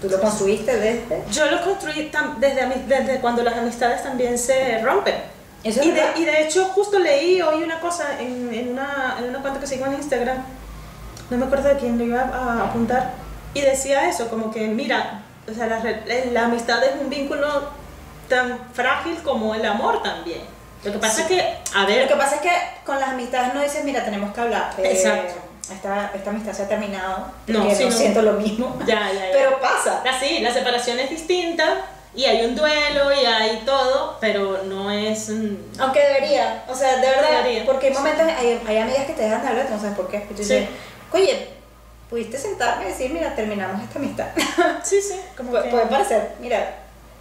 Tú 0.04 0.10
lo 0.10 0.20
construiste 0.20 0.76
desde... 0.78 1.24
Yo 1.32 1.50
lo 1.50 1.64
construí 1.64 2.12
desde, 2.40 2.66
desde 2.88 3.20
cuando 3.22 3.42
las 3.42 3.56
amistades 3.56 4.04
también 4.04 4.38
se 4.38 4.82
rompen. 4.82 5.16
Eso 5.64 5.80
es 5.80 5.86
y, 5.86 5.92
de, 5.92 6.04
y 6.18 6.26
de 6.26 6.44
hecho 6.44 6.66
justo 6.66 7.00
leí 7.00 7.42
hoy 7.42 7.64
una 7.64 7.80
cosa 7.80 8.20
en, 8.20 8.54
en 8.54 8.74
una, 8.74 9.16
en 9.18 9.30
una 9.30 9.40
cuenta 9.40 9.62
que 9.62 9.68
sigo 9.68 9.86
en 9.86 9.94
Instagram, 9.94 10.44
no 11.30 11.38
me 11.38 11.46
acuerdo 11.46 11.70
de 11.70 11.78
quién 11.78 11.98
lo 11.98 12.04
iba 12.04 12.20
a, 12.20 12.64
a 12.64 12.66
apuntar, 12.66 13.12
y 13.54 13.62
decía 13.62 14.10
eso, 14.10 14.30
como 14.30 14.52
que 14.52 14.68
mira, 14.68 15.24
o 15.50 15.54
sea, 15.54 15.68
la, 15.68 15.82
la 16.34 16.46
amistad 16.48 16.84
es 16.84 17.00
un 17.00 17.10
vínculo 17.10 17.70
tan 18.28 18.60
frágil 18.74 19.24
como 19.24 19.56
el 19.56 19.66
amor 19.66 20.04
también. 20.04 20.42
Lo 20.84 20.92
que 20.92 20.98
pasa 20.98 21.22
es 21.22 21.28
que, 21.28 21.40
a 21.74 21.82
Lo 21.84 21.88
ver, 21.88 22.10
que 22.10 22.16
pasa 22.18 22.36
es 22.36 22.42
que 22.42 22.52
con 22.86 23.00
las 23.00 23.12
amistades 23.12 23.54
no 23.54 23.62
dices, 23.62 23.86
mira, 23.86 24.04
tenemos 24.04 24.34
que 24.34 24.42
hablar. 24.42 24.74
Exacto. 24.80 25.36
Esta, 25.72 26.12
esta 26.14 26.30
amistad 26.30 26.54
se 26.54 26.64
ha 26.64 26.68
terminado. 26.68 27.28
No, 27.48 27.74
sí, 27.76 27.86
no 27.86 27.92
siento 27.92 28.22
lo 28.22 28.34
mismo. 28.34 28.78
ya, 28.86 29.12
ya, 29.12 29.14
ya. 29.14 29.30
Pero 29.32 29.60
pasa. 29.60 30.04
Así, 30.10 30.40
la 30.40 30.52
separación 30.54 31.00
es 31.00 31.10
distinta 31.10 31.64
y 32.16 32.26
hay 32.26 32.46
un 32.46 32.56
duelo 32.56 33.12
y 33.12 33.26
hay 33.26 33.64
todo, 33.66 34.18
pero 34.22 34.64
no 34.66 34.92
es... 34.92 35.30
Aunque 35.80 36.00
debería, 36.00 36.64
o 36.68 36.76
sea, 36.76 36.98
de 36.98 37.08
verdad, 37.10 37.30
Debería. 37.44 37.66
porque 37.66 37.88
hay 37.88 37.94
momentos, 37.94 38.28
hay, 38.28 38.62
hay 38.68 38.78
amigas 38.78 39.06
que 39.06 39.14
te 39.14 39.24
dejan 39.24 39.42
de 39.42 39.48
hablar, 39.48 39.66
tú 39.68 39.74
no 39.74 39.80
sabes 39.80 39.96
por 39.96 40.08
qué. 40.10 40.18
Y 40.18 40.34
tú 40.34 40.36
dices, 40.36 40.68
oye, 41.12 41.50
pudiste 42.10 42.38
sentarme 42.38 42.86
y 42.86 42.88
decir, 42.90 43.12
mira, 43.12 43.34
terminamos 43.36 43.82
esta 43.82 43.98
amistad. 44.00 44.28
Sí, 44.84 45.02
sí, 45.02 45.20
como 45.36 45.52
Pu- 45.54 45.64
que... 45.64 45.70
Puede 45.70 45.86
parecer, 45.88 46.36
mira, 46.40 46.76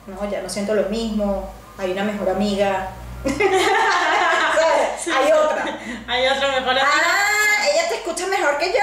no, 0.07 0.29
ya 0.31 0.43
no 0.43 0.49
siento 0.51 0.75
lo 0.75 0.83
mismo, 0.91 1.49
hay 1.79 1.93
una 1.93 2.05
mejor 2.05 2.29
amiga. 2.29 2.89
¿Sabes? 3.25 5.17
hay 5.17 5.33
otra. 5.33 5.79
Hay 6.09 6.27
otra 6.27 6.49
mejor 6.49 6.71
amiga. 6.71 6.87
Ah, 6.87 7.52
ella 7.67 7.89
te 7.89 7.97
escucha 7.97 8.27
mejor 8.27 8.59
que 8.59 8.69
yo. 8.69 8.79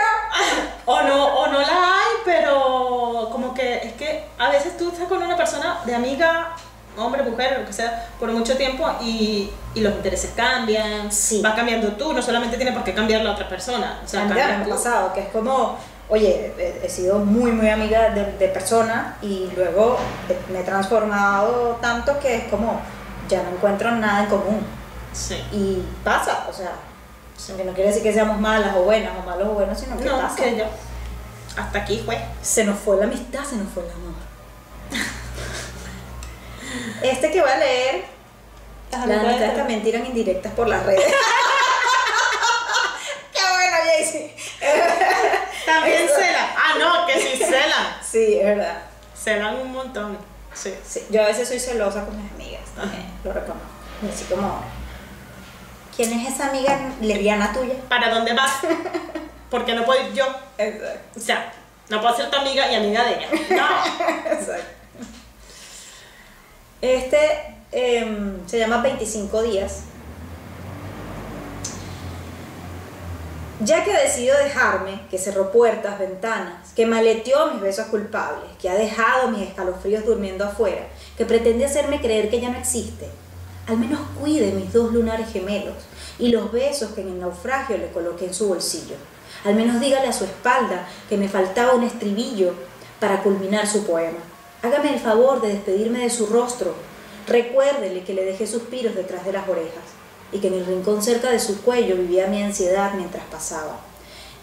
O 0.86 1.02
no, 1.04 1.26
o 1.26 1.48
no 1.48 1.60
la 1.60 1.68
hay, 1.68 2.16
pero 2.26 3.30
como 3.32 3.54
que 3.54 3.78
es 3.78 3.94
que 3.94 4.26
a 4.38 4.50
veces 4.50 4.78
tú 4.78 4.90
estás 4.90 5.08
con 5.08 5.22
una 5.22 5.36
persona 5.38 5.80
de 5.86 5.96
amiga, 5.96 6.56
hombre, 6.98 7.24
mujer, 7.24 7.60
lo 7.60 7.66
que 7.66 7.74
sea, 7.74 8.08
por 8.20 8.32
mucho 8.32 8.58
tiempo 8.58 8.90
y, 9.02 9.52
y 9.76 9.82
los 9.82 9.94
intereses 9.94 10.32
cambian, 10.36 11.12
Sí. 11.12 11.42
va 11.42 11.56
cambiando 11.56 11.90
tú, 11.94 12.14
no 12.14 12.22
solamente 12.22 12.58
tiene 12.58 12.72
por 12.72 12.84
qué 12.84 12.94
cambiar 12.94 13.22
la 13.22 13.32
otra 13.32 13.48
persona, 13.48 14.02
o 14.04 14.08
sea, 14.08 14.26
me 14.26 14.42
ha 14.42 14.66
pasado, 14.68 15.14
que 15.14 15.22
es 15.22 15.30
como, 15.30 15.78
oye, 16.10 16.54
he, 16.84 16.90
sido 16.90 17.20
muy, 17.20 17.52
muy 17.52 17.70
amiga 17.70 18.10
de, 18.10 18.34
de 18.34 18.48
personas 18.50 19.16
y 19.22 19.50
luego 19.56 19.98
me 20.52 20.60
he 20.62 20.64
transformado 20.64 21.78
tanto 21.82 22.20
que 22.20 22.36
es 22.36 22.44
como, 22.46 22.82
ya 23.30 23.44
no 23.44 23.50
encuentro 23.50 23.92
nada 23.92 24.24
en 24.24 24.26
común. 24.26 24.66
Sí. 25.14 25.36
Y 25.52 25.84
pasa, 26.04 26.48
o 26.50 26.54
sea, 26.54 26.72
que 27.48 27.64
no 27.64 27.74
quiere 27.74 27.90
decir 27.90 28.04
que 28.04 28.14
seamos 28.14 28.40
malas 28.40 28.76
o 28.76 28.84
buenas 28.84 29.12
o 29.18 29.24
malos 29.26 29.48
o 29.48 29.52
buenos, 29.52 29.80
sino 29.80 29.98
que 29.98 30.06
No, 30.06 30.20
pasa. 30.22 30.36
que 30.36 30.58
yo. 30.58 30.66
Hasta 31.58 31.80
aquí 31.80 32.02
fue. 32.06 32.20
Se 32.42 32.64
nos 32.64 32.80
fue 32.80 32.98
la 32.98 33.06
amistad, 33.06 33.44
se 33.44 33.56
nos 33.56 33.72
fue 33.74 33.84
el 33.84 33.92
amor. 33.92 34.14
este 37.02 37.32
que 37.32 37.42
voy 37.42 37.50
a 37.50 37.58
leer, 37.58 38.06
las 38.92 39.02
amistades 39.04 39.56
también 39.56 39.82
tiran 39.84 40.06
indirectas 40.06 40.52
por 40.54 40.68
las 40.68 40.86
redes. 40.86 41.04
¡Qué 43.34 43.40
bueno, 43.42 43.78
Jaycee! 43.86 44.36
También 45.66 46.08
celan. 46.08 46.50
Ah, 46.58 46.74
no, 46.80 47.06
que 47.06 47.14
sí 47.20 47.38
celan. 47.38 47.98
Sí, 48.02 48.40
es 48.40 48.46
verdad. 48.46 48.82
Celan 49.16 49.56
un 49.58 49.72
montón. 49.72 50.18
Sí. 50.54 50.74
Sí, 50.86 51.06
yo 51.12 51.22
a 51.22 51.26
veces 51.28 51.48
soy 51.48 51.60
celosa 51.60 52.06
con 52.06 52.22
mis 52.22 52.32
amigas, 52.32 52.64
también, 52.76 53.06
lo 53.24 53.32
reconozco. 53.32 53.68
Así 54.12 54.24
como, 54.26 54.64
¿quién 56.00 56.14
es 56.14 56.34
esa 56.34 56.48
amiga 56.48 56.80
lesbiana 57.02 57.52
tuya? 57.52 57.74
¿Para 57.90 58.10
dónde 58.10 58.34
vas? 58.34 58.54
Porque 59.50 59.74
no 59.74 59.84
puedo 59.84 60.02
ir 60.08 60.14
yo. 60.14 60.26
Exacto. 60.58 61.10
O 61.18 61.20
sea, 61.20 61.52
no 61.90 62.00
puedo 62.00 62.16
ser 62.16 62.32
tu 62.32 62.38
amiga 62.38 62.72
y 62.72 62.76
amiga 62.76 63.04
de 63.04 63.16
ella. 63.16 63.28
No. 63.50 64.32
Exacto. 64.32 64.64
Este 66.80 67.58
em, 67.74 68.48
se 68.48 68.60
llama 68.60 68.78
25 68.78 69.44
días. 69.44 69.82
Ya 73.60 73.84
que 73.84 73.94
ha 73.94 74.00
decidido 74.00 74.38
dejarme, 74.38 75.02
que 75.12 75.18
cerró 75.18 75.52
puertas, 75.52 76.00
ventanas, 76.00 76.72
que 76.78 76.86
maleteó 76.86 77.52
mis 77.52 77.60
besos 77.60 77.88
culpables, 77.88 78.50
que 78.62 78.70
ha 78.70 78.76
dejado 78.76 79.28
mis 79.32 79.50
escalofríos 79.50 80.06
durmiendo 80.06 80.46
afuera, 80.46 80.88
que 81.18 81.26
pretende 81.26 81.66
hacerme 81.66 82.00
creer 82.00 82.30
que 82.30 82.40
ya 82.40 82.52
no 82.52 82.58
existe, 82.58 83.10
al 83.68 83.78
menos 83.78 84.00
cuide 84.20 84.52
mis 84.52 84.74
dos 84.74 84.92
lunares 84.92 85.32
gemelos 85.32 85.76
y 86.18 86.30
los 86.30 86.52
besos 86.52 86.92
que 86.92 87.02
en 87.02 87.10
el 87.10 87.20
naufragio 87.20 87.78
le 87.78 87.92
coloqué 87.92 88.26
en 88.26 88.34
su 88.34 88.48
bolsillo. 88.48 88.96
Al 89.46 89.56
menos 89.56 89.80
dígale 89.80 90.08
a 90.08 90.14
su 90.14 90.26
espalda 90.26 90.88
que 91.08 91.18
me 91.18 91.30
faltaba 91.30 91.74
un 91.74 91.84
estribillo 91.84 92.54
para 93.00 93.24
culminar 93.24 93.68
su 93.68 93.86
poema. 93.86 94.20
Hágame 94.62 94.94
el 94.94 95.00
favor 95.00 95.42
de 95.42 95.50
despedirme 95.50 96.00
de 96.00 96.10
su 96.10 96.26
rostro. 96.26 96.74
Recuérdele 97.28 98.04
que 98.04 98.14
le 98.14 98.26
dejé 98.26 98.48
suspiros 98.48 98.96
detrás 98.96 99.24
de 99.24 99.32
las 99.32 99.48
orejas 99.48 99.84
y 100.32 100.40
que 100.40 100.48
en 100.48 100.56
el 100.56 100.66
rincón 100.66 101.02
cerca 101.02 101.32
de 101.32 101.40
su 101.40 101.62
cuello 101.62 101.96
vivía 101.96 102.28
mi 102.28 102.42
ansiedad 102.42 102.94
mientras 102.96 103.24
pasaba. 103.26 103.80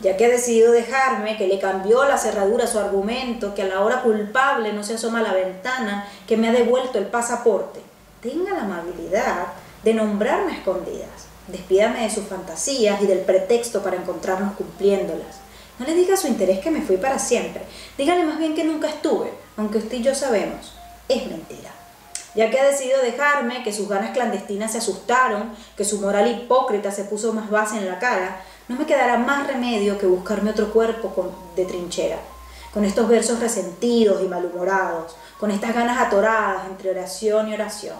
Ya 0.00 0.16
que 0.16 0.26
ha 0.26 0.28
decidido 0.28 0.72
dejarme, 0.72 1.36
que 1.36 1.46
le 1.46 1.58
cambió 1.58 2.04
la 2.04 2.18
cerradura 2.18 2.66
su 2.66 2.78
argumento, 2.78 3.54
que 3.54 3.62
a 3.62 3.66
la 3.66 3.80
hora 3.80 4.02
culpable 4.02 4.72
no 4.72 4.82
se 4.82 4.94
asoma 4.94 5.20
a 5.20 5.22
la 5.22 5.32
ventana, 5.32 6.08
que 6.26 6.36
me 6.36 6.48
ha 6.48 6.52
devuelto 6.52 6.98
el 6.98 7.06
pasaporte, 7.06 7.80
tenga 8.20 8.52
la 8.52 8.62
amabilidad 8.62 9.46
de 9.82 9.94
nombrarme 9.94 10.52
a 10.52 10.56
escondidas. 10.56 11.26
Despídame 11.48 12.02
de 12.02 12.10
sus 12.10 12.24
fantasías 12.24 13.00
y 13.00 13.06
del 13.06 13.20
pretexto 13.20 13.82
para 13.82 13.96
encontrarnos 13.96 14.54
cumpliéndolas. 14.56 15.36
No 15.78 15.86
le 15.86 15.94
diga 15.94 16.14
a 16.14 16.16
su 16.16 16.26
interés 16.26 16.60
que 16.60 16.70
me 16.70 16.82
fui 16.82 16.96
para 16.96 17.18
siempre. 17.18 17.62
Dígale 17.96 18.24
más 18.24 18.38
bien 18.38 18.54
que 18.54 18.64
nunca 18.64 18.88
estuve, 18.88 19.32
aunque 19.56 19.78
usted 19.78 19.98
y 19.98 20.02
yo 20.02 20.14
sabemos. 20.14 20.74
Es 21.08 21.26
mentira. 21.26 21.70
Ya 22.34 22.50
que 22.50 22.58
ha 22.58 22.66
decidido 22.66 23.00
dejarme, 23.00 23.62
que 23.62 23.72
sus 23.72 23.88
ganas 23.88 24.10
clandestinas 24.10 24.72
se 24.72 24.78
asustaron, 24.78 25.52
que 25.76 25.84
su 25.84 26.00
moral 26.00 26.30
hipócrita 26.30 26.90
se 26.90 27.04
puso 27.04 27.32
más 27.32 27.48
base 27.48 27.76
en 27.78 27.86
la 27.86 27.98
cara, 27.98 28.42
no 28.68 28.76
me 28.76 28.86
quedará 28.86 29.16
más 29.16 29.46
remedio 29.46 29.98
que 29.98 30.06
buscarme 30.06 30.50
otro 30.50 30.72
cuerpo 30.72 31.32
de 31.54 31.64
trinchera, 31.64 32.18
con 32.76 32.84
estos 32.84 33.08
versos 33.08 33.40
resentidos 33.40 34.22
y 34.22 34.28
malhumorados, 34.28 35.16
con 35.40 35.50
estas 35.50 35.74
ganas 35.74 35.98
atoradas 35.98 36.66
entre 36.66 36.90
oración 36.90 37.48
y 37.48 37.54
oración. 37.54 37.96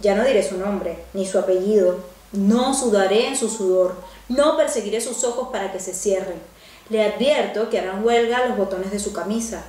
Ya 0.00 0.14
no 0.14 0.24
diré 0.24 0.42
su 0.42 0.56
nombre, 0.56 1.04
ni 1.12 1.26
su 1.26 1.38
apellido, 1.38 1.98
no 2.32 2.72
sudaré 2.72 3.28
en 3.28 3.36
su 3.36 3.50
sudor, 3.50 3.96
no 4.30 4.56
perseguiré 4.56 5.02
sus 5.02 5.24
ojos 5.24 5.50
para 5.52 5.72
que 5.72 5.80
se 5.80 5.92
cierren. 5.92 6.40
Le 6.88 7.04
advierto 7.04 7.68
que 7.68 7.78
harán 7.78 8.02
huelga 8.02 8.46
los 8.46 8.56
botones 8.56 8.90
de 8.90 8.98
su 8.98 9.12
camisa, 9.12 9.62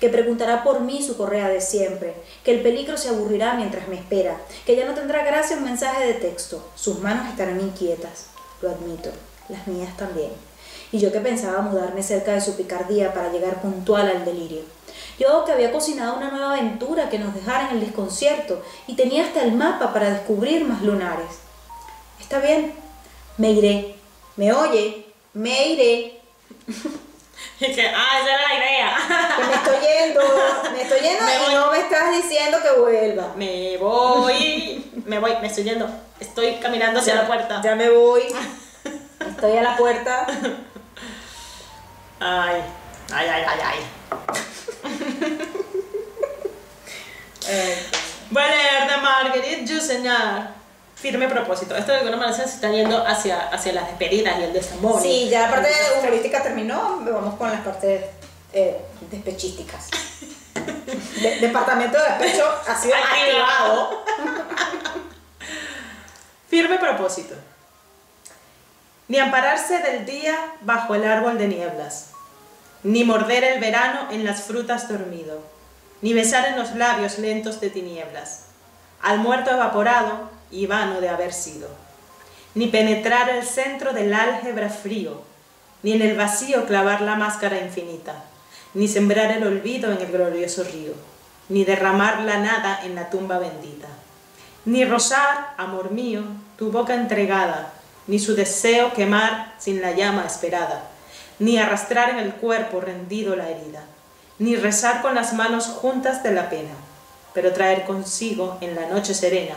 que 0.00 0.08
preguntará 0.08 0.64
por 0.64 0.80
mí 0.80 1.00
su 1.00 1.16
correa 1.16 1.48
de 1.48 1.60
siempre, 1.60 2.16
que 2.42 2.50
el 2.50 2.62
peligro 2.62 2.96
se 2.96 3.10
aburrirá 3.10 3.54
mientras 3.54 3.86
me 3.86 3.94
espera, 3.94 4.40
que 4.66 4.74
ya 4.74 4.86
no 4.86 4.94
tendrá 4.94 5.24
gracia 5.24 5.56
un 5.56 5.62
mensaje 5.62 6.04
de 6.04 6.14
texto, 6.14 6.68
sus 6.74 6.98
manos 6.98 7.28
estarán 7.28 7.60
inquietas, 7.60 8.26
lo 8.60 8.70
admito, 8.70 9.10
las 9.48 9.68
mías 9.68 9.96
también. 9.96 10.32
Y 10.92 10.98
yo 10.98 11.10
que 11.10 11.20
pensaba 11.20 11.62
mudarme 11.62 12.02
cerca 12.02 12.32
de 12.32 12.40
su 12.40 12.54
picardía 12.54 13.12
para 13.14 13.32
llegar 13.32 13.60
puntual 13.62 14.08
al 14.08 14.24
delirio. 14.24 14.60
Yo 15.18 15.44
que 15.44 15.52
había 15.52 15.72
cocinado 15.72 16.16
una 16.16 16.30
nueva 16.30 16.52
aventura 16.52 17.08
que 17.08 17.18
nos 17.18 17.34
dejara 17.34 17.68
en 17.70 17.76
el 17.76 17.80
desconcierto 17.80 18.62
y 18.86 18.94
tenía 18.94 19.24
hasta 19.24 19.42
el 19.42 19.52
mapa 19.52 19.92
para 19.92 20.10
descubrir 20.10 20.64
más 20.64 20.82
lunares. 20.82 21.40
Está 22.20 22.38
bien, 22.38 22.74
me 23.38 23.52
iré. 23.52 23.94
¿Me 24.36 24.52
oye? 24.52 25.06
Me 25.32 25.68
iré. 25.68 26.20
Que, 27.58 27.68
ah, 27.88 28.18
esa 28.20 28.34
era 28.34 28.48
la 28.48 28.54
idea. 28.56 28.96
Que 29.36 29.44
me 29.44 29.54
estoy 29.54 29.76
yendo, 29.86 30.20
me 30.72 30.82
estoy 30.82 31.00
yendo 31.00 31.24
Me 31.26 31.34
y 31.34 31.38
voy. 31.38 31.54
no 31.54 31.70
me 31.70 31.78
estás 31.78 32.16
diciendo 32.16 32.58
que 32.60 32.80
vuelva. 32.80 33.32
Me 33.36 33.76
voy, 33.78 34.90
me 35.06 35.18
voy, 35.20 35.32
me 35.40 35.46
estoy 35.46 35.62
yendo. 35.62 35.88
Estoy 36.18 36.56
caminando 36.56 36.98
hacia 36.98 37.14
la 37.14 37.26
puerta. 37.26 37.60
Ya 37.62 37.76
me 37.76 37.88
voy. 37.88 38.22
Estoy 39.28 39.56
a 39.58 39.62
la 39.62 39.76
puerta. 39.76 40.26
Ay, 42.24 42.62
ay, 43.12 43.26
ay, 43.28 43.44
ay, 43.48 43.60
ay. 43.64 43.78
Voy 48.30 48.42
a 48.42 48.46
leer 48.48 48.90
de 48.90 48.96
Marguerite 49.02 49.66
Yourcenar. 49.66 50.54
Firme 50.94 51.26
propósito. 51.28 51.74
Esto 51.76 51.90
de 51.90 51.98
alguna 51.98 52.16
manera 52.16 52.36
se 52.36 52.44
está 52.44 52.70
yendo 52.70 53.04
hacia, 53.04 53.48
hacia 53.48 53.72
las 53.72 53.88
despedidas 53.88 54.38
y 54.38 54.42
el 54.44 54.52
desamor. 54.52 55.02
Sí, 55.02 55.28
ya 55.28 55.42
la 55.42 55.50
parte 55.50 55.68
humorística 55.98 56.44
terminó, 56.44 57.00
vamos 57.04 57.34
con 57.34 57.50
las 57.50 57.60
partes 57.62 58.04
eh, 58.52 58.80
despechísticas. 59.10 59.88
De- 61.20 61.40
departamento 61.40 61.98
de 61.98 62.04
despecho 62.08 62.44
ha 62.68 62.76
sido 62.80 62.94
activado. 62.94 64.04
Activado. 64.04 64.04
Firme 66.48 66.78
propósito. 66.78 67.34
Ni 69.08 69.18
ampararse 69.18 69.78
del 69.80 70.06
día 70.06 70.38
bajo 70.60 70.94
el 70.94 71.04
árbol 71.04 71.36
de 71.36 71.48
nieblas, 71.48 72.10
ni 72.82 73.04
morder 73.04 73.44
el 73.44 73.60
verano 73.60 74.08
en 74.10 74.24
las 74.24 74.42
frutas 74.42 74.88
dormido, 74.88 75.40
ni 76.00 76.14
besar 76.14 76.48
en 76.48 76.56
los 76.56 76.74
labios 76.74 77.18
lentos 77.18 77.60
de 77.60 77.70
tinieblas, 77.70 78.46
al 79.00 79.18
muerto 79.18 79.50
evaporado 79.50 80.30
y 80.50 80.66
vano 80.66 81.00
de 81.00 81.08
haber 81.08 81.32
sido, 81.32 81.68
ni 82.54 82.66
penetrar 82.66 83.28
el 83.30 83.44
centro 83.44 83.92
del 83.92 84.12
álgebra 84.12 84.68
frío, 84.68 85.22
ni 85.82 85.92
en 85.92 86.02
el 86.02 86.16
vacío 86.16 86.66
clavar 86.66 87.00
la 87.00 87.16
máscara 87.16 87.58
infinita, 87.58 88.24
ni 88.74 88.88
sembrar 88.88 89.30
el 89.30 89.46
olvido 89.46 89.92
en 89.92 89.98
el 89.98 90.10
glorioso 90.10 90.64
río, 90.64 90.92
ni 91.48 91.64
derramar 91.64 92.20
la 92.22 92.38
nada 92.38 92.80
en 92.84 92.94
la 92.94 93.10
tumba 93.10 93.38
bendita, 93.38 93.88
ni 94.64 94.84
rozar, 94.84 95.54
amor 95.56 95.90
mío, 95.90 96.22
tu 96.56 96.70
boca 96.70 96.94
entregada, 96.94 97.72
ni 98.06 98.18
su 98.18 98.34
deseo 98.34 98.92
quemar 98.92 99.54
sin 99.58 99.80
la 99.80 99.92
llama 99.92 100.24
esperada, 100.26 100.91
ni 101.38 101.58
arrastrar 101.58 102.10
en 102.10 102.18
el 102.18 102.34
cuerpo 102.34 102.80
rendido 102.80 103.36
la 103.36 103.48
herida, 103.48 103.84
ni 104.38 104.56
rezar 104.56 105.02
con 105.02 105.14
las 105.14 105.32
manos 105.32 105.66
juntas 105.66 106.22
de 106.22 106.32
la 106.32 106.50
pena, 106.50 106.74
pero 107.34 107.52
traer 107.52 107.84
consigo 107.84 108.58
en 108.60 108.74
la 108.74 108.88
noche 108.88 109.14
serena 109.14 109.54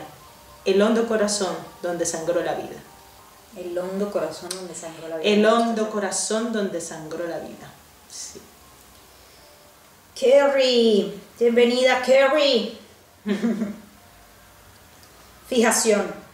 el 0.65 0.81
hondo 0.81 1.07
corazón 1.07 1.55
donde 1.81 2.05
sangró 2.05 2.41
la 2.43 2.55
vida. 2.55 2.75
El 3.55 3.77
hondo 3.77 4.11
corazón 4.11 4.49
donde 4.49 4.75
sangró 4.75 5.07
la 5.07 5.17
vida. 5.17 5.29
El 5.29 5.45
hondo 5.45 5.89
corazón 5.89 6.51
donde 6.51 6.81
sangró 6.81 7.27
la 7.27 7.37
vida. 7.39 7.71
Sí. 8.09 8.41
Kerry, 10.15 11.13
bienvenida 11.39 12.01
Kerry. 12.01 12.77
Fijación. 15.47 16.24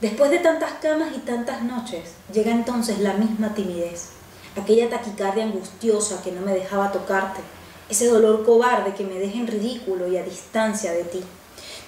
Después 0.00 0.30
de 0.30 0.38
tantas 0.38 0.72
camas 0.80 1.14
y 1.14 1.18
tantas 1.18 1.62
noches, 1.62 2.12
llega 2.32 2.50
entonces 2.50 3.00
la 3.00 3.12
misma 3.12 3.52
timidez, 3.52 4.12
aquella 4.56 4.88
taquicardia 4.88 5.44
angustiosa 5.44 6.22
que 6.22 6.32
no 6.32 6.40
me 6.40 6.54
dejaba 6.54 6.90
tocarte, 6.90 7.42
ese 7.90 8.06
dolor 8.06 8.46
cobarde 8.46 8.94
que 8.94 9.04
me 9.04 9.18
deja 9.18 9.36
en 9.38 9.46
ridículo 9.46 10.08
y 10.08 10.16
a 10.16 10.22
distancia 10.22 10.92
de 10.92 11.04
ti. 11.04 11.22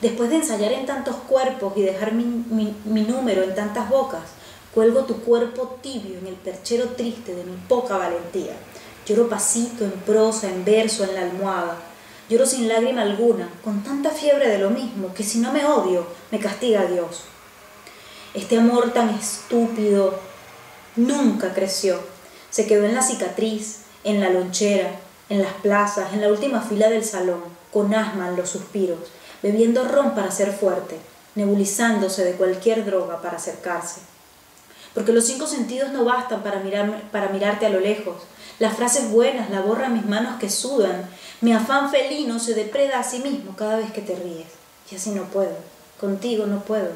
Después 0.02 0.28
de 0.28 0.36
ensayar 0.36 0.72
en 0.72 0.84
tantos 0.84 1.16
cuerpos 1.26 1.72
y 1.74 1.82
dejar 1.82 2.12
mi, 2.12 2.74
número 2.84 3.44
en 3.44 3.54
tantas 3.54 3.88
bocas, 3.88 4.24
cuelgo 4.74 5.04
tu 5.04 5.22
cuerpo 5.22 5.78
tibio 5.80 6.18
en 6.18 6.26
el 6.26 6.34
perchero 6.34 6.90
triste 6.90 7.34
de 7.34 7.44
mi 7.44 7.56
poca 7.66 7.96
valentía. 7.96 8.52
Lloro 9.06 9.26
pasito, 9.30 9.84
en 9.84 9.92
prosa, 9.92 10.50
en 10.50 10.66
verso, 10.66 11.04
en 11.04 11.14
la 11.14 11.22
almohada. 11.22 11.78
Lloro 12.28 12.44
sin 12.44 12.68
lágrima 12.68 13.00
alguna, 13.00 13.48
con 13.64 13.82
tanta 13.82 14.10
fiebre 14.10 14.48
de 14.48 14.58
lo 14.58 14.68
mismo, 14.68 15.14
que 15.14 15.22
si 15.22 15.38
no 15.38 15.50
me 15.50 15.64
odio, 15.64 16.06
me 16.30 16.38
castiga 16.38 16.84
Dios. 16.84 17.31
Este 18.34 18.56
amor 18.56 18.94
tan 18.94 19.10
estúpido 19.10 20.18
nunca 20.96 21.52
creció. 21.52 22.00
Se 22.48 22.66
quedó 22.66 22.86
en 22.86 22.94
la 22.94 23.02
cicatriz, 23.02 23.80
en 24.04 24.20
la 24.20 24.30
lonchera, 24.30 24.90
en 25.28 25.42
las 25.42 25.52
plazas, 25.54 26.14
en 26.14 26.22
la 26.22 26.28
última 26.28 26.62
fila 26.62 26.88
del 26.88 27.04
salón, 27.04 27.42
con 27.70 27.94
asma 27.94 28.28
en 28.28 28.36
los 28.36 28.48
suspiros, 28.48 28.98
bebiendo 29.42 29.84
ron 29.84 30.14
para 30.14 30.30
ser 30.30 30.50
fuerte, 30.50 30.96
nebulizándose 31.34 32.24
de 32.24 32.32
cualquier 32.32 32.86
droga 32.86 33.20
para 33.20 33.36
acercarse. 33.36 34.00
Porque 34.94 35.12
los 35.12 35.26
cinco 35.26 35.46
sentidos 35.46 35.92
no 35.92 36.06
bastan 36.06 36.42
para, 36.42 36.60
mirar, 36.60 37.10
para 37.10 37.28
mirarte 37.28 37.66
a 37.66 37.70
lo 37.70 37.80
lejos. 37.80 38.16
Las 38.58 38.76
frases 38.76 39.10
buenas 39.10 39.50
la 39.50 39.60
borran 39.60 39.92
mis 39.92 40.06
manos 40.06 40.38
que 40.38 40.48
sudan. 40.48 41.06
Mi 41.42 41.52
afán 41.52 41.90
felino 41.90 42.38
se 42.38 42.54
depreda 42.54 42.98
a 43.00 43.04
sí 43.04 43.18
mismo 43.18 43.56
cada 43.56 43.76
vez 43.76 43.92
que 43.92 44.00
te 44.00 44.16
ríes. 44.16 44.46
Y 44.90 44.96
así 44.96 45.10
no 45.10 45.24
puedo. 45.24 45.56
Contigo 46.00 46.46
no 46.46 46.60
puedo. 46.60 46.92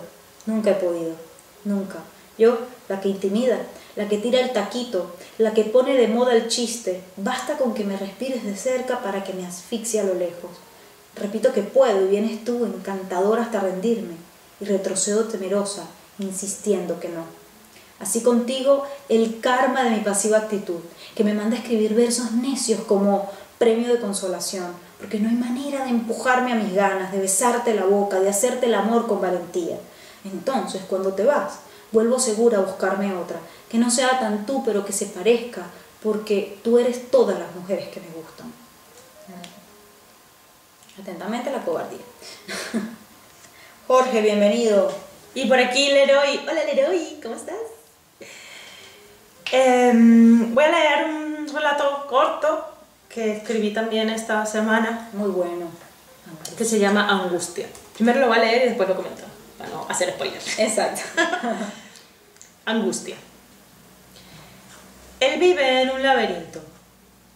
Nunca 0.46 0.70
he 0.70 0.74
podido. 0.74 1.25
Nunca. 1.66 1.98
Yo, 2.38 2.58
la 2.88 3.00
que 3.00 3.08
intimida, 3.08 3.58
la 3.96 4.08
que 4.08 4.18
tira 4.18 4.38
el 4.38 4.52
taquito, 4.52 5.16
la 5.36 5.52
que 5.52 5.64
pone 5.64 5.94
de 5.94 6.06
moda 6.06 6.34
el 6.34 6.46
chiste, 6.46 7.02
basta 7.16 7.58
con 7.58 7.74
que 7.74 7.82
me 7.82 7.96
respires 7.96 8.44
de 8.44 8.56
cerca 8.56 9.02
para 9.02 9.24
que 9.24 9.32
me 9.32 9.44
asfixie 9.44 9.98
a 9.98 10.04
lo 10.04 10.14
lejos. 10.14 10.52
Repito 11.16 11.52
que 11.52 11.62
puedo 11.62 12.04
y 12.04 12.08
vienes 12.08 12.44
tú, 12.44 12.64
encantador 12.66 13.40
hasta 13.40 13.58
rendirme, 13.60 14.14
y 14.60 14.64
retrocedo 14.66 15.24
temerosa, 15.24 15.88
insistiendo 16.20 17.00
que 17.00 17.08
no. 17.08 17.24
Así 17.98 18.20
contigo 18.20 18.84
el 19.08 19.40
karma 19.40 19.82
de 19.82 19.90
mi 19.90 20.00
pasiva 20.00 20.38
actitud, 20.38 20.80
que 21.16 21.24
me 21.24 21.34
manda 21.34 21.56
escribir 21.56 21.94
versos 21.94 22.30
necios 22.30 22.82
como 22.82 23.28
premio 23.58 23.92
de 23.92 23.98
consolación, 23.98 24.66
porque 25.00 25.18
no 25.18 25.30
hay 25.30 25.34
manera 25.34 25.84
de 25.84 25.90
empujarme 25.90 26.52
a 26.52 26.56
mis 26.56 26.74
ganas, 26.74 27.10
de 27.10 27.18
besarte 27.18 27.74
la 27.74 27.86
boca, 27.86 28.20
de 28.20 28.28
hacerte 28.28 28.66
el 28.66 28.74
amor 28.74 29.08
con 29.08 29.20
valentía. 29.20 29.78
Entonces, 30.26 30.82
cuando 30.88 31.12
te 31.12 31.24
vas, 31.24 31.60
vuelvo 31.92 32.18
segura 32.18 32.58
a 32.58 32.62
buscarme 32.62 33.14
otra, 33.14 33.38
que 33.70 33.78
no 33.78 33.90
sea 33.90 34.18
tan 34.18 34.46
tú, 34.46 34.64
pero 34.64 34.84
que 34.84 34.92
se 34.92 35.06
parezca, 35.06 35.62
porque 36.02 36.58
tú 36.62 36.78
eres 36.78 37.10
todas 37.10 37.38
las 37.38 37.54
mujeres 37.54 37.88
que 37.88 38.00
me 38.00 38.08
gustan. 38.08 38.52
Atentamente 41.00 41.50
la 41.50 41.62
cobardía. 41.62 42.00
Jorge, 43.86 44.22
bienvenido. 44.22 44.90
Y 45.34 45.46
por 45.46 45.58
aquí 45.58 45.90
Leroy. 45.90 46.40
Hola 46.48 46.64
Leroy, 46.64 47.20
¿cómo 47.22 47.34
estás? 47.34 47.56
Em, 49.52 50.54
voy 50.54 50.64
a 50.64 50.70
leer 50.70 51.04
un 51.06 51.48
relato 51.52 52.06
corto 52.08 52.64
que 53.10 53.36
escribí 53.36 53.74
también 53.74 54.08
esta 54.08 54.46
semana. 54.46 55.10
Muy 55.12 55.28
bueno. 55.28 55.66
Que 56.56 56.64
se 56.64 56.78
llama 56.78 57.08
Angustia. 57.08 57.66
Primero 57.94 58.20
lo 58.20 58.28
voy 58.28 58.38
a 58.38 58.40
leer 58.40 58.62
y 58.62 58.68
después 58.70 58.88
lo 58.88 58.96
comento, 58.96 59.22
para 59.58 59.70
no 59.70 59.86
hacer 59.88 60.10
spoilers. 60.10 60.58
Exacto. 60.58 61.02
Angustia. 62.64 63.16
Él 65.20 65.40
vive 65.40 65.82
en 65.82 65.90
un 65.90 66.02
laberinto. 66.02 66.60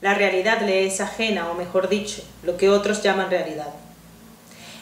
La 0.01 0.15
realidad 0.15 0.63
le 0.63 0.87
es 0.87 1.01
ajena, 1.01 1.51
o 1.51 1.55
mejor 1.55 1.89
dicho, 1.89 2.23
lo 2.43 2.57
que 2.57 2.71
otros 2.71 3.03
llaman 3.03 3.31
realidad. 3.31 3.73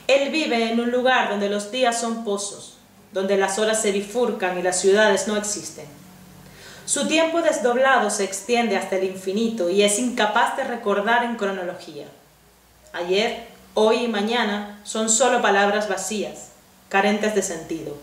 Él 0.07 0.31
vive 0.31 0.71
en 0.71 0.81
un 0.81 0.91
lugar 0.91 1.29
donde 1.29 1.49
los 1.49 1.71
días 1.71 2.01
son 2.01 2.25
pozos, 2.25 2.79
donde 3.13 3.37
las 3.37 3.59
horas 3.59 3.83
se 3.83 3.93
bifurcan 3.93 4.59
y 4.59 4.63
las 4.63 4.81
ciudades 4.81 5.29
no 5.29 5.37
existen. 5.37 5.87
Su 6.87 7.07
tiempo 7.07 7.43
desdoblado 7.43 8.09
se 8.09 8.25
extiende 8.25 8.77
hasta 8.77 8.97
el 8.97 9.05
infinito 9.05 9.69
y 9.69 9.83
es 9.83 9.99
incapaz 9.99 10.57
de 10.57 10.65
recordar 10.65 11.25
en 11.25 11.37
cronología. 11.37 12.07
Ayer, 12.95 13.47
hoy 13.75 14.05
y 14.05 14.09
mañana 14.09 14.81
son 14.85 15.11
solo 15.11 15.43
palabras 15.43 15.89
vacías, 15.89 16.53
carentes 16.89 17.35
de 17.35 17.43
sentido. 17.43 17.97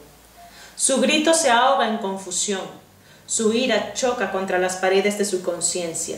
Su 0.76 1.00
grito 1.00 1.34
se 1.34 1.50
ahoga 1.50 1.88
en 1.88 1.98
confusión, 1.98 2.62
su 3.28 3.54
ira 3.54 3.94
choca 3.94 4.32
contra 4.32 4.60
las 4.60 4.76
paredes 4.76 5.18
de 5.18 5.26
su 5.26 5.42
conciencia, 5.42 6.18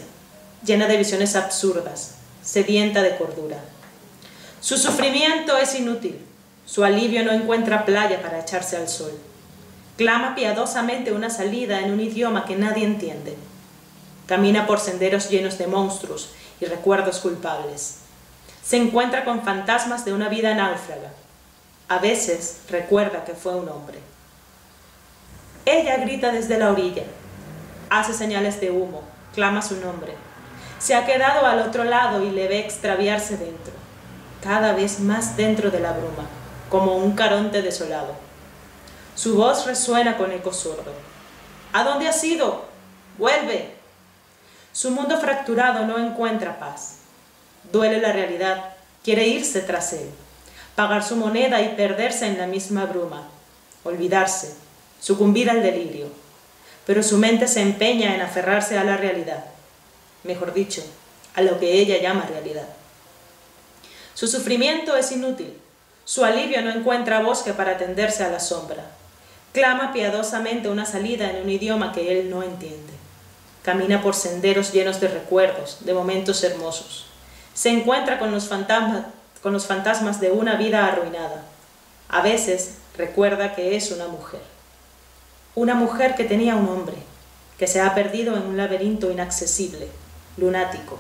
llena 0.66 0.88
de 0.88 0.98
visiones 0.98 1.36
absurdas, 1.36 2.16
sedienta 2.44 3.02
de 3.02 3.16
cordura. 3.18 3.60
Su 4.60 4.78
sufrimiento 4.78 5.58
es 5.58 5.76
inútil, 5.76 6.20
su 6.66 6.84
alivio 6.84 7.24
no 7.24 7.32
encuentra 7.32 7.86
playa 7.86 8.22
para 8.22 8.40
echarse 8.40 8.76
al 8.76 8.90
sol. 8.90 9.12
Clama 9.96 10.36
piadosamente 10.36 11.12
una 11.12 11.30
salida 11.30 11.80
en 11.80 11.92
un 11.92 12.02
idioma 12.02 12.46
que 12.46 12.56
nadie 12.56 12.84
entiende. 12.84 13.38
Camina 14.26 14.68
por 14.68 14.80
senderos 14.80 15.30
llenos 15.30 15.58
de 15.58 15.68
monstruos 15.68 16.30
y 16.60 16.66
recuerdos 16.66 17.20
culpables. 17.20 18.00
Se 18.64 18.76
encuentra 18.76 19.24
con 19.24 19.44
fantasmas 19.44 20.04
de 20.04 20.14
una 20.14 20.28
vida 20.28 20.54
náufraga. 20.54 21.14
A 21.90 22.00
veces 22.00 22.60
recuerda 22.70 23.24
que 23.24 23.34
fue 23.34 23.56
un 23.56 23.70
hombre. 23.70 24.00
Ella 25.66 25.98
grita 25.98 26.32
desde 26.34 26.58
la 26.58 26.72
orilla, 26.72 27.04
hace 27.90 28.14
señales 28.14 28.60
de 28.60 28.72
humo, 28.72 29.04
clama 29.34 29.62
su 29.62 29.78
nombre. 29.78 30.14
Se 30.80 30.96
ha 30.96 31.06
quedado 31.06 31.46
al 31.46 31.60
otro 31.60 31.86
lado 31.86 32.24
y 32.24 32.32
le 32.32 32.48
ve 32.50 32.60
extraviarse 32.60 33.38
dentro, 33.38 33.74
cada 34.44 34.74
vez 34.74 35.00
más 35.00 35.38
dentro 35.38 35.72
de 35.72 35.80
la 35.80 35.94
bruma, 35.94 36.26
como 36.70 36.98
un 36.98 37.14
caronte 37.14 37.62
desolado. 37.62 38.16
Su 39.16 39.36
voz 39.36 39.66
resuena 39.66 40.18
con 40.18 40.32
eco 40.32 40.52
sordo. 40.52 40.92
¿A 41.72 41.84
dónde 41.84 42.08
has 42.08 42.22
ido? 42.24 42.66
Vuelve. 43.18 43.76
Su 44.74 44.92
mundo 44.92 45.20
fracturado 45.20 45.86
no 45.86 45.98
encuentra 45.98 46.60
paz. 46.60 46.98
Duele 47.72 48.00
la 48.00 48.12
realidad, 48.12 48.76
quiere 49.04 49.28
irse 49.28 49.62
tras 49.62 49.94
él, 49.94 50.10
pagar 50.78 51.04
su 51.04 51.16
moneda 51.16 51.60
y 51.64 51.70
perderse 51.70 52.28
en 52.28 52.38
la 52.38 52.46
misma 52.46 52.86
bruma, 52.86 53.28
olvidarse, 53.84 54.54
sucumbir 55.02 55.50
al 55.50 55.64
delirio. 55.64 56.06
Pero 56.86 57.02
su 57.02 57.18
mente 57.18 57.48
se 57.48 57.62
empeña 57.62 58.14
en 58.14 58.22
aferrarse 58.22 58.78
a 58.78 58.84
la 58.84 58.96
realidad, 58.96 59.44
mejor 60.24 60.54
dicho, 60.54 60.84
a 61.34 61.42
lo 61.42 61.60
que 61.60 61.74
ella 61.80 62.00
llama 62.00 62.28
realidad. 62.30 62.68
Su 64.14 64.28
sufrimiento 64.28 64.96
es 64.96 65.12
inútil, 65.12 65.52
su 66.06 66.24
alivio 66.24 66.62
no 66.62 66.70
encuentra 66.70 67.22
bosque 67.22 67.54
para 67.54 67.80
tenderse 67.80 68.24
a 68.24 68.30
la 68.30 68.40
sombra. 68.40 68.86
Clama 69.54 69.92
piadosamente 69.92 70.70
una 70.70 70.86
salida 70.86 71.32
en 71.32 71.42
un 71.42 71.50
idioma 71.50 71.92
que 71.92 72.20
él 72.20 72.30
no 72.30 72.44
entiende. 72.44 72.94
Camina 73.64 74.04
por 74.04 74.14
senderos 74.14 74.72
llenos 74.74 75.00
de 75.00 75.08
recuerdos, 75.08 75.80
de 75.80 75.96
momentos 75.96 76.44
hermosos. 76.44 77.08
Se 77.56 77.70
encuentra 77.70 78.20
con 78.20 78.32
los 78.32 78.48
fantasmas, 78.48 79.06
con 79.48 79.54
los 79.54 79.66
fantasmas 79.66 80.20
de 80.20 80.30
una 80.30 80.58
vida 80.58 80.86
arruinada. 80.86 81.42
A 82.10 82.22
veces 82.22 82.80
recuerda 82.98 83.56
que 83.56 83.78
es 83.78 83.92
una 83.92 84.10
mujer. 84.10 84.42
Una 85.56 85.74
mujer 85.74 86.16
que 86.16 86.26
tenía 86.26 86.58
un 86.58 86.68
hombre, 86.68 86.98
que 87.58 87.66
se 87.66 87.80
ha 87.80 87.96
perdido 87.96 88.36
en 88.36 88.44
un 88.44 88.58
laberinto 88.58 89.10
inaccesible, 89.10 89.88
lunático. 90.36 91.00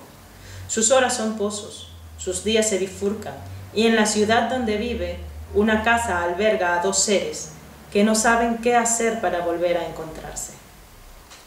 Sus 0.69 0.91
horas 0.91 1.17
son 1.17 1.37
pozos, 1.37 1.89
sus 2.17 2.45
días 2.45 2.69
se 2.69 2.77
bifurcan, 2.77 3.33
y 3.73 3.85
en 3.85 3.97
la 3.97 4.05
ciudad 4.05 4.49
donde 4.49 4.77
vive, 4.77 5.17
una 5.53 5.83
casa 5.83 6.23
alberga 6.23 6.79
a 6.79 6.81
dos 6.81 6.99
seres 6.99 7.49
que 7.91 8.05
no 8.05 8.15
saben 8.15 8.59
qué 8.59 8.77
hacer 8.77 9.19
para 9.19 9.41
volver 9.41 9.75
a 9.77 9.85
encontrarse. 9.85 10.53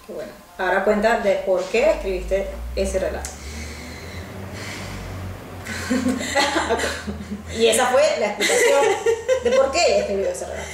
Bueno. 0.06 0.32
Ahora 0.58 0.84
cuenta 0.84 1.20
de 1.20 1.36
por 1.46 1.64
qué 1.64 1.92
escribiste 1.92 2.50
ese 2.76 2.98
relato. 2.98 3.39
Y 7.58 7.66
esa 7.66 7.86
fue 7.86 8.02
la 8.18 8.26
explicación 8.26 8.80
de 9.44 9.50
por 9.52 9.70
qué 9.72 9.98
escribió 10.00 10.28
ese 10.30 10.46
relato. 10.46 10.68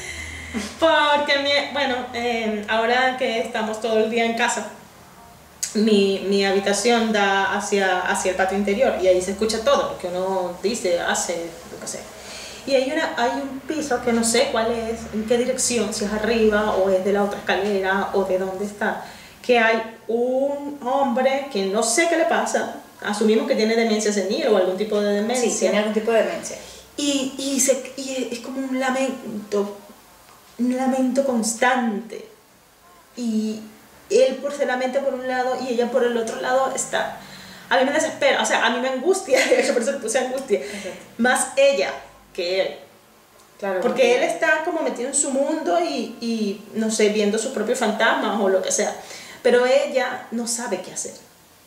Porque, 0.79 1.39
mi- 1.39 1.73
bueno, 1.73 1.97
eh, 2.15 2.65
ahora 2.69 3.17
que 3.19 3.41
estamos 3.41 3.81
todo 3.81 3.99
el 3.99 4.11
día 4.11 4.25
en 4.25 4.35
casa, 4.37 4.69
mi, 5.75 6.25
mi 6.29 6.45
habitación 6.47 7.13
da 7.13 7.57
hacia, 7.57 8.01
hacia 8.01 8.31
el 8.31 8.37
patio 8.37 8.57
interior 8.57 8.95
y 9.03 9.09
ahí 9.09 9.21
se 9.21 9.33
escucha 9.33 9.61
todo 9.63 9.91
lo 9.93 9.99
que 9.99 10.07
uno 10.09 10.57
dice, 10.63 11.01
hace, 11.01 11.47
lo 11.73 11.81
que 11.81 11.87
sea. 11.87 12.01
Y 12.67 12.75
hay, 12.75 12.91
una, 12.91 13.15
hay 13.17 13.31
un 13.43 13.61
piso 13.61 14.03
que 14.03 14.13
no 14.13 14.25
sé 14.25 14.49
cuál 14.51 14.73
es, 14.73 15.01
en 15.15 15.27
qué 15.27 15.37
dirección, 15.39 15.93
si 15.93 16.05
es 16.05 16.13
arriba 16.13 16.73
o 16.77 16.91
es 16.91 17.05
de 17.05 17.13
la 17.13 17.23
otra 17.25 17.39
escalera 17.39 18.11
o 18.15 18.25
de 18.25 18.39
dónde 18.39 18.65
está, 18.65 19.05
que 19.43 19.59
hay 19.59 19.99
un 20.09 20.79
hombre 20.83 21.47
que 21.53 21.67
no 21.67 21.83
sé 21.83 22.09
qué 22.09 22.17
le 22.17 22.25
pasa, 22.25 22.77
asumimos 23.03 23.47
que 23.49 23.55
tiene 23.55 23.75
demencia 23.77 24.13
senil 24.13 24.47
o 24.49 24.57
algún 24.57 24.77
tipo 24.77 25.01
de 25.01 25.15
demencia. 25.15 25.51
Sí, 25.51 25.59
tiene 25.59 25.79
algún 25.79 25.95
tipo 25.95 26.11
de 26.13 26.23
demencia. 26.25 26.57
Y, 26.97 27.35
y, 27.39 27.61
se- 27.61 27.93
y 27.97 28.29
es 28.33 28.39
como 28.41 28.59
un 28.61 28.79
lamento, 28.81 29.77
un 30.59 30.77
lamento 30.77 31.25
constante. 31.25 32.27
Y 33.17 33.61
él 34.11 34.37
por 34.37 34.53
se 34.53 34.67
lamenta 34.67 35.01
por 35.01 35.15
un 35.15 35.27
lado 35.27 35.57
y 35.63 35.69
ella 35.75 35.91
por 35.91 36.05
el 36.05 36.17
otro 36.17 36.41
lado 36.41 36.73
está. 36.75 37.19
A 37.69 37.79
mí 37.79 37.85
me 37.85 37.93
desespera, 37.93 38.41
o 38.43 38.47
sea, 38.47 38.65
a 38.65 38.71
mí 38.71 38.79
me 38.81 38.89
angustia, 38.89 39.39
por 39.73 39.83
eso 39.83 39.93
le 39.93 39.99
puse 39.99 40.19
angustia. 40.19 40.61
Más 41.19 41.49
ella 41.57 41.93
que 42.33 42.61
él. 42.63 42.77
Claro. 43.59 43.81
Porque 43.81 44.17
él 44.17 44.23
está 44.23 44.63
como 44.65 44.83
metido 44.83 45.09
en 45.09 45.15
su 45.15 45.31
mundo 45.31 45.79
y, 45.81 46.17
y, 46.21 46.63
no 46.75 46.91
sé, 46.91 47.09
viendo 47.09 47.39
sus 47.39 47.53
propios 47.53 47.79
fantasmas 47.79 48.39
o 48.41 48.49
lo 48.51 48.61
que 48.63 48.71
sea. 48.71 48.95
Pero 49.43 49.65
ella 49.67 50.27
no 50.31 50.47
sabe 50.47 50.83
qué 50.83 50.93
hacer. 50.93 51.13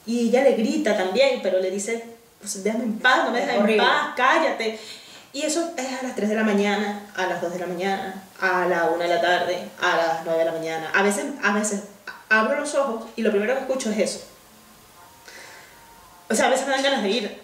Y 0.10 0.30
ella 0.30 0.42
le 0.42 0.54
grita 0.54 0.98
también, 0.98 1.40
pero 1.44 1.60
le 1.60 1.70
dice, 1.70 2.04
pues 2.40 2.64
déjame 2.64 2.86
en 2.86 2.98
paz, 2.98 3.26
no 3.26 3.32
me 3.32 3.42
Es 3.42 3.46
dejes 3.46 3.70
en 3.70 3.78
paz, 3.78 4.14
cállate. 4.16 4.80
Y 5.34 5.44
eso 5.44 5.72
es 5.78 6.00
a 6.00 6.02
las 6.02 6.16
3 6.16 6.30
de 6.30 6.36
la 6.36 6.44
mañana, 6.44 7.06
a 7.16 7.28
las 7.28 7.40
2 7.40 7.54
de 7.54 7.60
la 7.60 7.68
mañana, 7.68 8.24
a 8.42 8.66
la 8.66 8.86
1 8.86 8.98
de 8.98 9.08
la 9.08 9.22
tarde, 9.22 9.70
a 9.80 9.98
las 9.98 10.26
9 10.26 10.40
de 10.40 10.46
la 10.46 10.52
mañana. 10.52 10.92
A 10.96 11.04
veces, 11.04 11.26
a 11.44 11.54
veces 11.54 11.84
abro 12.28 12.60
los 12.60 12.74
ojos 12.74 13.08
y 13.16 13.22
lo 13.22 13.30
primero 13.30 13.54
que 13.54 13.60
escucho 13.60 13.92
es 13.92 14.00
eso. 14.00 14.26
O 16.28 16.34
sea, 16.34 16.48
a 16.48 16.50
veces 16.50 16.66
me 16.66 16.74
dan 16.74 16.82
ganas 16.82 17.04
de 17.04 17.10
ir 17.10 17.42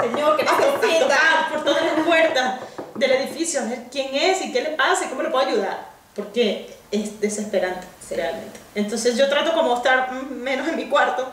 Señor, 0.00 0.36
que 0.36 0.42
necesita. 0.82 0.98
tocar 0.98 1.48
por 1.52 1.62
todas 1.62 1.84
las 1.84 2.04
puertas 2.04 2.60
del 2.96 3.10
edificio, 3.12 3.60
a 3.60 3.66
ver 3.66 3.84
quién 3.92 4.12
es 4.12 4.42
y 4.42 4.52
qué 4.52 4.62
le 4.62 4.70
pasa 4.70 5.04
y 5.04 5.08
cómo 5.10 5.22
le 5.22 5.28
puedo 5.28 5.46
ayudar. 5.46 5.90
Porque 6.16 6.76
es 6.90 7.20
desesperante, 7.20 7.86
realmente. 8.10 8.58
Entonces 8.74 9.16
yo 9.16 9.28
trato 9.28 9.52
como 9.54 9.76
estar 9.76 10.12
menos 10.12 10.66
en 10.66 10.74
mi 10.74 10.88
cuarto 10.88 11.32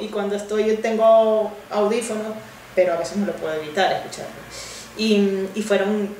y 0.00 0.08
cuando 0.08 0.36
estoy 0.36 0.76
tengo 0.78 1.52
audífonos, 1.70 2.26
pero 2.74 2.94
a 2.94 2.96
veces 2.96 3.16
no 3.16 3.26
lo 3.26 3.32
puedo 3.32 3.54
evitar 3.54 3.92
escucharlo. 3.92 4.30
Y, 4.96 5.48
y 5.54 5.62
fueron, 5.62 6.14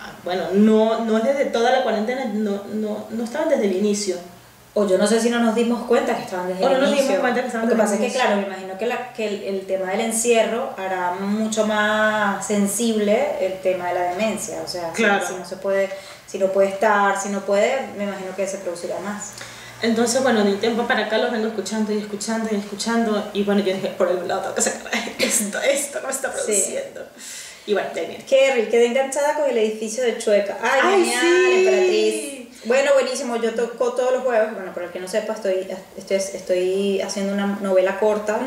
ah, 0.00 0.12
bueno, 0.24 0.44
no, 0.52 1.04
no 1.04 1.18
es 1.18 1.24
desde 1.24 1.46
toda 1.46 1.70
la 1.72 1.82
cuarentena, 1.82 2.26
no, 2.26 2.64
no, 2.72 3.06
no 3.10 3.24
estaban 3.24 3.48
desde 3.48 3.66
el 3.66 3.76
inicio. 3.76 4.16
O 4.72 4.86
yo 4.86 4.98
no 4.98 5.06
sé 5.06 5.18
si 5.20 5.30
no 5.30 5.40
nos 5.40 5.56
dimos 5.56 5.82
cuenta 5.88 6.14
que 6.16 6.22
estaban 6.22 6.46
desde 6.46 6.64
O 6.64 6.68
no 6.68 6.74
el 6.76 6.80
nos 6.82 6.90
inicio. 6.90 7.06
dimos 7.08 7.20
cuenta 7.22 7.40
que 7.40 7.46
estaban 7.48 7.66
Lo 7.68 7.74
que 7.74 7.78
pasa 7.82 7.94
es 7.96 8.00
que, 8.00 8.12
claro, 8.12 8.36
me 8.36 8.42
imagino 8.46 8.78
que, 8.78 8.86
la- 8.86 9.12
que 9.12 9.26
el, 9.26 9.42
el 9.42 9.66
tema 9.66 9.90
del 9.90 10.00
encierro 10.02 10.70
hará 10.76 11.12
mucho 11.18 11.66
más 11.66 12.46
sensible 12.46 13.30
el 13.40 13.54
tema 13.62 13.88
de 13.88 13.94
la 13.94 14.02
demencia. 14.12 14.62
O 14.64 14.68
sea, 14.68 14.90
si- 14.94 15.02
Claro. 15.02 15.26
si, 15.26 15.34
no 15.34 15.44
se 15.44 15.56
puede, 15.56 15.90
si 16.26 16.38
no 16.38 16.46
puede 16.52 16.68
estar, 16.68 17.20
si 17.20 17.30
no 17.30 17.40
puede, 17.40 17.84
me 17.96 18.04
imagino 18.04 18.34
que 18.36 18.46
se 18.46 18.58
producirá 18.58 19.00
más. 19.00 19.32
Entonces, 19.82 20.22
bueno, 20.22 20.44
de 20.44 20.52
un 20.52 20.60
tiempo 20.60 20.86
para 20.86 21.06
acá 21.06 21.18
los 21.18 21.30
vengo 21.30 21.48
escuchando 21.48 21.92
y 21.92 21.98
escuchando 21.98 22.48
y 22.52 22.56
escuchando. 22.56 23.30
Y 23.32 23.44
bueno, 23.44 23.62
yo 23.62 23.72
dije, 23.74 23.88
por 23.88 24.08
el 24.08 24.28
lado 24.28 24.42
tengo 24.42 24.54
que 24.54 24.62
sacar 24.62 24.92
esto, 25.18 25.60
esto 25.60 26.00
no 26.00 26.06
me 26.08 26.12
está 26.12 26.32
produciendo. 26.32 27.06
Y 27.66 27.72
bueno, 27.72 27.88
viene. 27.94 28.24
Kerry, 28.28 28.68
quedé 28.68 28.86
enganchada 28.86 29.34
con 29.34 29.48
el 29.48 29.56
edificio 29.56 30.02
de 30.02 30.18
Chueca. 30.18 30.58
¡Ay, 30.62 30.80
¡Ay, 30.82 31.04
genial, 31.04 31.22
sí! 31.22 31.58
emperatriz! 31.58 32.40
Bueno, 32.64 32.90
buenísimo. 32.94 33.36
Yo 33.36 33.54
toco 33.54 33.92
todos 33.92 34.12
los 34.12 34.22
jueves. 34.22 34.54
Bueno, 34.54 34.74
para 34.74 34.86
el 34.86 34.92
que 34.92 35.00
no 35.00 35.08
sepa, 35.08 35.34
estoy, 35.34 35.66
estoy, 35.96 36.16
estoy 36.16 37.00
haciendo 37.00 37.32
una 37.32 37.46
novela 37.60 37.98
corta 37.98 38.38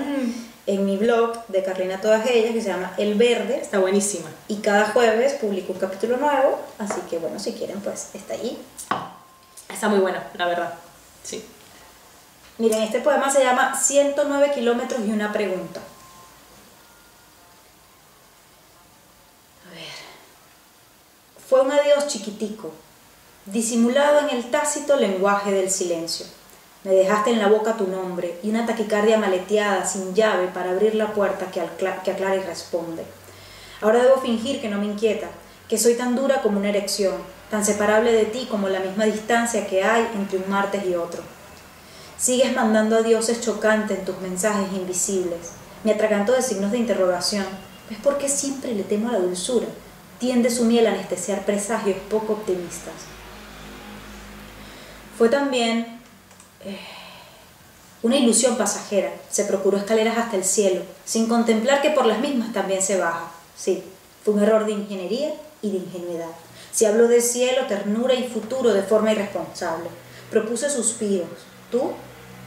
en 0.65 0.85
mi 0.85 0.97
blog 0.97 1.45
de 1.47 1.63
Carlina 1.63 1.99
Todas 1.99 2.29
Ellas 2.29 2.53
que 2.53 2.61
se 2.61 2.69
llama 2.69 2.93
El 2.97 3.15
Verde. 3.15 3.59
Está 3.61 3.79
buenísima. 3.79 4.29
Y 4.47 4.57
cada 4.57 4.85
jueves 4.87 5.33
publico 5.33 5.73
un 5.73 5.79
capítulo 5.79 6.17
nuevo. 6.17 6.59
Así 6.77 7.01
que, 7.09 7.17
bueno, 7.17 7.39
si 7.39 7.53
quieren, 7.53 7.79
pues 7.81 8.09
está 8.13 8.33
ahí. 8.33 8.57
Está 9.71 9.89
muy 9.89 9.99
buena, 9.99 10.27
la 10.35 10.45
verdad. 10.47 10.73
Sí. 11.23 11.43
Miren, 12.57 12.83
este 12.83 12.99
poema 12.99 13.31
se 13.31 13.43
llama 13.43 13.75
109 13.75 14.51
kilómetros 14.53 15.01
y 15.05 15.11
una 15.11 15.33
pregunta. 15.33 15.81
A 19.65 19.73
ver. 19.73 19.87
Fue 21.47 21.61
un 21.61 21.71
adiós 21.71 22.07
chiquitico, 22.07 22.71
disimulado 23.45 24.19
en 24.19 24.35
el 24.35 24.51
tácito 24.51 24.95
lenguaje 24.97 25.51
del 25.51 25.71
silencio. 25.71 26.25
Me 26.83 26.91
dejaste 26.91 27.31
en 27.31 27.39
la 27.39 27.47
boca 27.47 27.77
tu 27.77 27.87
nombre 27.87 28.39
y 28.43 28.49
una 28.49 28.65
taquicardia 28.65 29.17
maleteada 29.17 29.85
sin 29.85 30.13
llave 30.13 30.47
para 30.47 30.71
abrir 30.71 30.95
la 30.95 31.13
puerta 31.13 31.49
que, 31.49 31.61
que 32.03 32.11
aclara 32.11 32.35
y 32.35 32.41
responde. 32.41 33.03
Ahora 33.81 34.03
debo 34.03 34.17
fingir 34.17 34.61
que 34.61 34.69
no 34.69 34.79
me 34.79 34.85
inquieta, 34.85 35.27
que 35.69 35.77
soy 35.77 35.95
tan 35.95 36.15
dura 36.15 36.41
como 36.41 36.59
una 36.59 36.69
erección, 36.69 37.15
tan 37.53 37.63
separable 37.63 38.11
de 38.11 38.25
ti 38.25 38.47
como 38.49 38.67
la 38.67 38.79
misma 38.79 39.05
distancia 39.05 39.67
que 39.67 39.83
hay 39.83 40.09
entre 40.15 40.39
un 40.39 40.49
martes 40.49 40.83
y 40.87 40.95
otro. 40.95 41.21
Sigues 42.17 42.55
mandando 42.55 42.97
a 42.97 43.03
dioses 43.03 43.41
chocantes 43.41 43.99
en 43.99 44.05
tus 44.05 44.17
mensajes 44.21 44.73
invisibles. 44.73 45.51
Me 45.83 45.91
atraganto 45.91 46.31
de 46.31 46.41
signos 46.41 46.71
de 46.71 46.79
interrogación. 46.79 47.45
¿Es 47.91 47.99
porque 48.01 48.27
siempre 48.27 48.73
le 48.73 48.81
temo 48.81 49.09
a 49.09 49.11
la 49.11 49.19
dulzura? 49.19 49.67
Tiende 50.17 50.49
su 50.49 50.65
miel 50.65 50.87
a 50.87 50.93
anestesiar 50.93 51.45
presagios 51.45 51.97
poco 52.09 52.33
optimistas. 52.33 52.95
Fue 55.15 55.29
también 55.29 56.01
eh, 56.65 56.79
una 58.01 58.17
ilusión 58.17 58.57
pasajera. 58.57 59.11
Se 59.29 59.45
procuró 59.45 59.77
escaleras 59.77 60.17
hasta 60.17 60.37
el 60.37 60.43
cielo, 60.43 60.81
sin 61.05 61.27
contemplar 61.27 61.83
que 61.83 61.91
por 61.91 62.07
las 62.07 62.17
mismas 62.17 62.51
también 62.51 62.81
se 62.81 62.97
baja. 62.97 63.31
Sí, 63.55 63.83
fue 64.25 64.33
un 64.33 64.41
error 64.41 64.65
de 64.65 64.71
ingeniería 64.71 65.35
y 65.61 65.69
de 65.69 65.77
ingenuidad. 65.77 66.31
Se 66.73 66.87
habló 66.87 67.07
de 67.07 67.21
cielo, 67.21 67.67
ternura 67.67 68.15
y 68.15 68.27
futuro 68.27 68.73
de 68.73 68.81
forma 68.81 69.11
irresponsable. 69.11 69.89
Propuse 70.31 70.69
suspiros. 70.69 71.27
Tú 71.71 71.91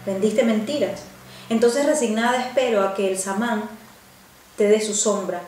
vendiste 0.04 0.42
mentiras. 0.42 1.02
Entonces 1.48 1.86
resignada 1.86 2.42
espero 2.42 2.82
a 2.82 2.94
que 2.94 3.10
el 3.10 3.18
samán 3.18 3.68
te 4.56 4.68
dé 4.68 4.80
su 4.80 4.94
sombra, 4.94 5.42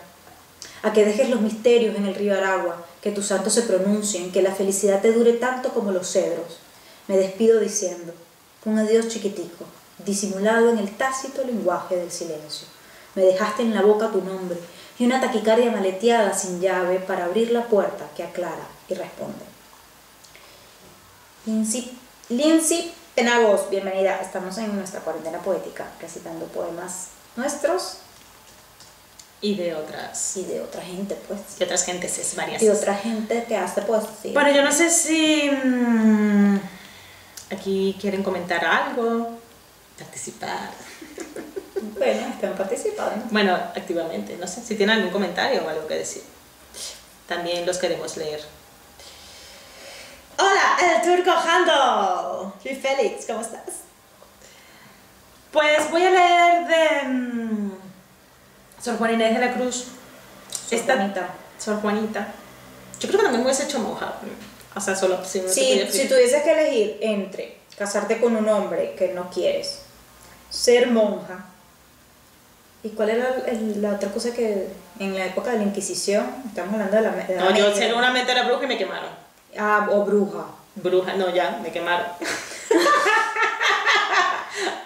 a 0.83 0.93
que 0.93 1.05
dejes 1.05 1.29
los 1.29 1.41
misterios 1.41 1.97
en 1.97 2.07
el 2.07 2.15
río 2.15 2.35
Aragua, 2.35 2.85
que 3.03 3.11
tus 3.11 3.27
santos 3.27 3.55
se 3.55 3.63
pronuncien, 3.63 4.31
que 4.31 4.43
la 4.43 4.55
felicidad 4.55 5.03
te 5.03 5.13
dure 5.13 5.33
tanto 5.33 5.71
como 5.71 5.91
los 5.91 6.13
cedros. 6.13 6.59
Me 7.09 7.17
despido 7.17 7.59
diciendo, 7.59 8.13
un 8.65 8.79
adiós 8.79 9.09
chiquitico, 9.09 9.65
disimulado 10.05 10.71
en 10.71 10.79
el 10.79 10.97
tácito 10.97 11.43
lenguaje 11.43 11.97
del 11.97 12.13
silencio. 12.13 12.69
Me 13.17 13.23
dejaste 13.23 13.63
en 13.63 13.75
la 13.75 13.83
boca 13.83 14.11
tu 14.13 14.23
nombre 14.23 14.59
y 14.99 15.05
una 15.07 15.21
taquicardia 15.21 15.71
maleteada 15.71 16.33
sin 16.35 16.61
llave 16.61 16.99
para 16.99 17.27
abrir 17.27 17.53
la 17.53 17.65
puerta 17.67 18.07
que 18.17 18.25
aclara 18.25 18.67
y 18.89 18.95
responde. 18.95 19.45
Lindsay, 22.29 22.93
Penagos, 23.15 23.71
bienvenida. 23.71 24.21
Estamos 24.21 24.59
en 24.59 24.77
nuestra 24.77 25.01
cuarentena 25.01 25.39
poética, 25.39 25.87
recitando 26.01 26.47
poemas 26.47 27.09
nuestros 27.37 27.99
Y 29.41 29.55
de 29.55 29.75
otras. 29.75 30.37
y 30.37 30.45
de 30.45 30.61
otra 30.61 30.83
gente, 30.83 31.17
pues. 31.27 31.59
De 31.59 31.65
otras 31.65 31.85
gentes, 31.85 32.19
es 32.19 32.35
varias. 32.37 32.63
Y 32.63 32.67
de 32.67 32.73
otra 32.73 32.95
gente 32.95 33.45
que 33.49 33.57
hace 33.57 33.83
poesía. 33.83 34.33
Bueno, 34.35 34.51
yo 34.53 34.63
no 34.63 34.71
sé 34.73 34.91
si. 34.91 35.51
mm, 35.51 36.61
aquí 37.51 37.97
quieren 38.01 38.23
comentar 38.23 38.65
algo, 38.65 39.39
participar. 39.99 40.71
Bueno, 41.97 42.29
están 42.35 42.55
participando. 42.55 43.25
Bueno, 43.31 43.55
activamente, 43.55 44.37
no 44.37 44.47
sé 44.47 44.63
si 44.63 44.75
tienen 44.77 44.97
algún 44.97 45.11
comentario 45.13 45.63
o 45.65 45.69
algo 45.69 45.87
que 45.87 45.95
decir. 45.95 46.23
También 47.27 47.67
los 47.67 47.79
queremos 47.79 48.17
leer. 48.17 48.41
Hola, 50.39 50.77
el 50.97 51.03
turco 51.03 51.31
Jando. 51.33 52.55
Soy 52.63 52.75
Félix, 52.77 53.27
¿cómo 53.27 53.41
estás? 53.41 53.63
Pues 55.53 55.91
voy 55.91 56.03
a 56.05 56.11
leer 56.11 56.67
de 56.69 57.09
mm, 57.09 57.73
Sor 58.83 58.99
Juana 58.99 59.15
Inés 59.15 59.35
de 59.39 59.47
la 59.47 59.55
Cruz. 59.55 59.77
Sor 60.51 60.79
Esta- 60.79 60.95
Juanita. 60.97 61.29
Sor 61.59 61.81
Juanita. 61.81 62.29
Yo 63.01 63.09
creo 63.09 63.19
que 63.21 63.25
también 63.25 63.43
me 63.43 63.47
hubiese 63.51 63.65
hecho 63.65 63.81
monja. 63.81 64.15
O 64.75 64.81
sea, 64.81 64.95
solo 64.95 65.25
si 65.25 65.41
no 65.41 65.47
te 65.47 65.53
Si, 65.91 66.09
tuvieses 66.09 66.43
que 66.43 66.53
elegir 66.53 66.99
entre 67.01 67.59
casarte 67.77 68.21
con 68.21 68.37
un 68.37 68.49
hombre 68.49 68.95
que 68.97 69.09
no 69.09 69.31
quieres, 69.31 69.81
ser 70.51 70.89
monja, 70.89 71.45
¿y 72.83 72.91
cuál 72.91 73.11
era 73.11 73.29
el- 73.47 73.81
la 73.83 73.93
otra 73.93 74.11
cosa 74.11 74.33
que 74.33 74.69
en 74.99 75.15
la 75.19 75.27
época 75.27 75.51
de 75.51 75.59
la 75.59 75.63
Inquisición, 75.65 76.27
estamos 76.47 76.73
hablando 76.75 76.97
de 76.97 77.03
la, 77.03 77.11
de 77.11 77.37
la 77.37 77.45
No, 77.45 77.57
yo 77.57 77.75
seguramente 77.75 78.33
era 78.33 78.45
bruja 78.45 78.65
y 78.65 78.69
me 78.69 78.79
quemaron. 78.79 79.11
ah, 79.59 79.89
o 79.91 80.05
bruja? 80.05 80.45
Bruja, 80.77 81.15
no, 81.15 81.29
ya, 81.35 81.59
me 81.63 81.71
quemaron. 81.73 82.07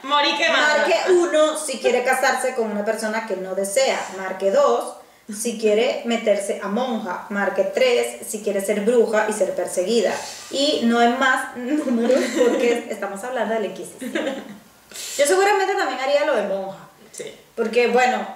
Morí 0.03 0.36
quemada. 0.36 0.78
Marque 0.78 0.95
uno 1.12 1.57
si 1.57 1.78
quiere 1.78 2.05
casarse 2.05 2.55
con 2.55 2.70
una 2.70 2.84
persona 2.84 3.26
que 3.26 3.36
no 3.36 3.55
desea. 3.55 3.99
Marque 4.18 4.51
dos 4.51 4.95
si 5.32 5.59
quiere 5.59 6.03
meterse 6.05 6.61
a 6.62 6.68
monja. 6.68 7.26
Marque 7.30 7.64
tres 7.64 8.26
si 8.26 8.43
quiere 8.43 8.61
ser 8.61 8.80
bruja 8.80 9.26
y 9.28 9.32
ser 9.32 9.55
perseguida. 9.55 10.12
Y 10.51 10.80
no 10.84 10.99
hay 10.99 11.11
más 11.14 11.57
números 11.57 12.20
porque 12.36 12.86
estamos 12.90 13.22
hablando 13.24 13.55
de 13.55 13.61
la 13.61 13.66
Inquisición. 13.66 14.12
Yo 15.18 15.26
seguramente 15.26 15.74
también 15.74 16.01
haría 16.01 16.26
lo 16.26 16.36
de 16.36 16.43
monja. 16.49 16.78
Sí. 17.12 17.32
Porque, 17.55 17.88
bueno, 17.88 18.26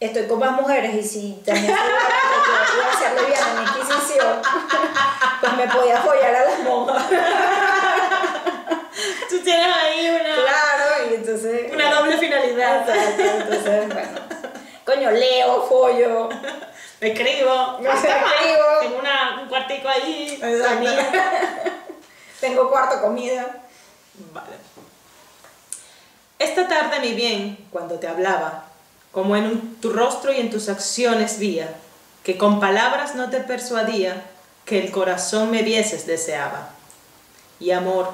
estoy 0.00 0.26
con 0.26 0.38
más 0.40 0.52
mujeres 0.52 0.94
y 0.94 1.02
si 1.02 1.42
también 1.46 1.66
que 1.66 1.72
iba 1.72 2.86
a 2.86 2.92
hacerle 2.92 3.22
bien 3.26 3.38
a 3.42 3.54
la 3.54 3.62
Inquisición, 3.62 4.42
pues 5.40 5.52
me 5.56 5.68
podía 5.68 5.98
apoyar 5.98 6.34
a 6.34 6.44
las 6.44 6.58
monjas. 6.60 7.04
Tú 9.30 9.38
tienes 9.40 9.76
ahí 9.76 10.08
una, 10.10 10.34
Claro, 10.34 11.10
y 11.10 11.14
entonces... 11.14 11.72
una 11.72 11.94
doble 11.94 12.18
finalidad. 12.18 12.88
Exacto, 12.88 13.22
entonces, 13.22 13.94
bueno. 13.94 14.20
Coño, 14.84 15.10
leo, 15.12 15.62
follo. 15.68 16.28
Me 17.00 17.12
escribo. 17.12 17.78
Me 17.80 17.88
escribo. 17.88 18.80
Tengo 18.80 18.98
una, 18.98 19.40
un 19.42 19.48
cuartico 19.48 19.88
ahí. 19.88 20.40
Tengo 22.40 22.68
cuarto, 22.68 23.00
comida. 23.00 23.62
Vale. 24.32 24.71
Esta 26.42 26.66
tarde, 26.66 26.98
mi 26.98 27.14
bien, 27.14 27.56
cuando 27.70 28.00
te 28.00 28.08
hablaba, 28.08 28.64
como 29.12 29.36
en 29.36 29.76
tu 29.76 29.92
rostro 29.92 30.32
y 30.32 30.40
en 30.40 30.50
tus 30.50 30.68
acciones 30.68 31.38
vía, 31.38 31.72
que 32.24 32.36
con 32.36 32.58
palabras 32.58 33.14
no 33.14 33.30
te 33.30 33.38
persuadía, 33.38 34.24
que 34.64 34.82
el 34.82 34.90
corazón 34.90 35.52
me 35.52 35.62
vieses 35.62 36.04
deseaba. 36.04 36.70
Y 37.60 37.70
amor, 37.70 38.10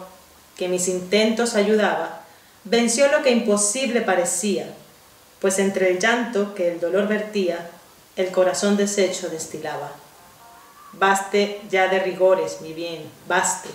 que 0.58 0.68
mis 0.68 0.88
intentos 0.88 1.54
ayudaba, 1.54 2.20
venció 2.64 3.08
lo 3.08 3.22
que 3.22 3.30
imposible 3.30 4.02
parecía, 4.02 4.66
pues 5.40 5.58
entre 5.58 5.88
el 5.88 5.98
llanto 5.98 6.54
que 6.54 6.70
el 6.70 6.80
dolor 6.80 7.08
vertía, 7.08 7.70
el 8.16 8.30
corazón 8.30 8.76
deshecho 8.76 9.30
destilaba. 9.30 9.90
Baste 10.92 11.62
ya 11.70 11.88
de 11.88 11.98
rigores, 12.00 12.60
mi 12.60 12.74
bien, 12.74 13.10
baste. 13.26 13.70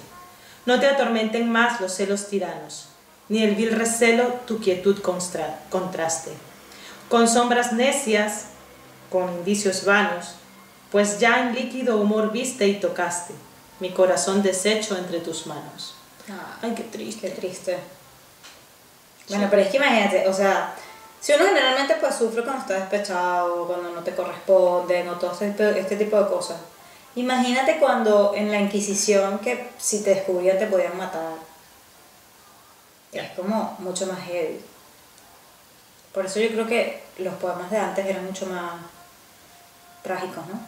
No 0.68 0.80
te 0.80 0.86
atormenten 0.86 1.52
más 1.52 1.82
los 1.82 1.96
celos 1.96 2.28
tiranos, 2.28 2.93
ni 3.30 3.44
el 3.44 3.56
vil 3.56 3.72
recelo 3.72 4.28
tu 4.46 4.60
quietud 4.60 5.00
contraste. 5.02 6.32
Con 7.10 7.28
sombras 7.28 7.74
necias, 7.74 8.46
con 9.10 9.32
indicios 9.34 9.86
vanos, 9.86 10.36
pues 10.92 11.20
ya 11.20 11.42
en 11.42 11.56
líquido 11.56 11.98
humor 11.98 12.32
viste 12.32 12.68
y 12.68 12.80
tocaste 12.80 13.34
mi 13.80 13.92
corazón 13.92 14.42
deshecho 14.42 14.98
entre 14.98 15.20
tus 15.20 15.46
manos. 15.48 15.96
Ay, 16.62 16.74
qué 16.76 16.84
triste. 16.84 17.30
Qué 17.30 17.36
triste. 17.36 17.78
Bueno, 19.30 19.48
pero 19.50 19.62
es 19.62 19.70
que 19.70 19.78
imagínate, 19.78 20.28
o 20.28 20.34
sea, 20.34 20.76
si 21.20 21.34
uno 21.34 21.46
generalmente 21.46 21.96
pues 22.00 22.16
sufre 22.16 22.44
cuando 22.44 22.62
está 22.62 22.76
despechado, 22.76 23.66
cuando 23.68 23.90
no 23.92 24.02
te 24.02 24.14
corresponden 24.14 25.08
o 25.10 25.14
todo 25.14 25.32
este, 25.40 25.80
este 25.80 25.96
tipo 25.96 26.18
de 26.18 26.28
cosas. 26.28 26.58
Imagínate 27.16 27.78
cuando 27.78 28.34
en 28.36 28.52
la 28.52 28.60
Inquisición 28.60 29.40
que 29.40 29.70
si 29.78 30.04
te 30.04 30.16
descubrían 30.16 30.58
te 30.58 30.68
podían 30.68 30.98
matar. 30.98 31.53
Es 33.14 33.32
como 33.32 33.76
mucho 33.80 34.06
más 34.08 34.20
heavy. 34.26 34.60
Por 36.14 36.26
eso 36.26 36.40
yo 36.40 36.50
creo 36.50 36.68
que 36.68 37.04
los 37.20 37.34
poemas 37.36 37.70
de 37.72 37.78
antes 37.78 38.06
eran 38.06 38.26
mucho 38.26 38.46
más 38.48 38.74
trágicos, 40.04 40.46
¿no? 40.48 40.60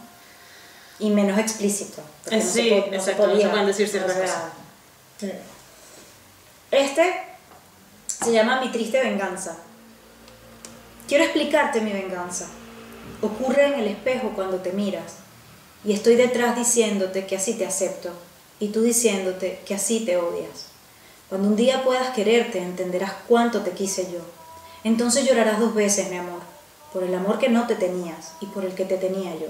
Y 0.98 1.10
menos 1.10 1.38
explícitos. 1.38 2.04
Eh, 2.30 2.36
no 2.38 2.42
se 2.42 2.46
sí, 2.62 2.70
po- 2.70 2.76
no 2.76 2.82
se 2.90 2.96
exacto, 2.96 3.22
no 3.22 3.28
se 3.28 3.32
podía. 3.34 3.50
pueden 3.50 3.66
decir 3.66 3.88
ciertas 3.88 4.16
cosas. 4.16 4.42
este 6.70 7.14
se 8.08 8.32
llama 8.32 8.60
Mi 8.60 8.70
triste 8.72 9.00
venganza. 9.02 9.56
Quiero 11.06 11.24
explicarte 11.24 11.80
mi 11.80 11.92
venganza. 11.92 12.46
Ocurre 13.22 13.66
en 13.66 13.74
el 13.74 13.86
espejo 13.88 14.30
cuando 14.34 14.58
te 14.58 14.72
miras 14.72 15.14
y 15.84 15.92
estoy 15.92 16.16
detrás 16.16 16.56
diciéndote 16.56 17.26
que 17.26 17.36
así 17.36 17.54
te 17.54 17.66
acepto 17.66 18.10
y 18.58 18.68
tú 18.68 18.82
diciéndote 18.82 19.60
que 19.66 19.74
así 19.74 20.04
te 20.04 20.16
odias. 20.16 20.66
Cuando 21.28 21.48
un 21.48 21.56
día 21.56 21.82
puedas 21.82 22.14
quererte 22.14 22.62
entenderás 22.62 23.12
cuánto 23.26 23.62
te 23.62 23.72
quise 23.72 24.04
yo. 24.12 24.20
Entonces 24.84 25.26
llorarás 25.26 25.58
dos 25.58 25.74
veces, 25.74 26.08
mi 26.08 26.18
amor, 26.18 26.38
por 26.92 27.02
el 27.02 27.12
amor 27.12 27.40
que 27.40 27.48
no 27.48 27.66
te 27.66 27.74
tenías 27.74 28.34
y 28.40 28.46
por 28.46 28.64
el 28.64 28.76
que 28.76 28.84
te 28.84 28.96
tenía 28.96 29.34
yo. 29.34 29.48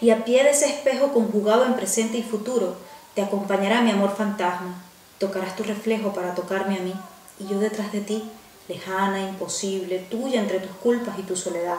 Y 0.00 0.10
a 0.10 0.24
pie 0.24 0.44
de 0.44 0.50
ese 0.50 0.66
espejo 0.66 1.12
conjugado 1.12 1.64
en 1.64 1.74
presente 1.74 2.18
y 2.18 2.22
futuro, 2.22 2.76
te 3.14 3.22
acompañará 3.22 3.82
mi 3.82 3.90
amor 3.90 4.14
fantasma. 4.16 4.80
Tocarás 5.18 5.56
tu 5.56 5.64
reflejo 5.64 6.12
para 6.12 6.36
tocarme 6.36 6.76
a 6.76 6.82
mí, 6.82 6.94
y 7.40 7.48
yo 7.48 7.58
detrás 7.58 7.90
de 7.90 8.00
ti, 8.00 8.22
lejana, 8.68 9.28
imposible, 9.28 9.98
tuya 10.08 10.40
entre 10.40 10.60
tus 10.60 10.76
culpas 10.76 11.18
y 11.18 11.22
tu 11.22 11.36
soledad. 11.36 11.78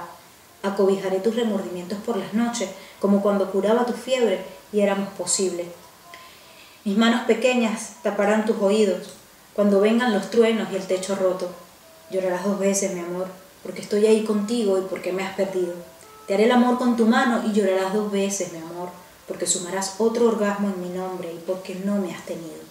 Acobijaré 0.64 1.20
tus 1.20 1.36
remordimientos 1.36 1.98
por 2.00 2.18
las 2.18 2.34
noches, 2.34 2.70
como 3.00 3.22
cuando 3.22 3.50
curaba 3.52 3.86
tu 3.86 3.94
fiebre 3.94 4.44
y 4.74 4.82
éramos 4.82 5.08
posibles. 5.18 5.68
Mis 6.86 6.98
manos 6.98 7.22
pequeñas 7.22 7.94
taparán 8.04 8.46
tus 8.46 8.58
oídos 8.62 9.14
cuando 9.54 9.80
vengan 9.80 10.14
los 10.14 10.30
truenos 10.30 10.68
y 10.70 10.76
el 10.76 10.86
techo 10.86 11.16
roto. 11.16 11.50
Llorarás 12.10 12.44
dos 12.44 12.60
veces, 12.60 12.94
mi 12.94 13.00
amor, 13.00 13.28
porque 13.64 13.80
estoy 13.80 14.06
ahí 14.06 14.26
contigo 14.26 14.78
y 14.78 14.82
porque 14.82 15.14
me 15.14 15.24
has 15.24 15.34
perdido. 15.34 15.74
Te 16.28 16.34
haré 16.34 16.44
el 16.44 16.52
amor 16.52 16.78
con 16.78 16.98
tu 16.98 17.06
mano 17.06 17.42
y 17.46 17.54
llorarás 17.54 17.94
dos 17.94 18.12
veces, 18.12 18.52
mi 18.52 18.60
amor, 18.60 18.90
porque 19.30 19.48
sumarás 19.48 19.96
otro 20.00 20.28
orgasmo 20.28 20.74
en 20.76 20.82
mi 20.82 20.90
nombre 20.90 21.32
y 21.34 21.38
porque 21.48 21.76
no 21.76 21.96
me 21.96 22.14
has 22.14 22.26
tenido. 22.26 22.62